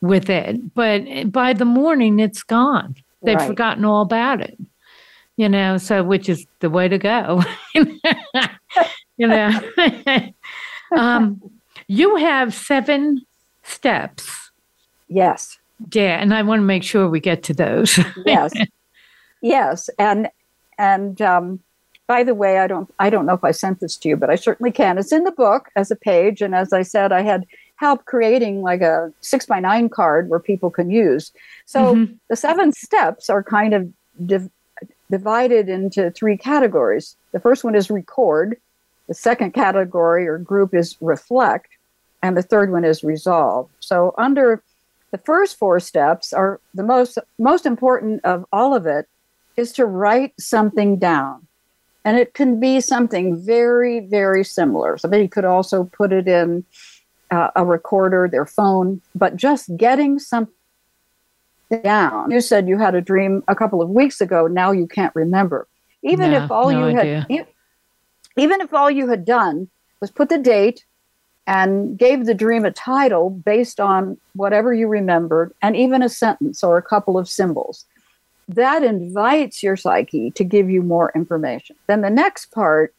with 0.02 0.30
it, 0.30 0.74
but 0.74 1.32
by 1.32 1.54
the 1.54 1.66
morning 1.66 2.20
it's 2.20 2.44
gone. 2.44 2.96
They've 3.22 3.38
right. 3.38 3.48
forgotten 3.48 3.86
all 3.86 4.02
about 4.02 4.42
it. 4.42 4.58
You 5.38 5.50
know, 5.50 5.78
so 5.78 6.04
which 6.04 6.28
is 6.28 6.46
the 6.60 6.70
way 6.70 6.88
to 6.88 6.98
go. 6.98 7.42
you 7.74 9.28
know. 9.28 9.60
um, 10.96 11.42
you 11.88 12.18
have 12.18 12.54
seven 12.54 13.26
steps. 13.64 14.52
Yes. 15.08 15.58
Yeah, 15.92 16.22
and 16.22 16.34
I 16.34 16.44
want 16.44 16.60
to 16.60 16.66
make 16.66 16.84
sure 16.84 17.10
we 17.10 17.20
get 17.20 17.44
to 17.44 17.54
those. 17.54 18.00
yes. 18.26 18.54
Yes, 19.44 19.90
and 20.00 20.30
and 20.78 21.22
um, 21.22 21.60
by 22.08 22.24
the 22.24 22.34
way, 22.34 22.60
I 22.60 22.68
don't 22.68 22.92
I 22.98 23.10
don't 23.10 23.26
know 23.26 23.34
if 23.34 23.44
I 23.44 23.52
sent 23.52 23.82
this 23.82 23.98
to 23.98 24.10
you, 24.10 24.16
but 24.16 24.30
I 24.30 24.36
certainly 24.36 24.72
can. 24.72 24.98
It's 24.98 25.12
in 25.12 25.26
the 25.26 25.32
book 25.32 25.70
as 25.76 25.92
a 25.92 25.98
page, 25.98 26.42
and 26.42 26.56
as 26.56 26.72
I 26.72 26.82
said, 26.82 27.12
I 27.12 27.22
had 27.22 27.46
help 27.76 28.06
creating 28.06 28.62
like 28.62 28.82
a 28.82 29.12
six 29.20 29.46
by 29.46 29.60
nine 29.60 29.90
card 29.90 30.30
where 30.30 30.40
people 30.40 30.70
can 30.70 30.90
use. 30.90 31.34
So 31.66 31.94
mm-hmm. 31.94 32.14
the 32.30 32.38
seven 32.38 32.72
steps 32.72 33.30
are 33.30 33.44
kind 33.44 33.74
of 33.74 33.92
div- 34.26 34.50
divided 35.12 35.68
into 35.68 36.10
three 36.12 36.38
categories. 36.38 37.18
The 37.34 37.42
first 37.42 37.66
one 37.66 37.76
is 37.76 37.90
record, 37.90 38.58
the 39.08 39.14
second 39.14 39.54
category 39.54 40.26
or 40.26 40.38
group 40.38 40.74
is 40.74 40.96
reflect, 41.02 41.68
and 42.22 42.38
the 42.38 42.44
third 42.44 42.72
one 42.72 42.86
is 42.86 43.04
resolve. 43.04 43.70
So 43.82 44.16
under 44.18 44.64
the 45.12 45.18
first 45.18 45.60
four 45.60 45.82
steps 45.82 46.32
are 46.32 46.62
the 46.74 46.84
most 46.84 47.18
most 47.38 47.66
important 47.66 48.24
of 48.24 48.46
all 48.54 48.74
of 48.74 48.86
it 48.86 49.08
is 49.56 49.72
to 49.74 49.86
write 49.86 50.34
something 50.40 50.98
down. 50.98 51.48
And 52.06 52.18
it 52.18 52.34
can 52.34 52.60
be 52.60 52.82
something 52.82 53.42
very, 53.46 54.02
very 54.02 54.44
similar. 54.44 54.98
Somebody 54.98 55.28
could 55.28 55.46
also 55.46 55.86
put 55.86 56.12
it 56.12 56.28
in 56.28 56.66
uh, 57.32 57.52
a 57.56 57.66
recorder, 57.66 58.28
their 58.30 58.46
phone, 58.46 59.02
but 59.16 59.36
just 59.36 59.76
getting 59.78 60.20
something 60.20 60.54
down. 61.82 62.30
You 62.30 62.42
said 62.42 62.68
you 62.68 62.78
had 62.78 62.94
a 62.94 63.02
dream 63.02 63.44
a 63.48 63.56
couple 63.56 63.82
of 63.82 63.90
weeks 63.90 64.22
ago. 64.22 64.48
Now 64.48 64.72
you 64.72 64.86
can't 64.86 65.16
remember. 65.16 65.68
Even 66.04 66.34
if 66.34 66.52
all 66.52 66.70
no 66.70 66.90
you 66.90 66.98
idea. 66.98 67.26
had, 67.30 67.48
even 68.38 68.62
if 68.62 68.74
all 68.74 68.92
you 68.92 69.08
had 69.08 69.24
done 69.26 69.70
was 70.02 70.12
put 70.12 70.30
the 70.30 70.38
date 70.38 70.86
and 71.48 71.98
gave 71.98 72.26
the 72.26 72.34
dream 72.34 72.66
a 72.66 72.72
title 72.72 73.30
based 73.30 73.80
on 73.80 74.18
whatever 74.34 74.74
you 74.74 74.88
remembered, 74.88 75.54
and 75.62 75.76
even 75.76 76.02
a 76.02 76.10
sentence 76.10 76.64
or 76.64 76.78
a 76.78 76.82
couple 76.82 77.18
of 77.18 77.28
symbols, 77.28 77.86
that 78.48 78.84
invites 78.84 79.64
your 79.64 79.76
psyche 79.76 80.32
to 80.32 80.44
give 80.44 80.70
you 80.70 80.82
more 80.82 81.12
information. 81.16 81.76
Then 81.88 82.02
the 82.02 82.10
next 82.10 82.52
part 82.52 82.94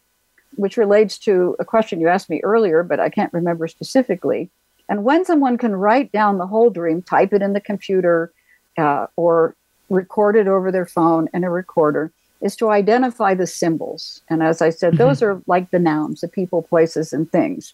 which 0.57 0.77
relates 0.77 1.19
to 1.19 1.57
a 1.59 1.65
question 1.65 2.01
you 2.01 2.09
asked 2.09 2.31
me 2.31 2.41
earlier, 2.43 2.83
but 2.83 3.01
I 3.01 3.09
can't 3.09 3.33
remember 3.33 3.67
specifically. 3.69 4.51
And 4.89 5.05
when 5.05 5.25
someone 5.25 5.59
can 5.59 5.75
write 5.75 6.13
down 6.13 6.39
the 6.39 6.47
whole 6.47 6.71
dream, 6.71 7.03
type 7.03 7.33
it 7.33 7.43
in 7.43 7.53
the 7.53 7.61
computer, 7.61 8.33
uh, 8.77 9.07
or 9.17 9.57
record 9.89 10.37
it 10.37 10.49
over 10.49 10.71
their 10.71 10.87
phone 10.87 11.29
and 11.33 11.45
a 11.45 11.51
recorder, 11.51 12.13
is 12.41 12.57
to 12.57 12.71
identify 12.71 13.35
the 13.35 13.47
symbols. 13.47 14.23
And 14.29 14.43
as 14.43 14.61
I 14.61 14.71
said, 14.71 14.95
mm-hmm. 14.95 14.99
those 14.99 15.23
are 15.23 15.41
like 15.47 15.71
the 15.71 15.79
nouns, 15.79 16.21
the 16.21 16.29
people, 16.29 16.63
places, 16.63 17.13
and 17.13 17.31
things. 17.31 17.73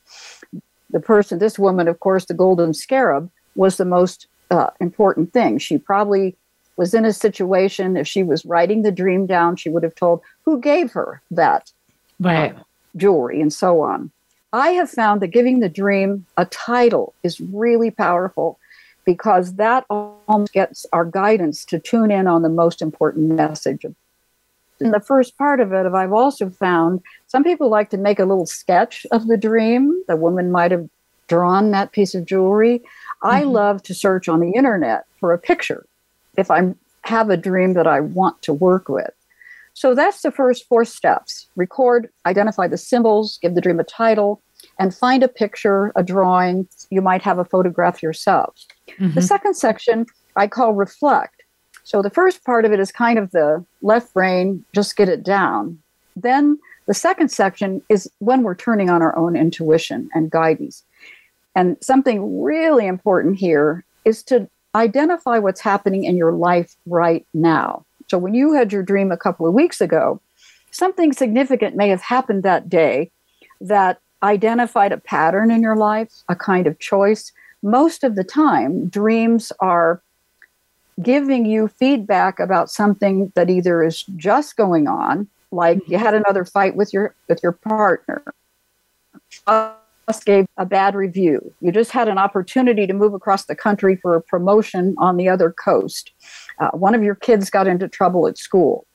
The 0.91 1.01
person, 1.01 1.39
this 1.39 1.59
woman, 1.59 1.89
of 1.89 2.01
course, 2.01 2.27
the 2.27 2.35
golden 2.35 2.75
scarab, 2.75 3.31
was 3.57 3.77
the 3.77 3.85
most 3.85 4.29
uh, 4.51 4.71
important 4.81 5.33
thing. 5.33 5.59
She 5.59 5.79
probably 5.79 6.37
was 6.77 6.95
in 6.95 7.05
a 7.05 7.13
situation, 7.13 7.97
if 7.97 8.09
she 8.09 8.23
was 8.23 8.45
writing 8.45 8.83
the 8.83 8.93
dream 8.93 9.27
down, 9.27 9.57
she 9.57 9.69
would 9.69 9.83
have 9.83 9.95
told 9.95 10.23
who 10.45 10.61
gave 10.61 10.93
her 10.93 11.23
that 11.31 11.71
right 12.19 12.55
jewelry, 12.97 13.41
and 13.41 13.53
so 13.53 13.83
on. 13.83 14.11
I 14.53 14.71
have 14.71 14.91
found 14.91 15.23
that 15.23 15.29
giving 15.29 15.61
the 15.61 15.69
dream 15.69 16.27
a 16.37 16.45
title 16.47 17.15
is 17.23 17.41
really 17.41 17.91
powerful 17.91 18.59
because 19.05 19.55
that 19.55 19.85
almost 19.89 20.53
gets 20.53 20.87
our 20.93 21.05
guidance 21.05 21.65
to 21.67 21.79
tune 21.79 22.11
in 22.11 22.27
on 22.27 22.43
the 22.43 22.49
most 22.49 22.83
important 22.83 23.33
message. 23.33 23.85
In 24.81 24.91
the 24.91 25.01
first 25.01 25.37
part 25.37 25.61
of 25.61 25.73
it, 25.73 25.87
I've 25.87 26.13
also 26.13 26.49
found 26.49 27.01
some 27.27 27.45
people 27.45 27.69
like 27.69 27.91
to 27.91 27.99
make 27.99 28.19
a 28.19 28.25
little 28.25 28.47
sketch 28.47 29.07
of 29.13 29.27
the 29.27 29.37
dream. 29.37 30.03
The 30.09 30.17
woman 30.17 30.51
might 30.51 30.71
have 30.71 30.89
drawn 31.29 31.71
that 31.71 31.93
piece 31.93 32.15
of 32.15 32.25
jewelry. 32.25 32.79
Mm-hmm. 32.79 33.29
I 33.29 33.43
love 33.43 33.83
to 33.85 33.95
search 33.95 34.29
on 34.29 34.41
the 34.41 34.53
internet 34.53 35.05
for 35.19 35.33
a 35.33 35.39
picture 35.39 35.87
if 36.37 36.51
I 36.51 36.75
have 37.03 37.31
a 37.31 37.37
dream 37.37 37.75
that 37.75 37.87
I 37.87 38.01
want 38.01 38.41
to 38.43 38.53
work 38.53 38.89
with. 38.89 39.11
So 39.75 39.95
that's 39.95 40.23
the 40.23 40.31
first 40.31 40.67
four 40.69 40.85
steps 40.85 41.49
record, 41.57 42.11
identify 42.27 42.69
the 42.69 42.77
symbols, 42.77 43.39
give 43.41 43.55
the 43.55 43.61
dream 43.61 43.81
a 43.81 43.85
title, 43.85 44.43
and 44.79 44.95
find 44.95 45.23
a 45.23 45.29
picture, 45.29 45.93
a 45.97 46.03
drawing. 46.03 46.69
You 46.91 47.01
might 47.01 47.23
have 47.23 47.39
a 47.39 47.45
photograph 47.45 48.03
yourself. 48.03 48.55
Mm-hmm. 48.89 49.15
The 49.15 49.23
second 49.23 49.55
section 49.55 50.07
I 50.37 50.49
call 50.49 50.75
reflect. 50.75 51.43
So 51.85 52.03
the 52.03 52.11
first 52.11 52.45
part 52.45 52.65
of 52.65 52.73
it 52.73 52.81
is 52.81 52.93
kind 52.93 53.19
of 53.19 53.31
the 53.31 53.65
left 53.83 54.13
brain, 54.13 54.65
just 54.75 54.97
get 54.97 55.09
it 55.09 55.23
down. 55.23 55.79
Then 56.15 56.59
the 56.87 56.95
second 56.95 57.31
section 57.31 57.83
is 57.89 58.11
when 58.19 58.43
we're 58.43 58.55
turning 58.55 58.91
on 58.91 59.03
our 59.03 59.17
own 59.17 59.37
intuition 59.37 60.09
and 60.15 60.31
guidance. 60.31 60.85
And 61.55 61.77
something 61.81 62.43
really 62.43 62.87
important 62.87 63.39
here 63.39 63.85
is 64.05 64.23
to 64.25 64.49
identify 64.75 65.39
what's 65.39 65.61
happening 65.61 66.05
in 66.05 66.17
your 66.17 66.33
life 66.33 66.77
right 66.87 67.27
now. 67.35 67.85
So 68.09 68.19
when 68.19 68.35
you 68.35 68.53
had 68.53 68.73
your 68.73 68.83
dream 68.83 69.13
a 69.13 69.17
couple 69.17 69.47
of 69.47 69.55
weeks 69.55 69.81
ago, 69.81 70.21
something 70.71 71.13
significant 71.13 71.77
may 71.77 71.89
have 71.89 72.03
happened 72.03 72.43
that 72.43 72.69
day 72.69 73.11
that 73.61 74.01
identified 74.23 74.93
a 74.93 74.99
pattern 74.99 75.51
in 75.51 75.63
your 75.63 75.77
life, 75.77 76.13
a 76.29 76.37
kind 76.37 76.67
of 76.67 76.79
choice. 76.79 77.33
Most 77.63 78.05
of 78.05 78.17
the 78.17 78.25
time, 78.25 78.89
dreams 78.89 79.53
are 79.61 80.03
giving 81.03 81.47
you 81.47 81.69
feedback 81.69 82.39
about 82.39 82.71
something 82.71 83.33
that 83.35 83.49
either 83.49 83.83
is 83.83 84.03
just 84.17 84.57
going 84.57 84.87
on, 84.87 85.29
like 85.51 85.87
you 85.89 85.99
had 85.99 86.15
another 86.15 86.45
fight 86.45 86.77
with 86.77 86.93
your 86.93 87.15
with 87.29 87.43
your 87.43 87.53
partner, 87.53 88.23
just 90.11 90.25
gave 90.25 90.47
a 90.57 90.67
bad 90.67 90.95
review. 90.95 91.53
You 91.61 91.73
just 91.73 91.91
had 91.91 92.09
an 92.09 92.19
opportunity 92.19 92.87
to 92.87 92.93
move 92.93 93.15
across 93.15 93.45
the 93.45 93.55
country 93.55 93.97
for 93.97 94.15
a 94.15 94.23
promotion 94.23 94.95
on 94.99 95.17
the 95.17 95.29
other 95.29 95.53
coast 95.53 96.13
uh, 96.61 96.71
one 96.73 96.95
of 96.95 97.03
your 97.03 97.15
kids 97.15 97.51
got 97.51 97.67
into 97.67 97.89
trouble 97.89 98.29
at 98.29 98.39
school. 98.39 98.87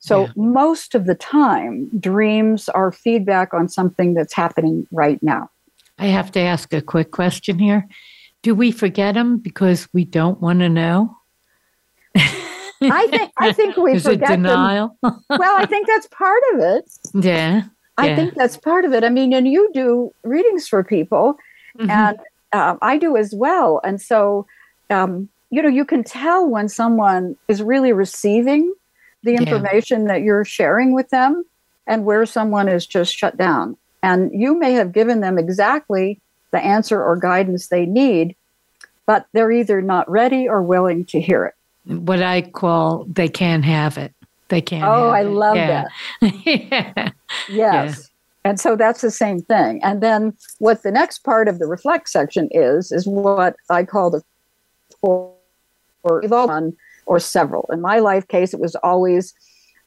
So, 0.00 0.22
yeah. 0.22 0.32
most 0.34 0.94
of 0.96 1.06
the 1.06 1.14
time, 1.14 1.88
dreams 2.00 2.68
are 2.68 2.90
feedback 2.90 3.54
on 3.54 3.68
something 3.68 4.14
that's 4.14 4.34
happening 4.34 4.86
right 4.90 5.22
now. 5.22 5.48
I 5.98 6.06
have 6.06 6.32
to 6.32 6.40
ask 6.40 6.72
a 6.72 6.82
quick 6.82 7.12
question 7.12 7.60
here. 7.60 7.86
Do 8.42 8.56
we 8.56 8.72
forget 8.72 9.14
them 9.14 9.38
because 9.38 9.88
we 9.92 10.04
don't 10.04 10.40
want 10.40 10.58
to 10.58 10.68
know? 10.68 11.16
I 12.16 13.06
think 13.06 13.32
I 13.38 13.52
think 13.52 13.76
we 13.76 13.92
Is 13.94 14.02
forget 14.02 14.32
it 14.32 14.36
denial? 14.36 14.96
them. 15.02 15.24
Well, 15.30 15.54
I 15.56 15.66
think 15.66 15.86
that's 15.86 16.08
part 16.08 16.42
of 16.54 16.60
it. 16.60 16.90
Yeah. 17.24 17.62
I 17.98 18.08
Yeah. 18.08 18.16
think 18.16 18.34
that's 18.34 18.56
part 18.56 18.84
of 18.84 18.92
it. 18.92 19.04
I 19.04 19.08
mean, 19.10 19.32
and 19.32 19.46
you 19.46 19.70
do 19.72 20.12
readings 20.24 20.68
for 20.68 20.82
people, 20.82 21.36
Mhm. 21.78 21.90
and 21.90 22.18
um, 22.54 22.78
I 22.82 22.98
do 22.98 23.16
as 23.16 23.34
well. 23.34 23.80
And 23.82 24.00
so, 24.00 24.46
um, 24.90 25.28
you 25.50 25.62
know, 25.62 25.68
you 25.70 25.84
can 25.86 26.04
tell 26.04 26.46
when 26.48 26.68
someone 26.68 27.34
is 27.48 27.62
really 27.62 27.92
receiving 27.92 28.72
the 29.22 29.32
Yeah. 29.32 29.40
information 29.40 30.04
that 30.06 30.22
you're 30.22 30.44
sharing 30.44 30.92
with 30.94 31.08
them 31.10 31.44
and 31.86 32.04
where 32.04 32.26
someone 32.26 32.68
is 32.68 32.86
just 32.86 33.14
shut 33.16 33.36
down. 33.38 33.76
And 34.02 34.30
you 34.34 34.58
may 34.58 34.72
have 34.72 34.92
given 34.92 35.20
them 35.20 35.38
exactly 35.38 36.20
the 36.52 36.60
answer 36.60 37.02
or 37.02 37.16
guidance 37.16 37.68
they 37.68 37.86
need, 37.86 38.36
but 39.06 39.26
they're 39.32 39.52
either 39.52 39.80
not 39.80 40.10
ready 40.10 40.46
or 40.48 40.62
willing 40.62 41.04
to 41.06 41.20
hear 41.20 41.44
it. 41.46 41.54
what 42.04 42.22
I 42.22 42.42
call 42.42 43.06
they 43.08 43.28
can't 43.28 43.64
have 43.64 43.96
it. 43.98 44.14
They 44.52 44.60
can't. 44.60 44.84
Oh, 44.84 45.08
I 45.08 45.22
love 45.22 45.56
yeah. 45.56 45.86
yeah. 46.20 47.10
Yes. 47.48 48.10
And 48.44 48.60
so 48.60 48.76
that's 48.76 49.00
the 49.00 49.10
same 49.10 49.40
thing. 49.40 49.80
And 49.82 50.02
then 50.02 50.36
what 50.58 50.82
the 50.82 50.90
next 50.90 51.20
part 51.20 51.48
of 51.48 51.58
the 51.58 51.64
reflect 51.64 52.10
section 52.10 52.50
is, 52.50 52.92
is 52.92 53.06
what 53.06 53.56
I 53.70 53.84
call 53.84 54.10
the 54.10 54.20
or, 55.00 55.32
or 56.02 56.22
evolve 56.22 56.50
one 56.50 56.76
or 57.06 57.18
several. 57.18 57.66
In 57.72 57.80
my 57.80 57.98
life 57.98 58.28
case, 58.28 58.52
it 58.52 58.60
was 58.60 58.76
always 58.82 59.32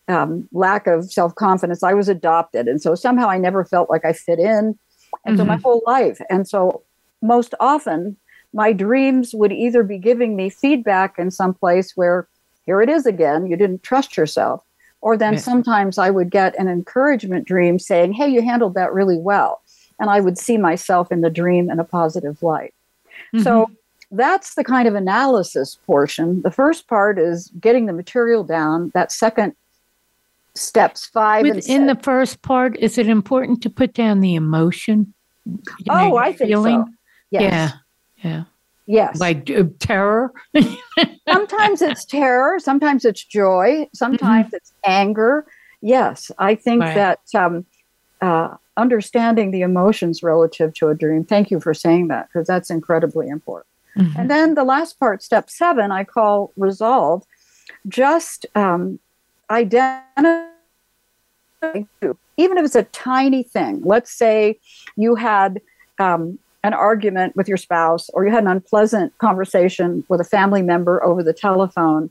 um, 0.08 0.50
lack 0.52 0.88
of 0.88 1.12
self 1.12 1.36
confidence. 1.36 1.84
I 1.84 1.94
was 1.94 2.10
adopted. 2.10 2.68
And 2.68 2.82
so 2.82 2.96
somehow 2.96 3.30
I 3.30 3.38
never 3.38 3.66
felt 3.66 3.92
like 3.92 4.04
I 4.04 4.14
fit 4.14 4.40
in. 4.40 4.80
And 5.26 5.38
so 5.38 5.46
my 5.46 5.58
whole 5.58 5.84
life. 5.86 6.20
And 6.32 6.48
so 6.48 6.82
most 7.22 7.54
often 7.60 8.18
my 8.52 8.74
dreams 8.74 9.30
would 9.36 9.52
either 9.52 9.84
be 9.84 10.00
giving 10.00 10.36
me 10.36 10.50
feedback 10.50 11.20
in 11.20 11.30
some 11.30 11.54
place 11.54 11.92
where 11.94 12.28
here 12.66 12.82
it 12.82 12.90
is 12.90 13.06
again, 13.06 13.48
you 13.48 13.56
didn't 13.56 13.84
trust 13.84 14.18
yourself. 14.18 14.64
Or 15.02 15.18
then 15.18 15.38
sometimes 15.38 16.00
I 16.00 16.10
would 16.10 16.32
get 16.32 16.58
an 16.58 16.68
encouragement 16.68 17.46
dream 17.46 17.78
saying, 17.78 18.14
Hey, 18.14 18.28
you 18.28 18.42
handled 18.42 18.74
that 18.74 18.92
really 18.92 19.18
well. 19.18 19.62
And 20.00 20.10
I 20.10 20.20
would 20.20 20.38
see 20.38 20.58
myself 20.58 21.12
in 21.12 21.22
the 21.22 21.30
dream 21.30 21.70
in 21.70 21.80
a 21.80 21.84
positive 21.84 22.42
light. 22.42 22.74
So 23.44 23.66
mm-hmm. 23.66 23.74
that's 24.16 24.56
the 24.56 24.64
kind 24.64 24.88
of 24.88 24.96
analysis 24.96 25.78
portion. 25.86 26.42
The 26.42 26.52
first 26.52 26.88
part 26.88 27.20
is 27.20 27.52
getting 27.60 27.86
the 27.86 27.94
material 27.94 28.44
down. 28.44 28.92
That 28.94 29.12
second 29.12 29.56
steps 30.56 31.06
five 31.06 31.46
and 31.46 31.56
Within 31.56 31.86
the 31.86 31.96
first 31.96 32.42
part, 32.42 32.76
is 32.78 32.98
it 32.98 33.08
important 33.08 33.62
to 33.64 33.70
put 33.70 33.94
down 33.94 34.22
the 34.22 34.36
emotion? 34.36 35.14
Know, 35.46 35.60
oh, 35.90 36.08
your 36.08 36.20
I 36.20 36.34
think 36.34 36.50
feeling? 36.50 36.84
so. 36.84 36.94
Yes. 37.30 37.42
Yeah. 37.44 37.72
Yeah. 38.30 38.44
Yes. 38.88 39.20
Like 39.20 39.50
uh, 39.50 39.64
terror. 39.80 40.32
sometimes 41.30 41.82
it's 41.82 42.06
terror, 42.06 42.60
sometimes 42.60 43.04
it's 43.06 43.24
joy, 43.26 43.88
sometimes 43.94 44.54
it's 44.54 44.74
anger. 44.86 45.46
Yes, 45.82 46.32
I 46.38 46.56
think 46.56 46.82
Right. 46.82 46.96
that 46.96 47.20
um, 47.36 47.66
uh, 48.22 48.56
understanding 48.78 49.52
the 49.52 49.62
emotions 49.62 50.22
relative 50.24 50.74
to 50.76 50.90
a 50.90 50.96
dream. 50.96 51.24
Thank 51.24 51.52
you 51.52 51.60
for 51.60 51.74
saying 51.74 52.08
that 52.10 52.28
because 52.32 52.48
that's 52.48 52.70
incredibly 52.70 53.28
important. 53.28 53.68
Mhm. 53.98 54.16
And 54.20 54.30
then 54.30 54.56
the 54.56 54.64
last 54.64 55.00
part, 55.00 55.24
step 55.24 55.50
seven, 55.50 55.92
I 55.92 56.04
call 56.04 56.54
resolve. 56.58 57.24
Just 57.88 58.46
um, 58.56 59.00
identify, 59.50 60.46
even 62.38 62.58
if 62.58 62.66
it's 62.66 62.76
a 62.76 62.84
tiny 62.84 63.44
thing. 63.44 63.82
Let's 63.84 64.16
say 64.16 64.60
you 64.96 65.16
had 65.16 65.62
um, 66.00 66.40
an 66.66 66.74
argument 66.74 67.36
with 67.36 67.48
your 67.48 67.58
spouse 67.58 68.10
or 68.10 68.26
you 68.26 68.32
had 68.32 68.44
an 68.44 68.50
unpleasant 68.50 69.16
conversation 69.20 70.04
with 70.10 70.20
a 70.20 70.24
family 70.26 70.64
member 70.64 71.04
over 71.04 71.22
the 71.22 71.34
telephone. 71.34 72.10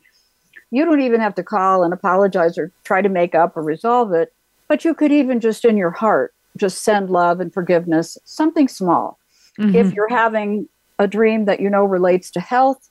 You 0.71 0.85
don't 0.85 1.01
even 1.01 1.21
have 1.21 1.35
to 1.35 1.43
call 1.43 1.83
and 1.83 1.93
apologize 1.93 2.57
or 2.57 2.71
try 2.85 3.03
to 3.03 3.09
make 3.09 3.35
up 3.35 3.57
or 3.57 3.63
resolve 3.63 4.13
it, 4.13 4.33
but 4.69 4.85
you 4.85 4.95
could 4.95 5.11
even 5.11 5.41
just 5.41 5.65
in 5.65 5.77
your 5.77 5.91
heart 5.91 6.33
just 6.57 6.85
send 6.85 7.11
love 7.11 7.41
and 7.41 7.53
forgiveness, 7.53 8.17
something 8.25 8.69
small 8.69 9.19
Mhm. 9.59 9.75
if 9.75 9.93
you're 9.93 10.09
having 10.09 10.69
a 10.99 11.07
dream 11.07 11.45
that 11.45 11.61
you 11.61 11.71
know 11.71 11.85
relates 11.85 12.31
to 12.33 12.41
health, 12.41 12.91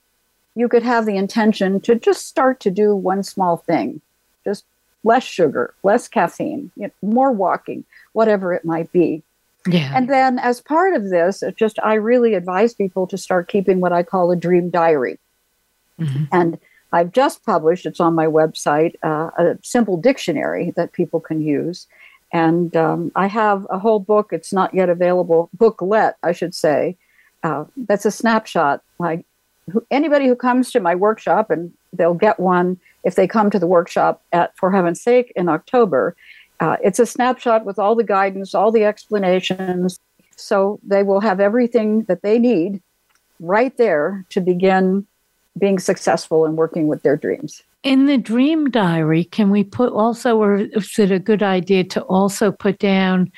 you 0.55 0.67
could 0.69 0.83
have 0.83 1.05
the 1.05 1.17
intention 1.17 1.79
to 1.81 1.95
just 1.95 2.27
start 2.27 2.59
to 2.61 2.71
do 2.71 2.95
one 2.95 3.23
small 3.23 3.57
thing, 3.57 4.01
just 4.45 4.65
less 5.03 5.23
sugar, 5.23 5.73
less 5.83 6.07
caffeine, 6.07 6.71
you 6.75 6.83
know, 6.83 6.91
more 7.01 7.31
walking, 7.31 7.83
whatever 8.13 8.53
it 8.53 8.63
might 8.63 8.91
be. 8.93 9.23
Yeah. 9.67 9.93
And 9.95 10.09
then, 10.09 10.39
as 10.39 10.61
part 10.61 10.93
of 10.93 11.09
this, 11.09 11.43
it 11.43 11.55
just 11.55 11.79
I 11.83 11.95
really 11.95 12.33
advise 12.33 12.73
people 12.73 13.07
to 13.07 13.17
start 13.17 13.47
keeping 13.47 13.79
what 13.79 13.93
I 13.93 14.03
call 14.03 14.31
a 14.31 14.35
dream 14.35 14.69
diary. 14.69 15.19
Mhm. 15.99 16.27
And 16.31 16.57
I've 16.91 17.11
just 17.11 17.43
published, 17.43 17.85
it's 17.85 17.99
on 17.99 18.13
my 18.13 18.27
website, 18.27 18.95
uh, 19.03 19.31
a 19.37 19.57
simple 19.63 19.97
dictionary 19.97 20.71
that 20.75 20.91
people 20.91 21.19
can 21.19 21.41
use. 21.41 21.87
And 22.31 22.75
um, 22.75 23.11
I 23.15 23.27
have 23.27 23.65
a 23.69 23.79
whole 23.79 23.99
book, 23.99 24.31
it's 24.31 24.53
not 24.53 24.73
yet 24.73 24.89
available, 24.89 25.49
booklet, 25.53 26.15
I 26.23 26.31
should 26.31 26.53
say. 26.53 26.95
Uh, 27.43 27.65
that's 27.75 28.05
a 28.05 28.11
snapshot. 28.11 28.81
Like 28.99 29.25
who, 29.71 29.85
anybody 29.91 30.27
who 30.27 30.35
comes 30.35 30.71
to 30.71 30.79
my 30.79 30.95
workshop, 30.95 31.49
and 31.49 31.71
they'll 31.93 32.13
get 32.13 32.39
one 32.39 32.79
if 33.03 33.15
they 33.15 33.27
come 33.27 33.49
to 33.49 33.59
the 33.59 33.67
workshop 33.67 34.21
at 34.31 34.55
For 34.57 34.71
Heaven's 34.71 35.01
Sake 35.01 35.31
in 35.35 35.49
October. 35.49 36.15
Uh, 36.63 36.77
it's 36.81 36.97
a 36.99 37.05
snapshot 37.05 37.65
with 37.65 37.77
all 37.77 37.93
the 37.93 38.05
guidance, 38.05 38.55
all 38.55 38.71
the 38.71 38.85
explanations. 38.85 39.99
So 40.37 40.79
they 40.81 41.03
will 41.03 41.19
have 41.19 41.41
everything 41.41 42.03
that 42.03 42.21
they 42.21 42.39
need 42.39 42.81
right 43.41 43.75
there 43.75 44.23
to 44.29 44.39
begin 44.39 45.05
being 45.57 45.77
successful 45.77 46.45
and 46.45 46.55
working 46.55 46.87
with 46.87 47.03
their 47.03 47.17
dreams. 47.17 47.61
In 47.83 48.05
the 48.05 48.17
dream 48.17 48.69
diary, 48.71 49.25
can 49.25 49.49
we 49.51 49.65
put 49.65 49.91
also, 49.91 50.37
or 50.37 50.55
is 50.55 50.97
it 50.97 51.11
a 51.11 51.19
good 51.19 51.43
idea 51.43 51.83
to 51.83 52.01
also 52.03 52.49
put 52.53 52.79
down 52.79 53.29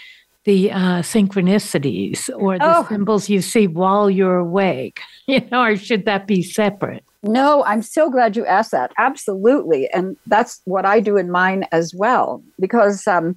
the 0.44 0.72
uh, 0.72 1.02
synchronicities 1.02 2.30
or 2.38 2.60
the 2.60 2.78
Oh. 2.78 2.86
symbols 2.88 3.28
you 3.28 3.42
see 3.42 3.66
while 3.66 4.08
you're 4.10 4.38
awake? 4.38 5.02
You 5.28 5.42
know, 5.52 5.64
or 5.64 5.76
should 5.76 6.06
that 6.06 6.28
be 6.28 6.44
separate? 6.44 7.04
No, 7.28 7.64
I'm 7.64 7.82
so 7.82 8.12
glad 8.12 8.36
you 8.36 8.46
asked 8.46 8.72
that. 8.72 8.92
Absolutely. 9.00 9.90
And 9.90 10.16
that's 10.28 10.62
what 10.66 10.86
I 10.86 11.00
do 11.00 11.18
in 11.18 11.32
mine 11.32 11.66
as 11.72 11.94
well. 11.94 12.44
Because 12.60 13.08
um, 13.08 13.36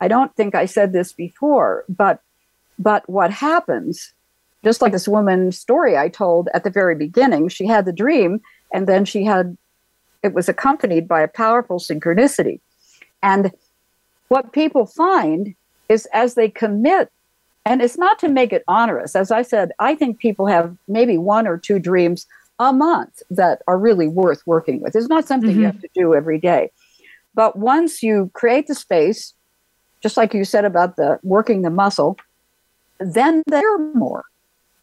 I 0.00 0.06
don't 0.06 0.34
think 0.36 0.54
I 0.54 0.66
said 0.66 0.92
this 0.92 1.12
before, 1.12 1.84
but 1.88 2.20
but 2.78 3.08
what 3.08 3.30
happens, 3.30 4.12
just 4.64 4.82
like 4.82 4.92
this 4.92 5.08
woman's 5.08 5.58
story 5.58 5.96
I 5.96 6.08
told 6.08 6.48
at 6.54 6.64
the 6.64 6.70
very 6.70 6.94
beginning, 6.94 7.48
she 7.48 7.66
had 7.66 7.86
the 7.86 7.92
dream 7.92 8.40
and 8.72 8.86
then 8.86 9.04
she 9.04 9.24
had 9.24 9.56
it 10.22 10.32
was 10.32 10.48
accompanied 10.48 11.08
by 11.08 11.20
a 11.20 11.28
powerful 11.28 11.78
synchronicity. 11.78 12.60
And 13.22 13.50
what 14.28 14.52
people 14.52 14.86
find 14.86 15.54
is 15.88 16.06
as 16.12 16.34
they 16.34 16.48
commit 16.48 17.10
and 17.66 17.82
it's 17.82 17.98
not 17.98 18.18
to 18.20 18.28
make 18.28 18.52
it 18.52 18.62
onerous. 18.68 19.16
As 19.16 19.30
I 19.30 19.42
said, 19.42 19.72
I 19.80 19.94
think 19.96 20.18
people 20.18 20.46
have 20.46 20.76
maybe 20.86 21.18
one 21.18 21.46
or 21.48 21.58
two 21.58 21.78
dreams 21.78 22.26
a 22.58 22.72
month 22.72 23.22
that 23.30 23.62
are 23.66 23.78
really 23.78 24.08
worth 24.08 24.42
working 24.46 24.80
with. 24.80 24.94
It's 24.94 25.08
not 25.08 25.26
something 25.26 25.50
you 25.50 25.62
Mhm. 25.62 25.72
have 25.72 25.80
to 25.80 25.88
do 25.94 26.14
every 26.14 26.38
day. 26.38 26.70
But 27.34 27.58
once 27.58 28.02
you 28.02 28.30
create 28.32 28.66
the 28.68 28.74
space, 28.74 29.34
just 30.00 30.16
like 30.16 30.34
you 30.34 30.44
said 30.44 30.64
about 30.64 30.96
the 30.96 31.18
working 31.22 31.62
the 31.62 31.70
muscle, 31.70 32.16
then 33.00 33.42
there 33.46 33.74
are 33.74 33.78
more. 33.94 34.24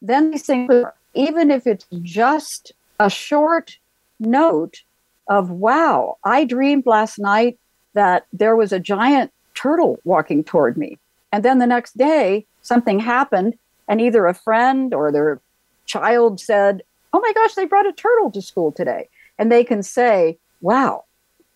Then 0.02 0.32
these 0.32 0.46
things, 0.46 0.86
even 1.14 1.50
if 1.52 1.66
it's 1.66 1.86
just 2.02 2.74
a 3.00 3.10
short 3.10 3.78
note 4.20 4.82
of, 5.30 5.50
wow, 5.50 6.18
I 6.24 6.44
dreamed 6.44 6.86
last 6.86 7.20
night 7.20 7.58
that 7.94 8.26
there 8.34 8.56
was 8.56 8.72
a 8.72 8.80
giant 8.80 9.32
turtle 9.54 9.98
walking 10.04 10.44
toward 10.44 10.78
me. 10.78 10.98
And 11.32 11.46
then 11.46 11.60
the 11.60 11.68
next 11.68 11.98
day, 11.98 12.46
something 12.62 13.00
happened, 13.00 13.56
and 13.88 14.02
either 14.02 14.26
a 14.26 14.34
friend 14.34 14.94
or 14.94 15.12
their 15.12 15.40
child 15.86 16.40
said, 16.40 16.84
Oh 17.14 17.20
my 17.20 17.34
gosh, 17.34 17.56
they 17.56 17.66
brought 17.66 17.88
a 17.88 17.92
turtle 17.94 18.32
to 18.32 18.42
school 18.42 18.72
today. 18.72 19.10
And 19.38 19.52
they 19.52 19.64
can 19.64 19.84
say, 19.84 20.38
Wow, 20.62 21.06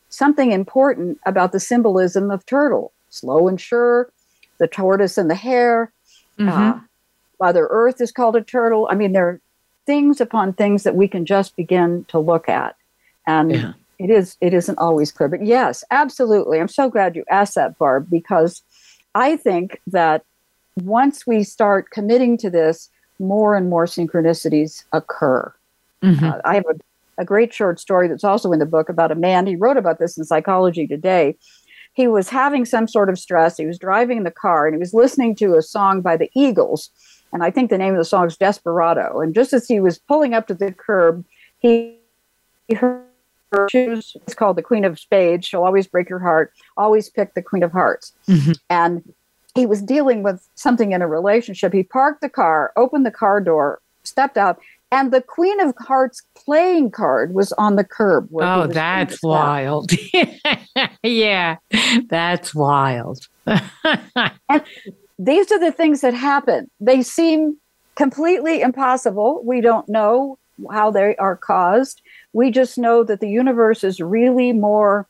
something 0.10 0.52
important 0.52 1.20
about 1.26 1.52
the 1.52 1.60
symbolism 1.60 2.32
of 2.32 2.46
turtle 2.46 2.92
slow 3.10 3.48
and 3.48 3.62
sure, 3.62 4.12
the 4.60 4.68
tortoise 4.68 5.18
and 5.18 5.30
the 5.30 5.36
hare. 5.36 5.94
Mhm. 6.38 6.50
Uh, 6.50 6.80
Mother 7.40 7.68
Earth 7.70 8.02
is 8.02 8.12
called 8.12 8.36
a 8.36 8.42
turtle. 8.42 8.88
I 8.92 8.96
mean, 8.96 9.14
there 9.14 9.28
are 9.28 9.42
things 9.86 10.20
upon 10.20 10.52
things 10.54 10.84
that 10.84 10.96
we 10.96 11.08
can 11.08 11.26
just 11.26 11.56
begin 11.56 12.06
to 12.10 12.20
look 12.20 12.50
at. 12.50 12.76
And 13.28 13.52
Yeah. 13.52 13.74
it 14.00 14.10
is 14.10 14.36
it 14.42 14.54
isn't 14.54 14.78
always 14.80 15.12
clear. 15.12 15.30
But 15.30 15.46
yes, 15.46 15.84
absolutely. 15.92 16.60
I'm 16.60 16.68
so 16.68 16.90
glad 16.90 17.16
you 17.16 17.24
asked 17.30 17.56
that, 17.56 17.78
Barb, 17.78 18.08
because 18.10 18.62
I 19.14 19.38
think 19.38 19.80
that 19.88 20.24
once 20.82 21.26
we 21.26 21.44
start 21.44 21.92
committing 21.92 22.38
to 22.40 22.50
this, 22.50 22.90
more 23.20 23.56
and 23.56 23.70
more 23.70 23.86
synchronicities 23.86 24.84
occur. 24.94 25.54
Mhm. 26.04 26.24
Uh, 26.24 26.42
I 26.46 26.56
have 26.56 26.66
a, 26.70 27.22
a 27.22 27.26
great 27.26 27.54
short 27.54 27.80
story 27.80 28.08
that's 28.08 28.24
also 28.24 28.52
in 28.52 28.60
the 28.60 28.66
book 28.66 28.90
about 28.90 29.12
a 29.12 29.16
man. 29.16 29.48
He 29.48 29.56
wrote 29.56 29.78
about 29.78 30.00
this 30.00 30.18
in 30.18 30.24
Psychology 30.26 30.88
Today. 30.88 31.36
He 31.94 32.08
was 32.08 32.28
having 32.30 32.66
some 32.66 32.88
sort 32.88 33.10
of 33.10 33.18
stress. 33.18 33.56
He 33.58 33.66
was 33.66 33.80
driving 33.80 34.18
in 34.18 34.24
the 34.24 34.32
car 34.32 34.68
and 34.68 34.76
he 34.76 34.80
was 34.80 34.94
listening 34.94 35.34
to 35.36 35.56
a 35.56 35.62
song 35.62 36.02
by 36.02 36.18
the 36.18 36.30
Eagles. 36.36 36.90
And 37.32 37.42
I 37.44 37.52
think 37.52 37.70
the 37.70 37.78
name 37.78 37.94
of 37.94 37.98
the 37.98 38.06
song 38.06 38.28
is 38.28 38.38
Desperado. 38.38 39.22
And 39.22 39.34
just 39.34 39.54
as 39.54 39.68
he 39.68 39.80
was 39.80 39.98
pulling 39.98 40.34
up 40.34 40.48
to 40.48 40.54
the 40.54 40.72
curb, 40.74 41.24
he, 41.60 41.98
he 42.68 42.76
heard 42.76 43.04
choose. 43.70 44.18
It's 44.24 44.34
called 44.34 44.58
the 44.58 44.62
Queen 44.62 44.84
of 44.84 45.00
Spades. 45.00 45.46
She'll 45.46 45.64
always 45.64 45.88
break 45.88 46.10
your 46.10 46.20
heart. 46.20 46.52
Always 46.76 47.10
pick 47.10 47.34
the 47.34 47.42
Queen 47.42 47.64
of 47.64 47.72
Hearts. 47.72 48.12
Mhm. 48.28 48.60
And 48.70 49.14
he 49.56 49.66
was 49.66 49.82
dealing 49.82 50.22
with 50.22 50.46
something 50.56 50.92
in 50.92 51.02
a 51.02 51.08
relationship. 51.08 51.74
He 51.74 51.84
parked 51.84 52.22
the 52.22 52.30
car, 52.30 52.74
opened 52.76 53.06
the 53.06 53.12
car 53.12 53.40
door, 53.40 53.82
stepped 54.04 54.38
out, 54.38 54.60
and 54.92 55.12
the 55.12 55.22
Queen 55.22 55.60
of 55.62 55.74
Hearts 55.80 56.22
playing 56.36 56.92
card 56.92 57.34
was 57.34 57.52
on 57.54 57.76
the 57.76 57.84
curb. 57.84 58.30
Oh, 58.34 58.68
that's 58.68 59.24
wild. 59.24 59.92
yeah, 61.04 61.56
that's 62.08 62.54
wild. 62.54 63.28
and 63.48 64.64
these 65.18 65.52
are 65.52 65.60
the 65.60 65.72
things 65.72 66.02
that 66.02 66.14
happen. 66.14 66.70
They 66.80 67.02
seem 67.02 67.58
completely 67.96 68.62
impossible. 68.62 69.42
We 69.44 69.62
don't 69.62 69.88
know 69.90 70.38
how 70.72 70.92
they 70.92 71.16
are 71.16 71.36
caused. 71.36 72.02
We 72.34 72.52
just 72.52 72.78
know 72.78 73.04
that 73.06 73.22
the 73.22 73.30
universe 73.30 73.84
is 73.84 74.00
really 74.00 74.54
more 74.54 75.08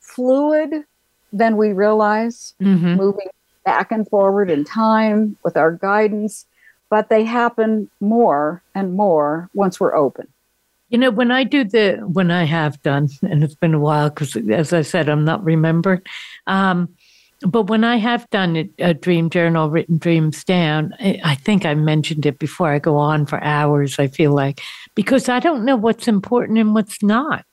fluid 0.00 0.84
than 1.32 1.56
we 1.56 1.72
realize, 1.72 2.54
mm-hmm. 2.60 2.96
moving 2.96 3.28
back 3.64 3.92
and 3.92 4.08
forward 4.08 4.50
in 4.50 4.64
time 4.64 5.36
with 5.44 5.56
our 5.56 5.72
guidance, 5.72 6.46
but 6.90 7.08
they 7.08 7.24
happen 7.24 7.88
more 8.00 8.62
and 8.74 8.94
more 8.94 9.48
once 9.54 9.80
we're 9.80 9.94
open. 9.94 10.28
You 10.88 10.98
know, 10.98 11.10
when 11.10 11.30
I 11.30 11.44
do 11.44 11.64
the, 11.64 11.96
when 12.06 12.30
I 12.30 12.44
have 12.44 12.82
done, 12.82 13.08
and 13.22 13.42
it's 13.42 13.54
been 13.54 13.72
a 13.72 13.78
while 13.78 14.10
because, 14.10 14.36
as 14.36 14.74
I 14.74 14.82
said, 14.82 15.08
I'm 15.08 15.24
not 15.24 15.42
remembered. 15.42 16.06
Um, 16.46 16.94
but 17.46 17.62
when 17.62 17.82
I 17.82 17.96
have 17.96 18.28
done 18.30 18.70
a 18.78 18.94
dream 18.94 19.30
journal, 19.30 19.70
written 19.70 19.98
dreams 19.98 20.44
down, 20.44 20.94
I 21.00 21.34
think 21.34 21.64
I 21.64 21.74
mentioned 21.74 22.26
it 22.26 22.38
before. 22.38 22.68
I 22.68 22.78
go 22.78 22.96
on 22.96 23.26
for 23.26 23.42
hours, 23.42 23.98
I 23.98 24.06
feel 24.06 24.32
like, 24.32 24.60
because 24.94 25.28
I 25.28 25.40
don't 25.40 25.64
know 25.64 25.76
what's 25.76 26.06
important 26.06 26.58
and 26.58 26.74
what's 26.74 27.02
not. 27.02 27.44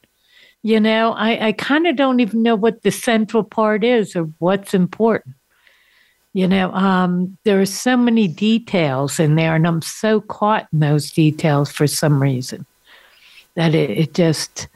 You 0.62 0.80
know, 0.80 1.14
I, 1.14 1.47
I 1.47 1.51
kind 1.53 1.88
of 1.88 1.95
don't 1.95 2.20
even 2.20 2.43
know 2.43 2.55
what 2.55 2.82
the 2.82 2.91
central 2.91 3.43
part 3.43 3.84
is 3.84 4.16
or 4.16 4.24
what's 4.39 4.74
important. 4.74 5.36
You 6.34 6.47
know, 6.47 6.71
um, 6.73 7.38
there 7.43 7.59
are 7.59 7.65
so 7.65 7.97
many 7.97 8.27
details 8.27 9.19
in 9.19 9.36
there, 9.36 9.55
and 9.55 9.65
I'm 9.65 9.82
so 9.82 10.21
caught 10.21 10.67
in 10.71 10.80
those 10.80 11.11
details 11.11 11.71
for 11.71 11.88
some 11.88 12.21
reason 12.21 12.65
that 13.55 13.73
it, 13.73 13.89
it 13.89 14.13
just 14.13 14.67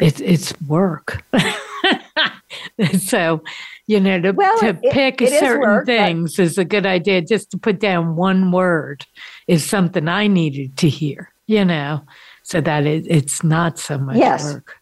it, 0.00 0.20
it's 0.20 0.52
work. 0.62 1.24
so, 2.98 3.42
you 3.86 4.00
know, 4.00 4.20
to, 4.20 4.32
well, 4.32 4.58
to 4.60 4.68
it, 4.68 4.82
pick 4.90 5.22
it 5.22 5.38
certain 5.38 5.62
work, 5.62 5.86
things 5.86 6.38
is 6.38 6.58
a 6.58 6.64
good 6.64 6.86
idea. 6.86 7.22
Just 7.22 7.50
to 7.52 7.58
put 7.58 7.80
down 7.80 8.16
one 8.16 8.50
word 8.52 9.04
is 9.46 9.64
something 9.64 10.08
I 10.08 10.26
needed 10.26 10.76
to 10.78 10.88
hear, 10.88 11.30
you 11.46 11.64
know, 11.64 12.02
so 12.42 12.60
that 12.60 12.86
it, 12.86 13.06
it's 13.08 13.44
not 13.44 13.78
so 13.78 13.98
much 13.98 14.16
yes. 14.16 14.52
work. 14.52 14.76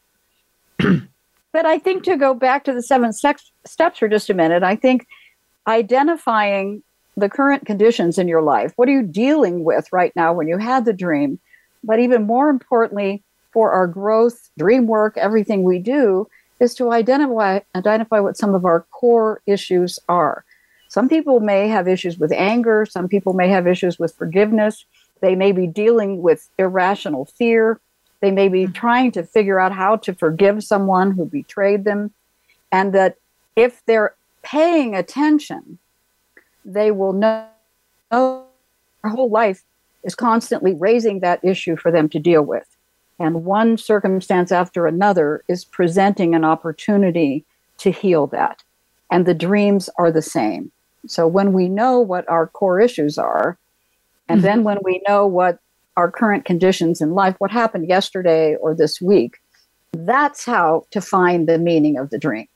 but 1.52 1.66
I 1.66 1.78
think 1.78 2.04
to 2.04 2.16
go 2.16 2.34
back 2.34 2.64
to 2.64 2.72
the 2.72 2.82
seven 2.82 3.12
steps 3.12 3.52
for 3.98 4.08
just 4.08 4.30
a 4.30 4.34
minute, 4.34 4.62
I 4.62 4.76
think 4.76 5.06
identifying 5.66 6.82
the 7.16 7.28
current 7.28 7.66
conditions 7.66 8.18
in 8.18 8.28
your 8.28 8.42
life. 8.42 8.72
What 8.76 8.88
are 8.88 8.92
you 8.92 9.02
dealing 9.02 9.64
with 9.64 9.92
right 9.92 10.14
now 10.16 10.32
when 10.32 10.48
you 10.48 10.58
had 10.58 10.84
the 10.84 10.92
dream? 10.92 11.38
But 11.84 12.00
even 12.00 12.24
more 12.24 12.48
importantly, 12.48 13.22
for 13.52 13.72
our 13.72 13.86
growth, 13.86 14.50
dream 14.58 14.86
work, 14.86 15.16
everything 15.16 15.62
we 15.62 15.78
do, 15.78 16.28
is 16.58 16.74
to 16.76 16.92
identify 16.92 17.60
identify 17.74 18.20
what 18.20 18.38
some 18.38 18.54
of 18.54 18.64
our 18.64 18.82
core 18.90 19.42
issues 19.46 19.98
are. 20.08 20.44
Some 20.88 21.08
people 21.08 21.40
may 21.40 21.68
have 21.68 21.88
issues 21.88 22.18
with 22.18 22.32
anger, 22.32 22.86
some 22.86 23.08
people 23.08 23.32
may 23.32 23.48
have 23.48 23.66
issues 23.66 23.98
with 23.98 24.14
forgiveness. 24.14 24.84
They 25.20 25.34
may 25.36 25.52
be 25.52 25.66
dealing 25.66 26.20
with 26.20 26.48
irrational 26.58 27.26
fear. 27.26 27.80
They 28.20 28.30
may 28.30 28.48
be 28.48 28.64
mm-hmm. 28.64 28.72
trying 28.72 29.12
to 29.12 29.22
figure 29.22 29.58
out 29.58 29.72
how 29.72 29.96
to 29.96 30.14
forgive 30.14 30.64
someone 30.64 31.12
who 31.12 31.24
betrayed 31.24 31.84
them. 31.84 32.12
And 32.70 32.92
that 32.94 33.16
if 33.56 33.82
they're 33.86 34.14
paying 34.42 34.94
attention, 34.94 35.78
they 36.64 36.90
will 36.90 37.12
know 37.12 37.46
their 38.10 39.10
whole 39.10 39.30
life 39.30 39.62
is 40.04 40.14
constantly 40.14 40.74
raising 40.74 41.20
that 41.20 41.44
issue 41.44 41.76
for 41.76 41.90
them 41.90 42.08
to 42.10 42.18
deal 42.18 42.42
with. 42.42 42.66
And 43.18 43.44
one 43.44 43.78
circumstance 43.78 44.50
after 44.50 44.86
another 44.86 45.44
is 45.48 45.64
presenting 45.64 46.34
an 46.34 46.44
opportunity 46.44 47.44
to 47.78 47.90
heal 47.90 48.26
that. 48.28 48.62
And 49.10 49.26
the 49.26 49.34
dreams 49.34 49.88
are 49.98 50.10
the 50.10 50.22
same. 50.22 50.72
So 51.06 51.26
when 51.26 51.52
we 51.52 51.68
know 51.68 52.00
what 52.00 52.28
our 52.28 52.46
core 52.46 52.80
issues 52.80 53.18
are, 53.18 53.58
and 54.28 54.38
mm-hmm. 54.38 54.46
then 54.46 54.64
when 54.64 54.78
we 54.82 55.02
know 55.06 55.26
what 55.26 55.58
our 55.96 56.10
current 56.10 56.44
conditions 56.44 57.00
in 57.00 57.14
life, 57.14 57.36
what 57.38 57.50
happened 57.50 57.88
yesterday 57.88 58.56
or 58.56 58.74
this 58.74 59.00
week, 59.00 59.40
that's 59.92 60.44
how 60.44 60.84
to 60.90 61.00
find 61.00 61.48
the 61.48 61.58
meaning 61.58 61.98
of 61.98 62.10
the 62.10 62.18
dream. 62.18 62.48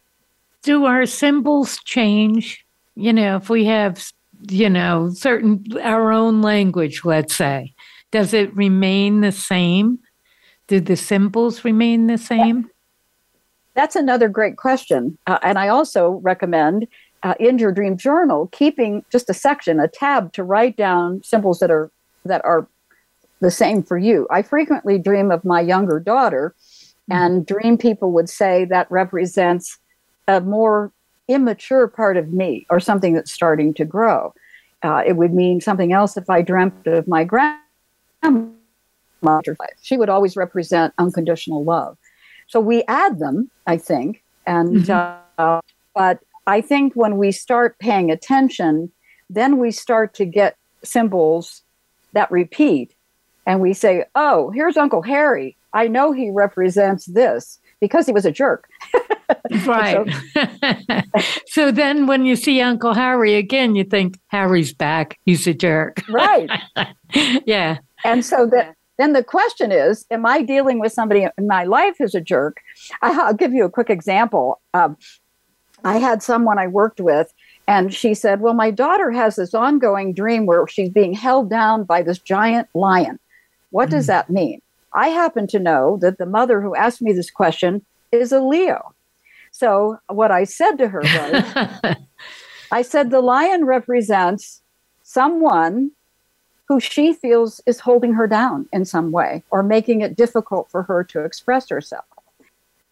Do 0.66 0.84
our 0.84 1.06
symbols 1.06 1.78
change? 1.84 2.66
You 2.96 3.12
know, 3.12 3.36
if 3.36 3.48
we 3.48 3.66
have, 3.66 4.04
you 4.50 4.68
know, 4.68 5.10
certain, 5.14 5.64
our 5.80 6.10
own 6.10 6.42
language, 6.42 7.02
let's 7.04 7.36
say, 7.36 7.72
does 8.10 8.34
it 8.34 8.52
remain 8.56 9.20
the 9.20 9.30
same? 9.30 10.00
Do 10.66 10.80
the 10.80 10.96
symbols 10.96 11.64
remain 11.64 12.08
the 12.08 12.18
same? 12.18 12.68
That's 13.74 13.94
another 13.94 14.28
great 14.28 14.56
question. 14.56 15.16
Uh, 15.28 15.38
and 15.44 15.56
I 15.56 15.68
also 15.68 16.20
recommend 16.24 16.88
uh, 17.22 17.34
in 17.38 17.58
your 17.58 17.70
dream 17.70 17.96
journal 17.96 18.48
keeping 18.48 19.04
just 19.12 19.30
a 19.30 19.34
section, 19.34 19.78
a 19.78 19.86
tab 19.86 20.32
to 20.32 20.42
write 20.42 20.76
down 20.76 21.22
symbols 21.22 21.60
that 21.60 21.70
are 21.70 21.92
that 22.24 22.44
are 22.44 22.66
the 23.38 23.52
same 23.52 23.84
for 23.84 23.98
you. 23.98 24.26
I 24.32 24.42
frequently 24.42 24.98
dream 24.98 25.30
of 25.30 25.44
my 25.44 25.60
younger 25.60 26.00
daughter, 26.00 26.56
mm-hmm. 27.08 27.12
and 27.12 27.46
dream 27.46 27.78
people 27.78 28.10
would 28.10 28.28
say 28.28 28.64
that 28.64 28.90
represents 28.90 29.78
a 30.28 30.40
more 30.40 30.92
immature 31.28 31.88
part 31.88 32.16
of 32.16 32.32
me 32.32 32.66
or 32.70 32.80
something 32.80 33.14
that's 33.14 33.32
starting 33.32 33.74
to 33.74 33.84
grow. 33.84 34.32
Uh, 34.82 35.02
it 35.06 35.16
would 35.16 35.34
mean 35.34 35.60
something 35.60 35.92
else 35.92 36.16
if 36.16 36.28
I 36.30 36.42
dreamt 36.42 36.86
of 36.86 37.08
my 37.08 37.24
grandmother. 37.24 37.60
She 39.82 39.96
would 39.96 40.08
always 40.08 40.36
represent 40.36 40.94
unconditional 40.98 41.64
love. 41.64 41.96
So 42.46 42.60
we 42.60 42.84
add 42.86 43.18
them, 43.18 43.50
I 43.66 43.76
think, 43.76 44.22
and 44.46 44.84
mm-hmm. 44.84 45.18
uh, 45.38 45.60
but 45.94 46.20
I 46.46 46.60
think 46.60 46.92
when 46.94 47.16
we 47.16 47.32
start 47.32 47.78
paying 47.80 48.10
attention, 48.10 48.92
then 49.28 49.58
we 49.58 49.72
start 49.72 50.14
to 50.14 50.24
get 50.24 50.56
symbols 50.84 51.62
that 52.12 52.30
repeat 52.30 52.94
and 53.46 53.60
we 53.60 53.72
say, 53.72 54.04
oh, 54.14 54.50
here's 54.50 54.76
Uncle 54.76 55.02
Harry. 55.02 55.56
I 55.72 55.88
know 55.88 56.12
he 56.12 56.30
represents 56.30 57.06
this 57.06 57.58
because 57.80 58.06
he 58.06 58.12
was 58.12 58.26
a 58.26 58.32
jerk. 58.32 58.68
right. 59.66 60.06
so, 60.34 61.02
so, 61.46 61.70
then 61.72 62.06
when 62.06 62.26
you 62.26 62.36
see 62.36 62.60
Uncle 62.60 62.94
Harry 62.94 63.34
again, 63.34 63.74
you 63.74 63.84
think 63.84 64.18
Harry's 64.28 64.72
back. 64.72 65.18
He's 65.24 65.46
a 65.46 65.54
jerk. 65.54 66.02
right. 66.08 66.50
yeah. 67.46 67.78
And 68.04 68.24
so 68.24 68.46
the, 68.46 68.74
then 68.98 69.12
the 69.12 69.24
question 69.24 69.72
is, 69.72 70.06
am 70.10 70.24
I 70.26 70.42
dealing 70.42 70.78
with 70.78 70.92
somebody 70.92 71.26
in 71.36 71.46
my 71.46 71.64
life 71.64 71.96
who's 71.98 72.14
a 72.14 72.20
jerk? 72.20 72.58
I'll 73.02 73.34
give 73.34 73.52
you 73.52 73.64
a 73.64 73.70
quick 73.70 73.90
example. 73.90 74.60
Um, 74.74 74.96
I 75.84 75.98
had 75.98 76.22
someone 76.22 76.58
I 76.58 76.66
worked 76.66 77.00
with 77.00 77.32
and 77.68 77.92
she 77.92 78.14
said, 78.14 78.40
Well, 78.40 78.54
my 78.54 78.70
daughter 78.70 79.10
has 79.10 79.36
this 79.36 79.54
ongoing 79.54 80.14
dream 80.14 80.46
where 80.46 80.66
she's 80.66 80.90
being 80.90 81.12
held 81.12 81.50
down 81.50 81.84
by 81.84 82.02
this 82.02 82.18
giant 82.18 82.68
lion. 82.74 83.18
What 83.70 83.90
does 83.90 84.06
hmm. 84.06 84.12
that 84.12 84.30
mean? 84.30 84.60
I 84.94 85.08
happen 85.08 85.46
to 85.48 85.58
know 85.58 85.98
that 86.00 86.18
the 86.18 86.26
mother 86.26 86.60
who 86.60 86.74
asked 86.74 87.02
me 87.02 87.12
this 87.12 87.30
question 87.30 87.84
is 88.12 88.32
a 88.32 88.40
Leo. 88.40 88.94
So 89.58 89.98
what 90.08 90.30
I 90.30 90.44
said 90.44 90.72
to 90.76 90.88
her 90.88 91.00
was, 91.00 91.96
I 92.70 92.82
said, 92.82 93.08
the 93.08 93.22
lion 93.22 93.64
represents 93.64 94.60
someone 95.02 95.92
who 96.68 96.78
she 96.78 97.14
feels 97.14 97.62
is 97.64 97.80
holding 97.80 98.12
her 98.12 98.26
down 98.26 98.68
in 98.70 98.84
some 98.84 99.12
way 99.12 99.44
or 99.50 99.62
making 99.62 100.02
it 100.02 100.14
difficult 100.14 100.70
for 100.70 100.82
her 100.82 101.02
to 101.04 101.24
express 101.24 101.70
herself. 101.70 102.04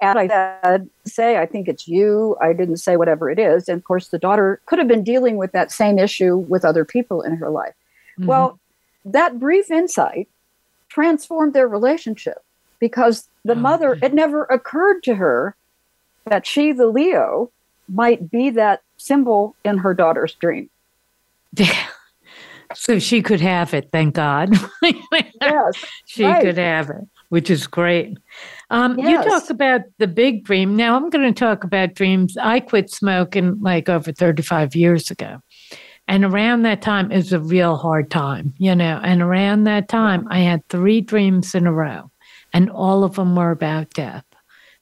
And 0.01 0.19
I 0.19 0.29
said, 0.29 0.89
say, 1.05 1.37
I 1.37 1.45
think 1.45 1.69
it's 1.69 1.87
you. 1.87 2.35
I 2.41 2.55
didn't 2.55 2.79
say 2.79 2.97
whatever 2.97 3.31
it 3.31 3.39
is. 3.39 3.69
And 3.69 3.77
of 3.77 3.85
course, 3.85 4.09
the 4.09 4.19
daughter 4.19 4.59
could 4.65 4.79
have 4.79 4.89
been 4.89 5.05
dealing 5.05 5.37
with 5.37 5.53
that 5.53 5.71
same 5.71 5.99
issue 5.99 6.37
with 6.37 6.65
other 6.65 6.87
people 6.87 7.21
in 7.21 7.37
her 7.37 7.51
life. 7.51 7.75
Mm-hmm. 8.19 8.27
Well, 8.27 8.59
that 9.05 9.39
brief 9.39 9.71
insight 9.71 10.29
transformed 10.89 11.53
their 11.53 11.69
relationship 11.69 12.43
because 12.79 13.29
the 13.45 13.53
oh, 13.53 13.57
mother, 13.57 13.99
it 14.03 14.15
never 14.15 14.45
occurred 14.45 15.03
to 15.03 15.17
her 15.17 15.57
that 16.27 16.47
she, 16.47 16.73
the 16.73 16.87
Leo, 16.87 17.51
might 17.89 18.31
be 18.31 18.51
that 18.51 18.83
symbol 18.97 19.55
in 19.65 19.79
her 19.79 19.95
daughter's 19.95 20.35
dream. 20.35 20.71
so 22.75 22.99
she 22.99 23.23
could 23.23 23.41
have 23.41 23.75
it, 23.75 23.91
thank 23.93 24.15
God. 24.15 24.55
yes. 25.41 25.85
she 26.07 26.25
right. 26.25 26.43
could 26.43 26.59
have 26.59 26.91
it, 26.91 27.07
which 27.29 27.51
is 27.51 27.67
great. 27.67 28.17
Um, 28.71 28.99
yes. 28.99 29.25
You 29.25 29.31
talk 29.31 29.51
about 29.51 29.83
the 29.99 30.07
big 30.07 30.45
dream. 30.45 30.77
Now 30.77 30.97
I'm 30.97 31.11
going 31.11 31.33
to 31.33 31.39
talk 31.39 31.65
about 31.65 31.95
dreams. 31.95 32.37
I 32.41 32.61
quit 32.61 32.91
smoking 32.91 33.61
like 33.61 33.89
over 33.89 34.13
35 34.13 34.75
years 34.75 35.11
ago. 35.11 35.41
And 36.07 36.25
around 36.25 36.63
that 36.63 36.83
time 36.83 37.11
is 37.11 37.33
a 37.33 37.41
real 37.41 37.77
hard 37.77 38.11
time, 38.11 38.53
you 38.59 38.75
know. 38.75 39.01
And 39.03 39.23
around 39.23 39.65
that 39.65 39.89
time, 39.89 40.27
I 40.31 40.41
had 40.41 40.67
three 40.69 41.01
dreams 41.01 41.55
in 41.55 41.67
a 41.67 41.73
row, 41.73 42.11
and 42.53 42.71
all 42.71 43.05
of 43.05 43.15
them 43.15 43.35
were 43.35 43.51
about 43.51 43.91
death. 43.91 44.25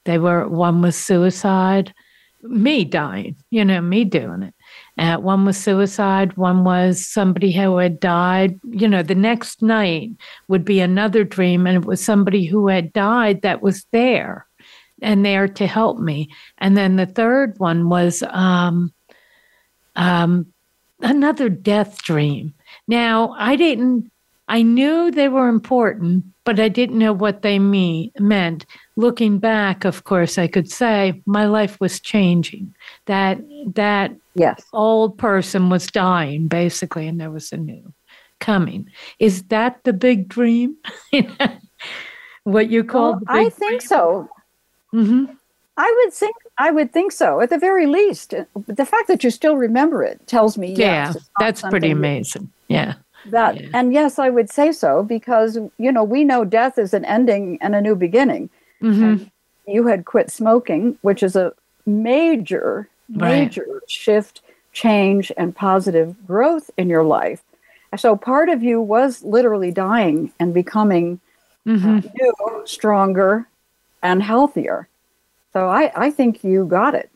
They 0.05 0.17
were 0.17 0.47
one 0.47 0.81
was 0.81 0.95
suicide, 0.95 1.93
me 2.43 2.83
dying, 2.83 3.35
you 3.49 3.63
know, 3.63 3.81
me 3.81 4.03
doing 4.03 4.43
it. 4.43 4.53
Uh, 4.97 5.17
one 5.17 5.45
was 5.45 5.57
suicide, 5.57 6.35
one 6.37 6.63
was 6.63 7.07
somebody 7.07 7.51
who 7.51 7.77
had 7.77 7.99
died. 7.99 8.59
You 8.69 8.87
know, 8.87 9.01
the 9.01 9.15
next 9.15 9.61
night 9.61 10.11
would 10.47 10.65
be 10.65 10.79
another 10.79 11.23
dream, 11.23 11.65
and 11.65 11.77
it 11.77 11.85
was 11.85 12.03
somebody 12.03 12.45
who 12.45 12.67
had 12.67 12.93
died 12.93 13.41
that 13.41 13.61
was 13.61 13.85
there 13.91 14.45
and 15.01 15.25
there 15.25 15.47
to 15.47 15.67
help 15.67 15.99
me. 15.99 16.29
And 16.57 16.77
then 16.77 16.95
the 16.95 17.05
third 17.05 17.55
one 17.57 17.89
was 17.89 18.23
um, 18.29 18.93
um, 19.95 20.47
another 21.01 21.49
death 21.49 22.01
dream. 22.03 22.53
Now, 22.87 23.35
I 23.37 23.55
didn't, 23.55 24.11
I 24.53 24.61
knew 24.61 25.09
they 25.09 25.29
were 25.29 25.47
important, 25.47 26.23
but 26.43 26.59
I 26.59 26.69
didn't 26.69 26.99
know 26.99 27.11
what 27.11 27.41
they 27.41 27.57
mean, 27.57 28.11
meant. 28.19 28.67
Looking 28.95 29.39
back, 29.39 29.83
of 29.83 30.03
course, 30.03 30.37
I 30.37 30.45
could 30.45 30.69
say 30.69 31.19
my 31.25 31.45
life 31.45 31.79
was 31.79 31.99
changing. 31.99 32.71
That 33.07 33.39
that 33.73 34.11
yes. 34.35 34.63
old 34.71 35.17
person 35.17 35.71
was 35.71 35.87
dying, 35.87 36.47
basically, 36.49 37.07
and 37.07 37.19
there 37.19 37.31
was 37.31 37.51
a 37.51 37.57
new 37.57 37.91
coming. 38.37 38.91
Is 39.17 39.41
that 39.45 39.83
the 39.85 39.93
big 39.93 40.27
dream? 40.27 40.77
what 42.43 42.69
you 42.69 42.83
call? 42.83 43.13
Well, 43.13 43.23
I 43.27 43.49
think 43.49 43.81
dream? 43.81 43.81
so. 43.81 44.29
Mm-hmm. 44.93 45.33
I 45.77 46.03
would 46.03 46.13
think 46.13 46.35
I 46.59 46.69
would 46.69 46.93
think 46.93 47.11
so. 47.11 47.41
At 47.41 47.49
the 47.49 47.57
very 47.57 47.87
least, 47.87 48.35
the 48.67 48.85
fact 48.85 49.07
that 49.07 49.23
you 49.23 49.31
still 49.31 49.57
remember 49.57 50.03
it 50.03 50.27
tells 50.27 50.59
me 50.59 50.75
yeah, 50.75 51.11
yes, 51.11 51.29
that's 51.39 51.61
pretty 51.63 51.89
amazing. 51.89 52.51
Yeah. 52.67 52.93
That 53.25 53.59
yeah. 53.59 53.69
and 53.73 53.93
yes, 53.93 54.19
I 54.19 54.29
would 54.29 54.49
say 54.49 54.71
so 54.71 55.03
because 55.03 55.57
you 55.77 55.91
know 55.91 56.03
we 56.03 56.23
know 56.23 56.45
death 56.45 56.77
is 56.77 56.93
an 56.93 57.05
ending 57.05 57.57
and 57.61 57.75
a 57.75 57.81
new 57.81 57.95
beginning. 57.95 58.49
Mm-hmm. 58.81 59.23
you 59.65 59.87
had 59.87 60.03
quit 60.03 60.29
smoking, 60.29 60.97
which 61.03 61.23
is 61.23 61.37
a 61.37 61.53
major, 61.85 62.89
major 63.07 63.81
shift, 63.87 64.41
change, 64.73 65.31
and 65.37 65.55
positive 65.55 66.15
growth 66.27 66.69
in 66.77 66.89
your 66.89 67.03
life. 67.03 67.41
So 67.97 68.15
part 68.15 68.49
of 68.49 68.63
you 68.63 68.81
was 68.81 69.23
literally 69.23 69.71
dying 69.71 70.33
and 70.39 70.53
becoming 70.53 71.21
mm-hmm. 71.65 71.97
uh, 71.97 72.01
new, 72.19 72.63
stronger, 72.65 73.47
and 74.01 74.21
healthier. 74.21 74.87
So 75.53 75.69
I, 75.69 75.91
I 75.95 76.11
think 76.11 76.43
you 76.43 76.65
got 76.65 76.95
it. 76.95 77.09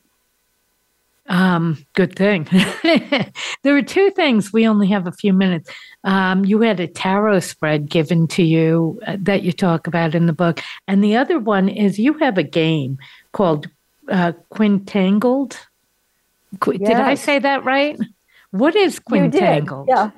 Um, 1.28 1.86
good 1.94 2.16
thing. 2.16 2.48
there 3.64 3.74
were 3.74 3.82
two 3.82 4.12
things. 4.12 4.54
We 4.54 4.68
only 4.68 4.88
have 4.88 5.08
a 5.08 5.12
few 5.12 5.34
minutes. 5.34 5.70
Um, 6.04 6.46
you 6.46 6.62
had 6.62 6.80
a 6.80 6.88
tarot 6.88 7.42
spread 7.42 7.90
given 7.90 8.28
to 8.30 8.44
you 8.44 9.00
uh, 9.06 9.18
that 9.20 9.44
you 9.44 9.52
talk 9.52 9.88
about 9.88 10.16
in 10.16 10.26
the 10.26 10.34
book, 10.34 10.62
and 10.88 11.04
the 11.04 11.18
other 11.18 11.40
one 11.40 11.68
is 11.68 12.00
you 12.00 12.14
have 12.20 12.38
a 12.38 12.44
game 12.44 12.98
called 13.34 13.68
uh, 14.10 14.34
Quintangled. 14.50 15.60
Qu- 16.60 16.78
yes. 16.80 16.90
Did 16.90 16.98
I 16.98 17.16
say 17.16 17.40
that 17.40 17.66
right? 17.66 18.00
What 18.52 18.76
is 18.76 19.00
Quintangled? 19.00 19.88
Yeah. 19.90 20.12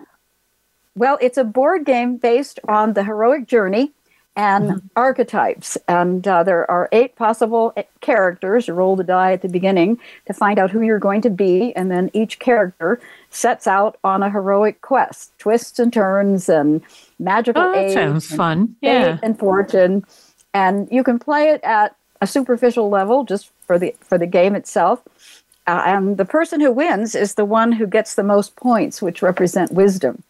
Well, 0.95 1.17
it's 1.21 1.37
a 1.37 1.43
board 1.43 1.85
game 1.85 2.17
based 2.17 2.59
on 2.67 2.93
the 2.93 3.03
heroic 3.03 3.47
journey 3.47 3.93
and 4.39 4.69
mm-hmm. 4.69 4.87
archetypes. 4.95 5.77
And 5.89 6.25
uh, 6.25 6.43
there 6.43 6.69
are 6.71 6.87
eight 6.93 7.17
possible 7.17 7.73
eh, 7.75 7.83
characters. 7.99 8.69
You 8.69 8.73
roll 8.73 8.95
the 8.95 9.03
die 9.03 9.33
at 9.33 9.41
the 9.41 9.49
beginning 9.49 9.99
to 10.27 10.33
find 10.33 10.57
out 10.57 10.71
who 10.71 10.79
you're 10.79 10.97
going 10.97 11.21
to 11.23 11.29
be, 11.29 11.75
and 11.75 11.91
then 11.91 12.09
each 12.13 12.39
character 12.39 13.01
sets 13.31 13.67
out 13.67 13.97
on 14.01 14.23
a 14.23 14.29
heroic 14.29 14.79
quest, 14.79 15.37
twists 15.39 15.77
and 15.77 15.91
turns, 15.91 16.47
and 16.47 16.81
magical 17.19 17.61
oh, 17.61 17.73
that 17.73 17.91
sounds 17.91 18.33
fun. 18.33 18.77
Yeah, 18.81 19.19
and 19.21 19.37
fortune. 19.37 20.05
And 20.53 20.87
you 20.89 21.03
can 21.03 21.19
play 21.19 21.49
it 21.49 21.61
at 21.63 21.97
a 22.21 22.25
superficial 22.27 22.89
level, 22.89 23.25
just 23.25 23.51
for 23.67 23.77
the 23.77 23.93
for 23.99 24.17
the 24.17 24.27
game 24.27 24.55
itself. 24.55 25.01
Uh, 25.67 25.83
and 25.85 26.17
the 26.17 26.25
person 26.25 26.61
who 26.61 26.71
wins 26.71 27.13
is 27.13 27.35
the 27.35 27.45
one 27.45 27.73
who 27.73 27.85
gets 27.85 28.15
the 28.15 28.23
most 28.23 28.55
points, 28.55 29.01
which 29.01 29.21
represent 29.21 29.73
wisdom. 29.73 30.23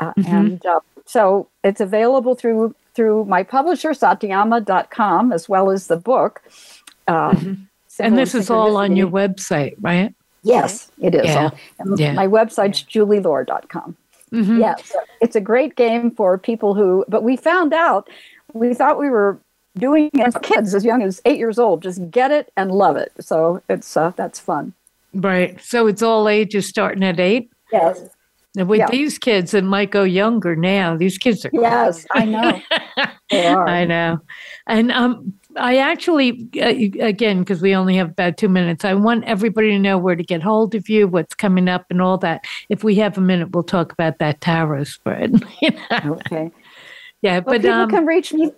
Uh, 0.00 0.12
mm-hmm. 0.14 0.34
And 0.34 0.66
uh, 0.66 0.80
so 1.06 1.48
it's 1.62 1.80
available 1.80 2.34
through 2.34 2.74
through 2.98 3.24
my 3.26 3.44
publisher, 3.44 3.90
satyama.com, 3.90 5.30
as 5.30 5.48
well 5.48 5.70
as 5.70 5.86
the 5.86 5.96
book. 5.96 6.42
Uh, 7.06 7.30
mm-hmm. 7.30 7.62
And 8.00 8.18
this 8.18 8.34
is 8.34 8.50
all 8.50 8.76
on 8.76 8.96
your 8.96 9.06
website, 9.06 9.76
right? 9.80 10.12
Yes, 10.42 10.90
it 11.00 11.14
is. 11.14 11.26
Yeah. 11.26 11.50
yeah. 11.94 12.12
My 12.14 12.26
website's 12.26 12.82
julielore.com. 12.82 13.96
Mm-hmm. 14.32 14.58
Yes, 14.58 14.96
it's 15.20 15.36
a 15.36 15.40
great 15.40 15.76
game 15.76 16.10
for 16.10 16.38
people 16.38 16.74
who, 16.74 17.04
but 17.08 17.22
we 17.22 17.36
found 17.36 17.72
out, 17.72 18.08
we 18.52 18.74
thought 18.74 18.98
we 18.98 19.10
were 19.10 19.38
doing 19.76 20.10
it 20.12 20.32
for 20.32 20.40
kids 20.40 20.74
as 20.74 20.84
young 20.84 21.02
as 21.02 21.22
eight 21.24 21.38
years 21.38 21.60
old. 21.60 21.84
Just 21.84 22.10
get 22.10 22.32
it 22.32 22.52
and 22.56 22.72
love 22.72 22.96
it. 22.96 23.12
So 23.20 23.62
it's 23.68 23.96
uh, 23.96 24.10
that's 24.16 24.40
fun. 24.40 24.72
Right. 25.14 25.60
So 25.62 25.86
it's 25.86 26.02
all 26.02 26.28
ages 26.28 26.68
starting 26.68 27.04
at 27.04 27.20
eight? 27.20 27.52
Yes. 27.72 28.08
And 28.56 28.68
with 28.68 28.78
yeah. 28.78 28.90
these 28.90 29.18
kids, 29.18 29.54
it 29.54 29.64
might 29.64 29.90
go 29.90 30.04
younger 30.04 30.56
now. 30.56 30.96
These 30.96 31.18
kids 31.18 31.44
are 31.44 31.50
yes, 31.52 32.06
I 32.12 32.24
know. 32.24 32.60
they 33.30 33.46
are. 33.46 33.68
I 33.68 33.84
know, 33.84 34.20
and 34.66 34.90
um, 34.90 35.34
I 35.56 35.78
actually, 35.78 36.48
uh, 36.56 37.04
again, 37.04 37.40
because 37.40 37.60
we 37.60 37.74
only 37.74 37.96
have 37.96 38.10
about 38.10 38.36
two 38.36 38.48
minutes, 38.48 38.84
I 38.84 38.94
want 38.94 39.24
everybody 39.24 39.70
to 39.70 39.78
know 39.78 39.98
where 39.98 40.16
to 40.16 40.22
get 40.22 40.42
hold 40.42 40.74
of 40.74 40.88
you, 40.88 41.08
what's 41.08 41.34
coming 41.34 41.68
up, 41.68 41.86
and 41.90 42.00
all 42.00 42.18
that. 42.18 42.44
If 42.68 42.84
we 42.84 42.94
have 42.96 43.18
a 43.18 43.20
minute, 43.20 43.50
we'll 43.52 43.64
talk 43.64 43.92
about 43.92 44.18
that 44.18 44.40
tarot 44.40 44.84
spread. 44.84 45.42
you 45.60 45.70
know? 45.90 46.14
Okay. 46.26 46.50
Yeah, 47.20 47.40
well, 47.40 47.56
but 47.56 47.62
people 47.62 47.72
um, 47.72 47.90
can 47.90 48.06
reach 48.06 48.32
me 48.32 48.52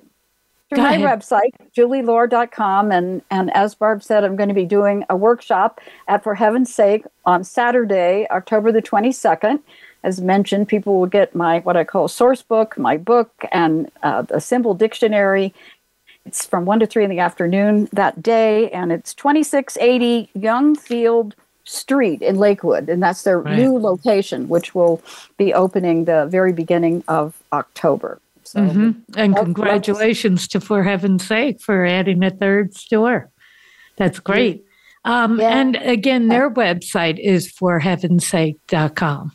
through 0.70 0.84
my 0.84 0.94
ahead. 0.94 1.20
website, 1.20 1.50
julielore.com. 1.76 2.92
And, 2.92 3.22
and 3.30 3.54
as 3.54 3.74
Barb 3.74 4.02
said, 4.02 4.24
I'm 4.24 4.36
going 4.36 4.48
to 4.48 4.54
be 4.54 4.64
doing 4.64 5.04
a 5.10 5.16
workshop 5.16 5.80
at 6.08 6.22
For 6.22 6.34
Heaven's 6.34 6.72
Sake 6.72 7.04
on 7.26 7.44
Saturday, 7.44 8.26
October 8.30 8.72
the 8.72 8.80
22nd. 8.80 9.60
As 10.02 10.20
mentioned, 10.20 10.68
people 10.68 10.98
will 10.98 11.06
get 11.06 11.34
my 11.34 11.58
what 11.60 11.76
I 11.76 11.84
call 11.84 12.08
source 12.08 12.40
book, 12.40 12.78
my 12.78 12.96
book, 12.96 13.44
and 13.52 13.90
uh, 14.02 14.24
a 14.30 14.40
simple 14.40 14.72
dictionary. 14.72 15.52
It's 16.24 16.46
from 16.46 16.64
1 16.64 16.80
to 16.80 16.86
3 16.86 17.04
in 17.04 17.10
the 17.10 17.18
afternoon 17.18 17.88
that 17.92 18.22
day, 18.22 18.70
and 18.70 18.92
it's 18.92 19.12
2680 19.14 20.30
Youngfield 20.36 21.32
Street 21.64 22.22
in 22.22 22.36
Lakewood, 22.36 22.88
and 22.88 23.02
that's 23.02 23.24
their 23.24 23.40
right. 23.40 23.56
new 23.56 23.78
location, 23.78 24.48
which 24.48 24.74
will 24.74 25.02
be 25.36 25.52
opening 25.52 26.04
the 26.04 26.26
very 26.26 26.52
beginning 26.52 27.04
of 27.08 27.42
October. 27.52 28.20
So, 28.50 28.58
mm-hmm. 28.58 28.90
and 29.16 29.36
congratulations 29.36 30.48
to 30.48 30.60
For 30.60 30.82
Heaven's 30.82 31.24
Sake 31.24 31.60
for 31.60 31.86
adding 31.86 32.24
a 32.24 32.30
third 32.30 32.74
store. 32.74 33.30
That's 33.96 34.18
great. 34.18 34.64
Um, 35.04 35.38
yeah. 35.38 35.56
And 35.56 35.76
again, 35.76 36.26
their 36.26 36.50
website 36.50 37.20
is 37.20 37.46
forheavensake.com. 37.52 39.30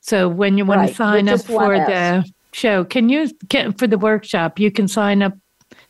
So 0.00 0.28
when 0.28 0.58
you 0.58 0.64
want 0.64 0.78
right. 0.78 0.88
to 0.90 0.94
sign 0.94 1.28
up 1.28 1.40
for 1.40 1.76
the 1.76 2.24
show, 2.52 2.84
can 2.84 3.08
you 3.08 3.32
can, 3.48 3.72
for 3.72 3.88
the 3.88 3.98
workshop? 3.98 4.60
You 4.60 4.70
can 4.70 4.86
sign 4.86 5.22
up 5.22 5.36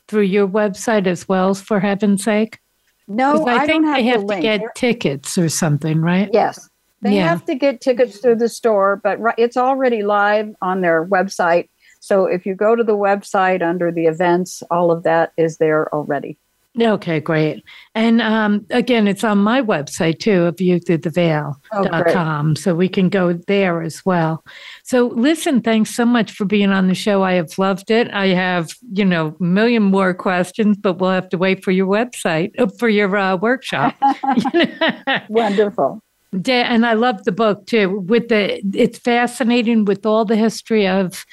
through 0.08 0.22
your 0.22 0.48
website 0.48 1.06
as 1.06 1.28
well 1.28 1.50
as 1.50 1.60
for 1.60 1.78
heaven's 1.78 2.24
sake. 2.24 2.58
No, 3.06 3.44
I, 3.44 3.64
I 3.64 3.66
think 3.66 3.84
have 3.84 3.96
they 3.96 4.04
have 4.04 4.26
to 4.26 4.40
get 4.40 4.62
tickets 4.74 5.36
or 5.36 5.50
something, 5.50 6.00
right? 6.00 6.30
Yes, 6.32 6.70
they 7.02 7.16
yeah. 7.16 7.28
have 7.28 7.44
to 7.44 7.54
get 7.54 7.82
tickets 7.82 8.16
through 8.16 8.36
the 8.36 8.48
store, 8.48 8.96
but 8.96 9.18
it's 9.36 9.58
already 9.58 10.02
live 10.02 10.54
on 10.62 10.80
their 10.80 11.04
website. 11.04 11.68
So 12.02 12.26
if 12.26 12.44
you 12.44 12.56
go 12.56 12.74
to 12.74 12.82
the 12.82 12.96
website 12.96 13.62
under 13.62 13.92
the 13.92 14.06
events, 14.06 14.60
all 14.72 14.90
of 14.90 15.04
that 15.04 15.32
is 15.36 15.58
there 15.58 15.92
already. 15.94 16.36
Okay, 16.80 17.20
great. 17.20 17.62
And 17.94 18.20
um, 18.20 18.66
again, 18.70 19.06
it's 19.06 19.22
on 19.22 19.38
my 19.38 19.62
website 19.62 20.18
too, 20.18 20.44
of 20.44 20.56
youththroughtheveil.com. 20.56 22.50
Oh, 22.50 22.54
so 22.54 22.74
we 22.74 22.88
can 22.88 23.08
go 23.08 23.34
there 23.34 23.82
as 23.82 24.04
well. 24.04 24.42
So 24.82 25.08
listen, 25.08 25.60
thanks 25.60 25.94
so 25.94 26.04
much 26.04 26.32
for 26.32 26.44
being 26.44 26.70
on 26.70 26.88
the 26.88 26.94
show. 26.94 27.22
I 27.22 27.34
have 27.34 27.56
loved 27.56 27.92
it. 27.92 28.10
I 28.12 28.28
have, 28.28 28.70
you 28.92 29.04
know, 29.04 29.36
a 29.38 29.42
million 29.42 29.84
more 29.84 30.12
questions, 30.12 30.76
but 30.76 30.94
we'll 30.94 31.10
have 31.10 31.28
to 31.28 31.38
wait 31.38 31.62
for 31.62 31.70
your 31.70 31.86
website, 31.86 32.58
uh, 32.58 32.66
for 32.80 32.88
your 32.88 33.14
uh, 33.16 33.36
workshop. 33.36 33.94
Wonderful. 35.28 36.02
And 36.48 36.84
I 36.86 36.94
love 36.94 37.22
the 37.24 37.32
book 37.32 37.66
too. 37.66 38.00
With 38.00 38.28
the, 38.28 38.60
it's 38.74 38.98
fascinating 38.98 39.84
with 39.84 40.04
all 40.04 40.24
the 40.24 40.36
history 40.36 40.88
of 40.88 41.24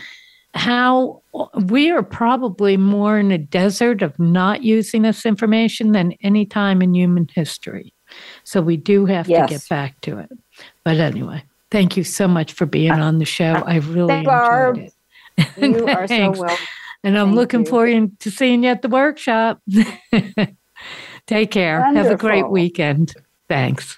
how 0.59 1.21
we 1.67 1.89
are 1.89 2.03
probably 2.03 2.75
more 2.75 3.17
in 3.17 3.31
a 3.31 3.37
desert 3.37 4.01
of 4.01 4.19
not 4.19 4.61
using 4.61 5.03
this 5.03 5.25
information 5.25 5.93
than 5.93 6.13
any 6.21 6.45
time 6.45 6.81
in 6.81 6.93
human 6.93 7.29
history. 7.33 7.93
So 8.43 8.61
we 8.61 8.75
do 8.75 9.05
have 9.05 9.29
yes. 9.29 9.47
to 9.47 9.55
get 9.55 9.69
back 9.69 10.01
to 10.01 10.19
it. 10.19 10.29
But 10.83 10.97
anyway, 10.97 11.43
thank 11.71 11.95
you 11.95 12.03
so 12.03 12.27
much 12.27 12.51
for 12.51 12.65
being 12.65 12.91
uh, 12.91 13.05
on 13.05 13.19
the 13.19 13.25
show. 13.25 13.53
I 13.53 13.77
really 13.77 14.13
enjoyed 14.13 14.25
Barb. 14.25 14.77
it. 14.77 14.93
You 15.57 15.87
are 15.87 16.07
so 16.07 16.31
well. 16.37 16.57
And 17.05 17.17
I'm 17.17 17.27
Thank 17.27 17.35
looking 17.37 17.59
you. 17.61 17.65
forward 17.67 18.19
to 18.19 18.29
seeing 18.29 18.63
you 18.63 18.69
at 18.69 18.81
the 18.81 18.89
workshop. 18.89 19.61
Take 21.27 21.51
care. 21.51 21.79
Wonderful. 21.79 22.09
Have 22.09 22.19
a 22.19 22.21
great 22.21 22.49
weekend. 22.49 23.13
Thanks. 23.47 23.97